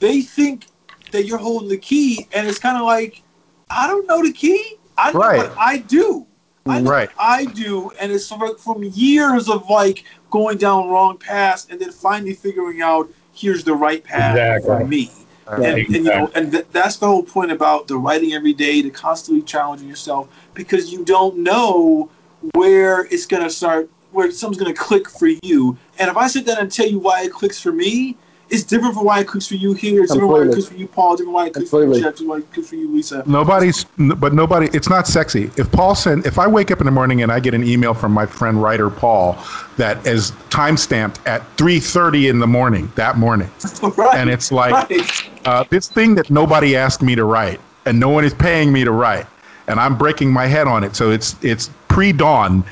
[0.00, 0.66] they think
[1.10, 3.22] that you're holding the key and it's kind of like,
[3.70, 4.76] I don't know the key.
[4.96, 5.38] I know right.
[5.38, 6.26] what I do.
[6.66, 7.10] I right.
[7.18, 11.92] I do, and it's from, from years of like going down wrong paths and then
[11.92, 14.68] finally figuring out here's the right path exactly.
[14.68, 15.10] for me.
[15.46, 15.60] Right.
[15.60, 18.80] And, and, you know, and th- that's the whole point about the writing every day,
[18.80, 22.08] to constantly challenging yourself because you don't know
[22.54, 25.76] where it's gonna start, where something's gonna click for you.
[25.98, 28.16] And if I sit down and tell you why it clicks for me,
[28.50, 30.02] it's different from why it clicks for you here.
[30.02, 31.16] It's different why it clicks for you, Paul.
[31.16, 31.94] Different why it clicks Completely.
[31.94, 32.12] for you, Jeff.
[32.12, 33.22] Different why it clicks for you, Lisa.
[33.26, 34.68] Nobody's, but nobody.
[34.72, 35.50] It's not sexy.
[35.56, 37.94] If Paul sent, if I wake up in the morning and I get an email
[37.94, 39.38] from my friend writer Paul
[39.76, 43.50] that is time stamped at 3:30 in the morning that morning,
[43.96, 44.16] right.
[44.16, 45.30] and it's like right.
[45.46, 48.84] uh, this thing that nobody asked me to write, and no one is paying me
[48.84, 49.26] to write,
[49.68, 50.94] and I'm breaking my head on it.
[50.96, 52.64] So it's it's pre-dawn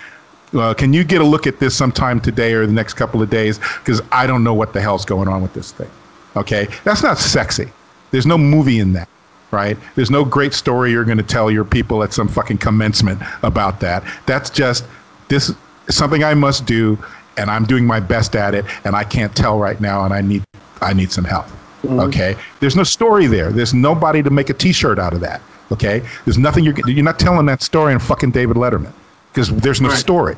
[0.54, 3.30] uh, can you get a look at this sometime today or the next couple of
[3.30, 3.58] days?
[3.58, 5.90] Because I don't know what the hell's going on with this thing.
[6.36, 7.70] Okay, that's not sexy.
[8.10, 9.08] There's no movie in that,
[9.50, 9.78] right?
[9.94, 13.80] There's no great story you're going to tell your people at some fucking commencement about
[13.80, 14.04] that.
[14.26, 14.84] That's just
[15.28, 15.56] this is
[15.88, 16.98] something I must do,
[17.38, 20.20] and I'm doing my best at it, and I can't tell right now, and I
[20.20, 20.42] need
[20.80, 21.46] I need some help.
[21.82, 22.00] Mm-hmm.
[22.00, 23.50] Okay, there's no story there.
[23.52, 25.40] There's nobody to make a T-shirt out of that.
[25.70, 28.92] Okay, there's nothing you're you're not telling that story in fucking David Letterman
[29.32, 29.98] because there's no right.
[29.98, 30.36] story,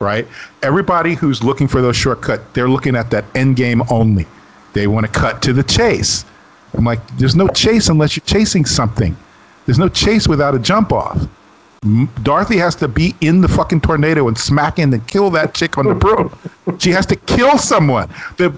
[0.00, 0.26] right?
[0.62, 4.26] Everybody who's looking for those shortcut, they're looking at that end game only.
[4.72, 6.24] They want to cut to the chase.
[6.74, 9.16] I'm like, there's no chase unless you're chasing something.
[9.66, 11.26] There's no chase without a jump off.
[12.22, 15.78] Dorothy has to be in the fucking tornado and smack in and kill that chick
[15.78, 16.36] on the broom.
[16.78, 18.08] she has to kill someone.
[18.36, 18.56] The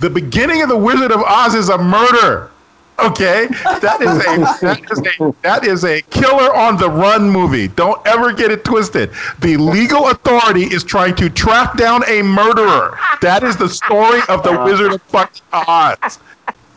[0.00, 2.50] the beginning of the Wizard of Oz is a murder.
[2.98, 3.48] Okay,
[3.80, 7.68] that is a that is a that is a killer on the run movie.
[7.68, 9.10] Don't ever get it twisted.
[9.40, 12.98] The legal authority is trying to track down a murderer.
[13.20, 16.18] That is the story of the Wizard of fucking Oz.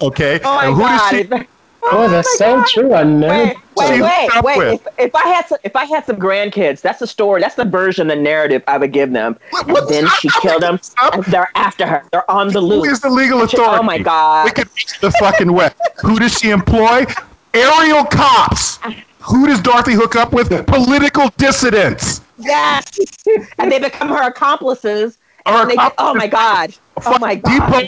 [0.02, 1.12] Okay, oh and who God.
[1.12, 1.48] does she?
[1.88, 2.68] Oh, oh, that's oh so God.
[2.68, 2.94] true.
[2.94, 3.54] I never.
[3.78, 4.74] Wait, wait, wait, wait.
[4.74, 7.42] If, if, I had some, if I had some grandkids, that's the story.
[7.42, 9.38] That's the version, the narrative I would give them.
[9.52, 10.80] What, and then she killed them.
[11.14, 12.04] And they're after her.
[12.12, 12.86] They're on the loose.
[12.86, 13.78] Who is the legal authority?
[13.80, 14.46] Oh my God!
[14.46, 15.76] We could reach the fucking west.
[16.02, 17.06] Who does she employ?
[17.54, 18.80] Aerial cops.
[19.20, 20.50] Who does Dorothy hook up with?
[20.68, 22.22] Political dissidents.
[22.38, 22.86] Yes,
[23.58, 25.18] and they become her accomplices.
[25.46, 26.74] Or they, oh my God!
[27.06, 27.88] Oh my God!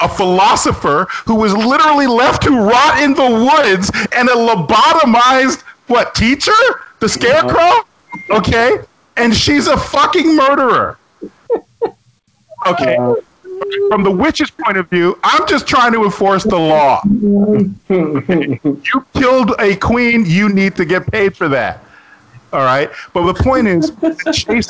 [0.00, 6.14] A philosopher who was literally left to rot in the woods and a lobotomized what
[6.14, 6.52] teacher?
[7.00, 7.60] The scarecrow?
[7.60, 8.38] Uh-huh.
[8.38, 8.78] Okay.
[9.16, 10.98] And she's a fucking murderer.
[12.66, 12.96] Okay.
[13.88, 17.00] From the witch's point of view i'm just trying to enforce the law.
[17.04, 17.74] You
[19.14, 21.82] killed a queen you need to get paid for that.
[22.52, 22.90] All right?
[23.12, 23.92] But the point is
[24.32, 24.68] chase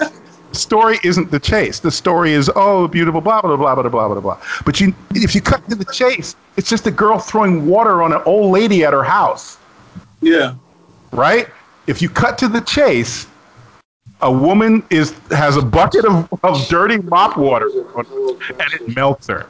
[0.53, 1.81] story isn't the chase.
[1.81, 4.41] The story is oh beautiful blah blah blah blah blah blah blah.
[4.65, 8.13] But you if you cut to the chase, it's just a girl throwing water on
[8.13, 9.59] an old lady at her house.
[10.21, 10.55] Yeah.
[11.13, 11.49] Right?
[11.87, 13.27] If you cut to the chase,
[14.21, 19.47] a woman is has a bucket of, of dirty mop water and it melts her.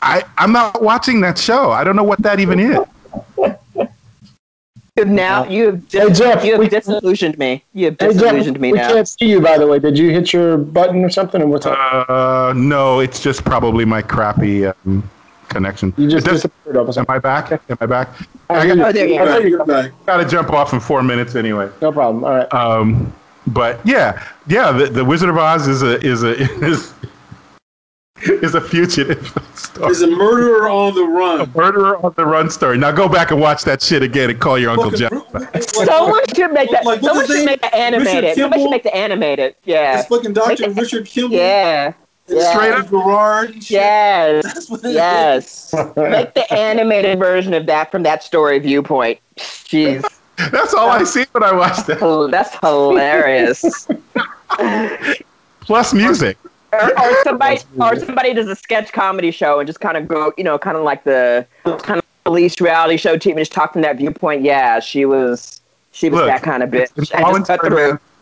[0.00, 1.70] I, I'm not watching that show.
[1.70, 2.78] I don't know what that even is.
[4.96, 7.64] Now you have, dis- hey Jeff, you have we, disillusioned me.
[7.72, 8.88] You have disillusioned hey Jeff, me we now.
[8.88, 9.80] We can't see you, by the way.
[9.80, 11.42] Did you hit your button or something?
[11.42, 12.08] Or what's up?
[12.08, 15.10] Uh, no, it's just probably my crappy um,
[15.48, 15.92] connection.
[15.96, 16.76] You just disappeared.
[16.76, 17.50] Am I back?
[17.50, 18.08] Am I back?
[18.48, 19.90] Oh, oh there you go.
[20.06, 21.68] Got to jump off in four minutes anyway.
[21.82, 22.22] No problem.
[22.22, 22.54] All right.
[22.54, 23.12] Um,
[23.48, 24.70] but yeah, yeah.
[24.70, 26.34] The, the Wizard of Oz is a is a
[26.64, 26.93] is
[28.42, 29.90] is a fugitive story.
[29.90, 31.40] Is a murderer on the run.
[31.42, 32.78] A murderer on the run story.
[32.78, 35.12] Now go back and watch that shit again and call your Uncle Jeff.
[35.70, 36.84] someone should make that.
[36.84, 38.36] Like, someone should make it animated.
[38.36, 39.56] Somebody should make the animated.
[39.64, 39.98] Yeah.
[39.98, 40.70] It's fucking Dr.
[40.70, 41.36] Richard Kimball.
[41.36, 41.92] Yeah.
[42.26, 42.52] Yeah.
[42.52, 43.70] Straight up Gerard.
[43.70, 44.70] Yes.
[44.84, 45.74] yes.
[45.94, 49.20] Make the animated version of that from that story viewpoint.
[49.36, 50.02] Jeez.
[50.50, 51.98] That's all I see when I watch that.
[52.00, 53.86] Oh, that's hilarious.
[55.60, 56.38] Plus music
[56.74, 60.32] or, or somebody or somebody does a sketch comedy show and just kind of go,
[60.36, 63.72] you know, kind of like the kind of police reality show team and just talk
[63.72, 64.42] from that viewpoint.
[64.42, 65.60] Yeah, she was
[65.92, 66.90] she was Look, that kind of bitch.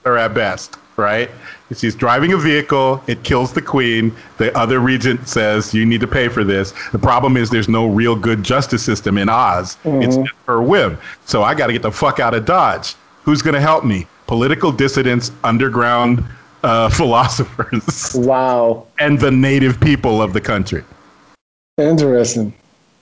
[0.04, 1.30] or at best, right?
[1.74, 3.02] She's driving a vehicle.
[3.06, 4.14] It kills the queen.
[4.36, 7.86] The other regent says, "You need to pay for this." The problem is there's no
[7.86, 9.76] real good justice system in Oz.
[9.84, 10.02] Mm-hmm.
[10.02, 10.98] It's just her whim.
[11.24, 12.94] So I got to get the fuck out of Dodge.
[13.22, 14.06] Who's going to help me?
[14.26, 16.24] Political dissidents, underground
[16.62, 18.14] uh, philosophers.
[18.14, 18.86] Wow.
[18.98, 20.84] And the native people of the country.
[21.78, 22.52] Interesting.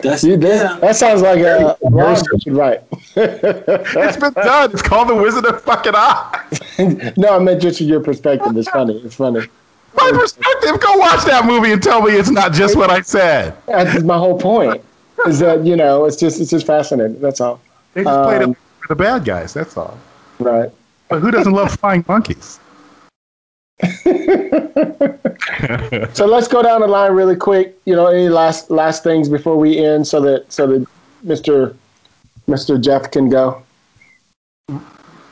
[0.03, 0.79] That's, that, yeah.
[0.81, 2.83] that sounds like a right.
[3.17, 4.71] it's been done.
[4.73, 7.17] It's called The Wizard of Fucking Oz.
[7.19, 8.57] no, I meant just your perspective.
[8.57, 8.97] It's funny.
[9.05, 9.47] It's funny.
[9.95, 10.81] My perspective.
[10.81, 13.57] Go watch that movie and tell me it's not just what I said.
[13.67, 14.83] That's my whole point.
[15.27, 17.21] Is that you know it's just it's just fascinating.
[17.21, 17.61] That's all.
[17.93, 19.53] They just um, played it for the bad guys.
[19.53, 19.99] That's all.
[20.39, 20.71] Right.
[21.09, 22.59] But who doesn't love flying monkeys?
[26.13, 27.79] so let's go down the line really quick.
[27.85, 30.87] You know, any last last things before we end, so that so that
[31.23, 31.77] Mister
[32.47, 33.63] Mister Jeff can go,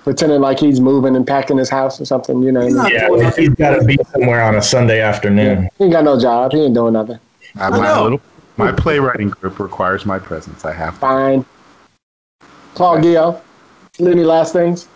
[0.05, 2.43] pretending like he's moving and packing his house or something.
[2.43, 5.65] You know, yeah, he's got to be somewhere on a Sunday afternoon.
[5.65, 5.69] Yeah.
[5.79, 6.53] He ain't got no job.
[6.53, 7.19] He ain't doing nothing.
[7.57, 8.21] I, my little
[8.57, 10.65] my playwriting group requires my presence.
[10.65, 11.01] I have to.
[11.01, 11.45] fine.
[12.75, 13.41] Paul Guyot,
[14.01, 14.89] any last things?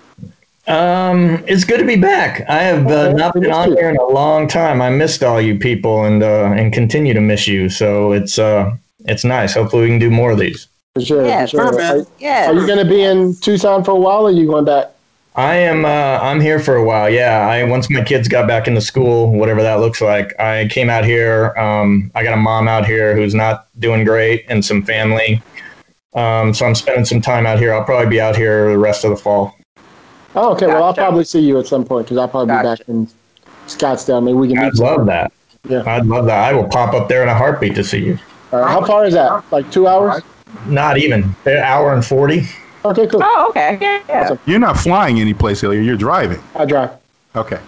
[0.73, 2.49] Um, it's good to be back.
[2.49, 4.81] I have uh, not been on here in a long time.
[4.81, 7.69] I missed all you people and uh, and continue to miss you.
[7.69, 9.53] So it's uh it's nice.
[9.53, 10.69] Hopefully we can do more of these.
[10.95, 11.27] For sure.
[11.27, 11.83] Yeah, for sure.
[11.83, 12.51] Are, yeah.
[12.51, 14.93] Are you going to be in Tucson for a while, or are you going back?
[15.35, 15.85] I am.
[15.85, 17.11] Uh, I'm here for a while.
[17.11, 17.47] Yeah.
[17.47, 20.39] I once my kids got back into school, whatever that looks like.
[20.41, 21.55] I came out here.
[21.59, 25.43] Um, I got a mom out here who's not doing great, and some family.
[26.15, 27.75] Um, so I'm spending some time out here.
[27.75, 29.55] I'll probably be out here the rest of the fall.
[30.35, 30.67] Oh, okay.
[30.67, 30.75] Gotcha.
[30.75, 32.85] Well, I'll probably see you at some point because I'll probably gotcha.
[32.85, 33.09] be back in
[33.67, 34.23] Scottsdale.
[34.23, 34.59] Maybe we can.
[34.59, 35.33] I'd love that.
[35.69, 36.43] Yeah, I'd love that.
[36.43, 38.19] I will pop up there in a heartbeat to see you.
[38.51, 39.45] Uh, how far is that?
[39.53, 40.23] Like two hours?
[40.67, 42.43] Not even an hour and forty.
[42.85, 43.21] Okay, cool.
[43.23, 43.79] Oh, okay.
[43.81, 44.03] Yeah.
[44.09, 44.25] yeah.
[44.25, 44.39] Awesome.
[44.47, 45.81] You're not flying anyplace, Ilya.
[45.83, 46.43] You're driving.
[46.57, 46.91] I drive.
[47.37, 47.61] Okay.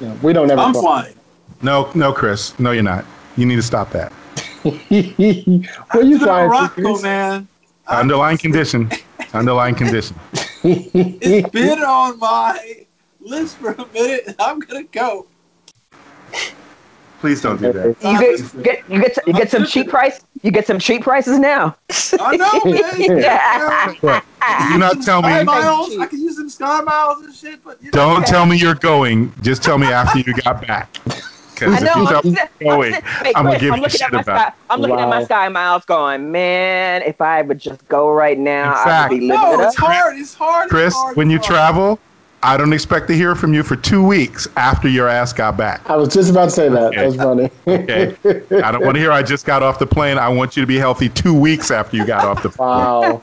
[0.00, 0.60] Yeah, we don't ever.
[0.60, 0.82] I'm fly.
[0.82, 1.14] flying.
[1.62, 2.58] No, no, Chris.
[2.58, 3.04] No, you're not.
[3.36, 4.12] You need to stop that.
[4.62, 6.50] Where you flying?
[6.50, 7.48] Rocco, man.
[7.88, 8.90] Underlying condition.
[9.32, 10.16] Underlying condition.
[10.62, 12.86] It's been on my
[13.20, 14.34] list for a minute.
[14.38, 15.26] I'm gonna go.
[17.20, 17.96] Please don't do that.
[18.02, 20.24] You get, you get you get some cheap price.
[20.42, 21.76] You get some cheap prices now.
[22.18, 23.20] I know, man.
[23.20, 24.72] yeah.
[24.72, 25.44] You not tell me.
[25.44, 25.98] Miles.
[25.98, 28.14] I can use some sky miles and shit, but you know.
[28.14, 29.32] don't tell me you're going.
[29.42, 30.96] Just tell me after you got back.
[31.60, 34.24] Because if you tell me going, I'm, I'm, I'm gonna give I'm you shit about.
[34.24, 35.02] Sky, I'm looking wow.
[35.02, 39.08] at my sky miles, going, man, if I would just go right now, fact, I
[39.08, 40.18] would be living no, it it's hard.
[40.18, 40.70] It's hard.
[40.70, 41.46] Chris, it's hard, when you hard.
[41.46, 42.00] travel,
[42.42, 45.88] I don't expect to hear from you for two weeks after your ass got back.
[45.90, 46.84] I was just about to say that.
[46.84, 46.96] Okay.
[46.96, 47.50] That's funny.
[47.66, 48.16] okay.
[48.62, 50.16] I don't want to hear I just got off the plane.
[50.16, 52.68] I want you to be healthy two weeks after you got off the plane.
[52.68, 53.22] Wow.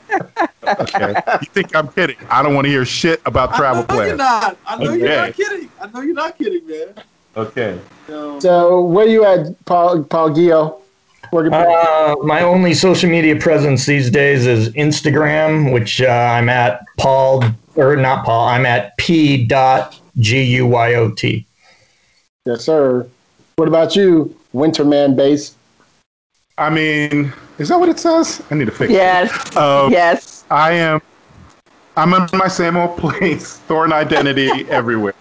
[0.80, 1.14] okay.
[1.42, 2.16] You think I'm kidding?
[2.30, 4.08] I don't want to hear shit about travel I know plans.
[4.08, 4.58] You're not.
[4.66, 4.98] I know okay.
[4.98, 5.70] you're not kidding.
[5.80, 6.94] I know you're not kidding, man.
[7.36, 7.78] Okay.
[8.06, 10.74] So, so where you at, Paul, Paul Guyot?
[11.32, 17.44] Uh, my only social media presence these days is Instagram, which uh, I'm at Paul
[17.76, 18.48] or not Paul.
[18.48, 21.46] I'm at P dot G U Y O T.
[22.46, 23.06] Yes, sir.
[23.56, 25.54] What about you, Winterman Base?
[26.56, 28.42] I mean, is that what it says?
[28.50, 29.30] I need to fix yes.
[29.30, 29.54] it.
[29.54, 29.56] Yes.
[29.56, 30.44] Um, yes.
[30.50, 31.02] I am.
[31.96, 33.58] I'm in my same old place.
[33.58, 35.14] Thorn identity everywhere.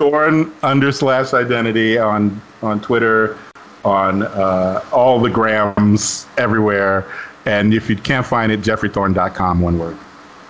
[0.00, 3.38] Thorn under slash identity on on Twitter,
[3.84, 7.06] on uh, all the grams everywhere.
[7.44, 9.98] And if you can't find it, jeffreythorn.com, one word.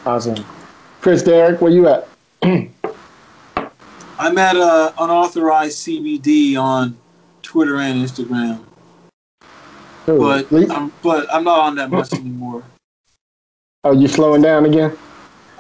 [0.07, 0.45] Awesome.
[1.01, 2.09] Chris Derrick, where you at?
[2.43, 6.97] I'm at uh, unauthorized CBD on
[7.43, 8.61] Twitter and Instagram.
[10.09, 12.63] Ooh, but I'm, but I'm not on that much anymore.
[13.83, 14.97] Are you slowing down again?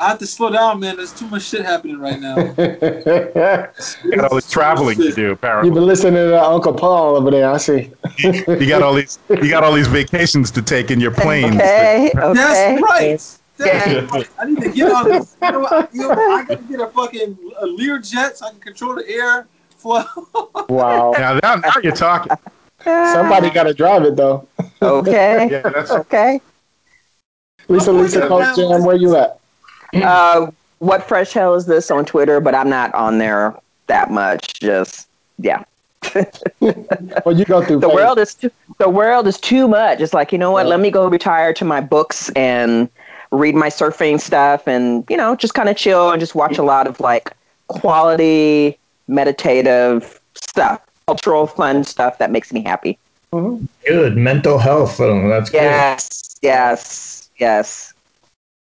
[0.01, 0.97] I have to slow down, man.
[0.97, 2.37] There's too much shit happening right now.
[2.39, 5.69] you got all this traveling to do, apparently.
[5.69, 7.51] You've been listening to Uncle Paul over there.
[7.51, 7.91] I see.
[8.17, 9.19] you, got all these.
[9.29, 11.57] You got all these vacations to take in your planes.
[11.57, 12.11] Okay.
[12.17, 12.33] okay.
[12.35, 13.41] That's right.
[13.59, 15.37] That's I need to get on this.
[15.43, 15.95] You know, what?
[15.95, 19.07] you know, I got to get a fucking a Learjet so I can control the
[19.07, 19.47] air
[19.77, 20.05] flow.
[20.71, 21.13] wow.
[21.13, 22.33] Now, now, now you're talking.
[22.83, 23.53] Somebody ah.
[23.53, 24.49] got to drive it though.
[24.81, 25.49] Okay.
[25.51, 26.41] yeah, that's okay.
[27.69, 29.40] Lisa, Lisa, Coach Jam, where you at?
[29.95, 32.41] Uh, what fresh hell is this on Twitter?
[32.41, 33.55] But I'm not on there
[33.87, 34.61] that much.
[34.61, 35.09] Just
[35.39, 35.65] yeah.
[36.61, 40.01] well, you go through the world is too, the world is too much.
[40.01, 40.67] It's like you know what?
[40.67, 40.71] Yeah.
[40.71, 42.89] Let me go retire to my books and
[43.31, 46.63] read my surfing stuff, and you know just kind of chill and just watch a
[46.63, 47.33] lot of like
[47.69, 52.99] quality meditative stuff, cultural fun stuff that makes me happy.
[53.33, 53.67] Mm-hmm.
[53.87, 54.99] Good mental health.
[55.01, 56.47] Oh, that's yes, good.
[56.47, 57.90] yes, yes.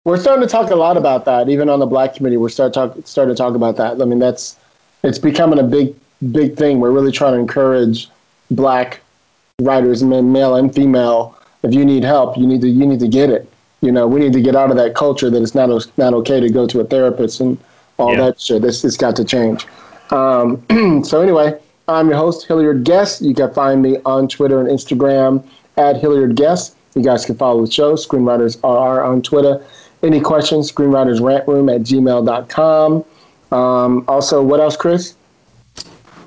[0.05, 2.37] We're starting to talk a lot about that, even on the black community.
[2.37, 4.01] We're start talk, starting to talk about that.
[4.01, 4.55] I mean, that's
[5.03, 5.93] it's becoming a big
[6.31, 6.79] big thing.
[6.79, 8.09] We're really trying to encourage
[8.49, 9.01] black
[9.61, 11.37] writers, men, male and female.
[11.63, 13.51] If you need help, you need to you need to get it.
[13.81, 16.39] You know, we need to get out of that culture that it's not not okay
[16.39, 17.57] to go to a therapist and
[17.97, 18.25] all yeah.
[18.25, 18.61] that shit.
[18.61, 19.67] This it's got to change.
[20.11, 20.63] Um,
[21.03, 21.59] so anyway,
[21.89, 23.21] I'm your host Hilliard Guest.
[23.21, 25.45] You can find me on Twitter and Instagram
[25.75, 26.77] at Hilliard Guest.
[26.95, 29.63] You guys can follow the show, Screenwriters are on Twitter.
[30.01, 33.05] Any questions, screenwritersrantroom at gmail.com.
[33.51, 35.15] Um, also, what else, Chris?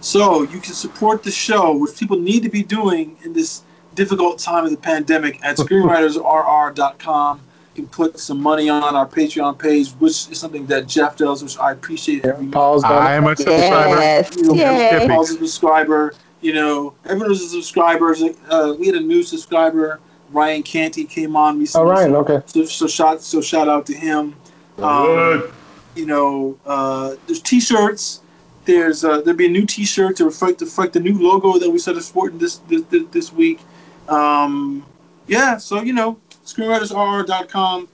[0.01, 3.62] So you can support the show, which people need to be doing in this
[3.94, 7.40] difficult time of the pandemic at screenwritersrr.com.
[7.74, 11.43] You can put some money on our Patreon page, which is something that Jeff does,
[11.43, 12.24] which I appreciate.
[12.24, 13.97] Yeah, Paul's I am a subscriber.
[13.97, 14.36] Yes.
[14.36, 16.15] You know, Paul's a subscriber.
[16.43, 18.15] You know, everyone was a subscriber.
[18.51, 20.01] Uh, we had a new subscriber,
[20.33, 21.87] Ryan Canty, came on recently.
[21.87, 22.43] Oh, Ryan, okay.
[22.47, 24.35] So, so shout, so shout out to him.
[24.79, 25.53] Um,
[25.95, 28.21] you know, uh, there's T-shirts.
[28.65, 31.69] There's uh, there'll be a new T-shirt to reflect, to reflect the new logo that
[31.69, 33.61] we started sporting this this, this week.
[34.09, 34.87] Um,
[35.27, 37.89] yeah, so you know, screenwritersrr.com,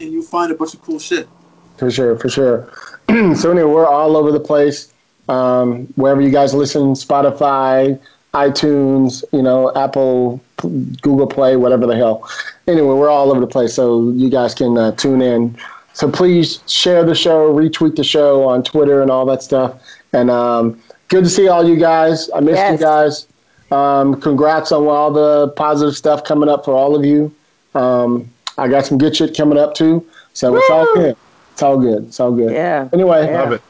[0.00, 1.28] and you'll find a bunch of cool shit.
[1.76, 2.72] For sure, for sure.
[3.08, 4.92] so anyway, we're all over the place.
[5.28, 7.98] Um, wherever you guys listen, Spotify,
[8.34, 12.28] iTunes, you know, Apple, Google Play, whatever the hell.
[12.66, 15.56] Anyway, we're all over the place, so you guys can uh, tune in.
[15.92, 19.80] So please share the show, retweet the show on Twitter and all that stuff.
[20.14, 22.30] And um, good to see all you guys.
[22.34, 22.72] I missed yes.
[22.72, 23.26] you guys.
[23.70, 27.34] Um, congrats on all the positive stuff coming up for all of you.
[27.74, 30.06] Um, I got some good shit coming up too.
[30.32, 30.58] So Woo!
[30.58, 31.16] it's all good.
[31.52, 32.04] It's all good.
[32.04, 32.52] It's all good.
[32.52, 32.88] Yeah.
[32.92, 33.26] Anyway.
[33.26, 33.42] Yeah.
[33.42, 33.62] Love it.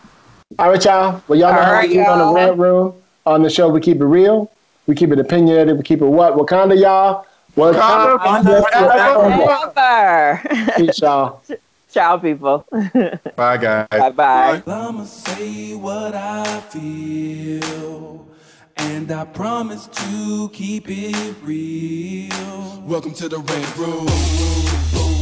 [0.59, 1.23] All right, y'all.
[1.27, 3.02] Well, y'all know how we keep on the rant room.
[3.25, 4.51] On the show, we keep it real.
[4.87, 5.77] We keep it opinionated.
[5.77, 6.35] We keep it what?
[6.35, 7.25] Wakanda, y'all.
[7.57, 10.77] Wakanda, Wakanda forever.
[10.77, 11.43] Peace, y'all.
[11.93, 12.67] Ciao, people.
[13.37, 13.87] Bye, guys.
[13.91, 14.63] Bye bye.
[14.67, 18.27] I'ma say what I feel.
[18.79, 22.83] And I promise to keep it real.
[22.87, 25.22] Welcome to the Rant Room.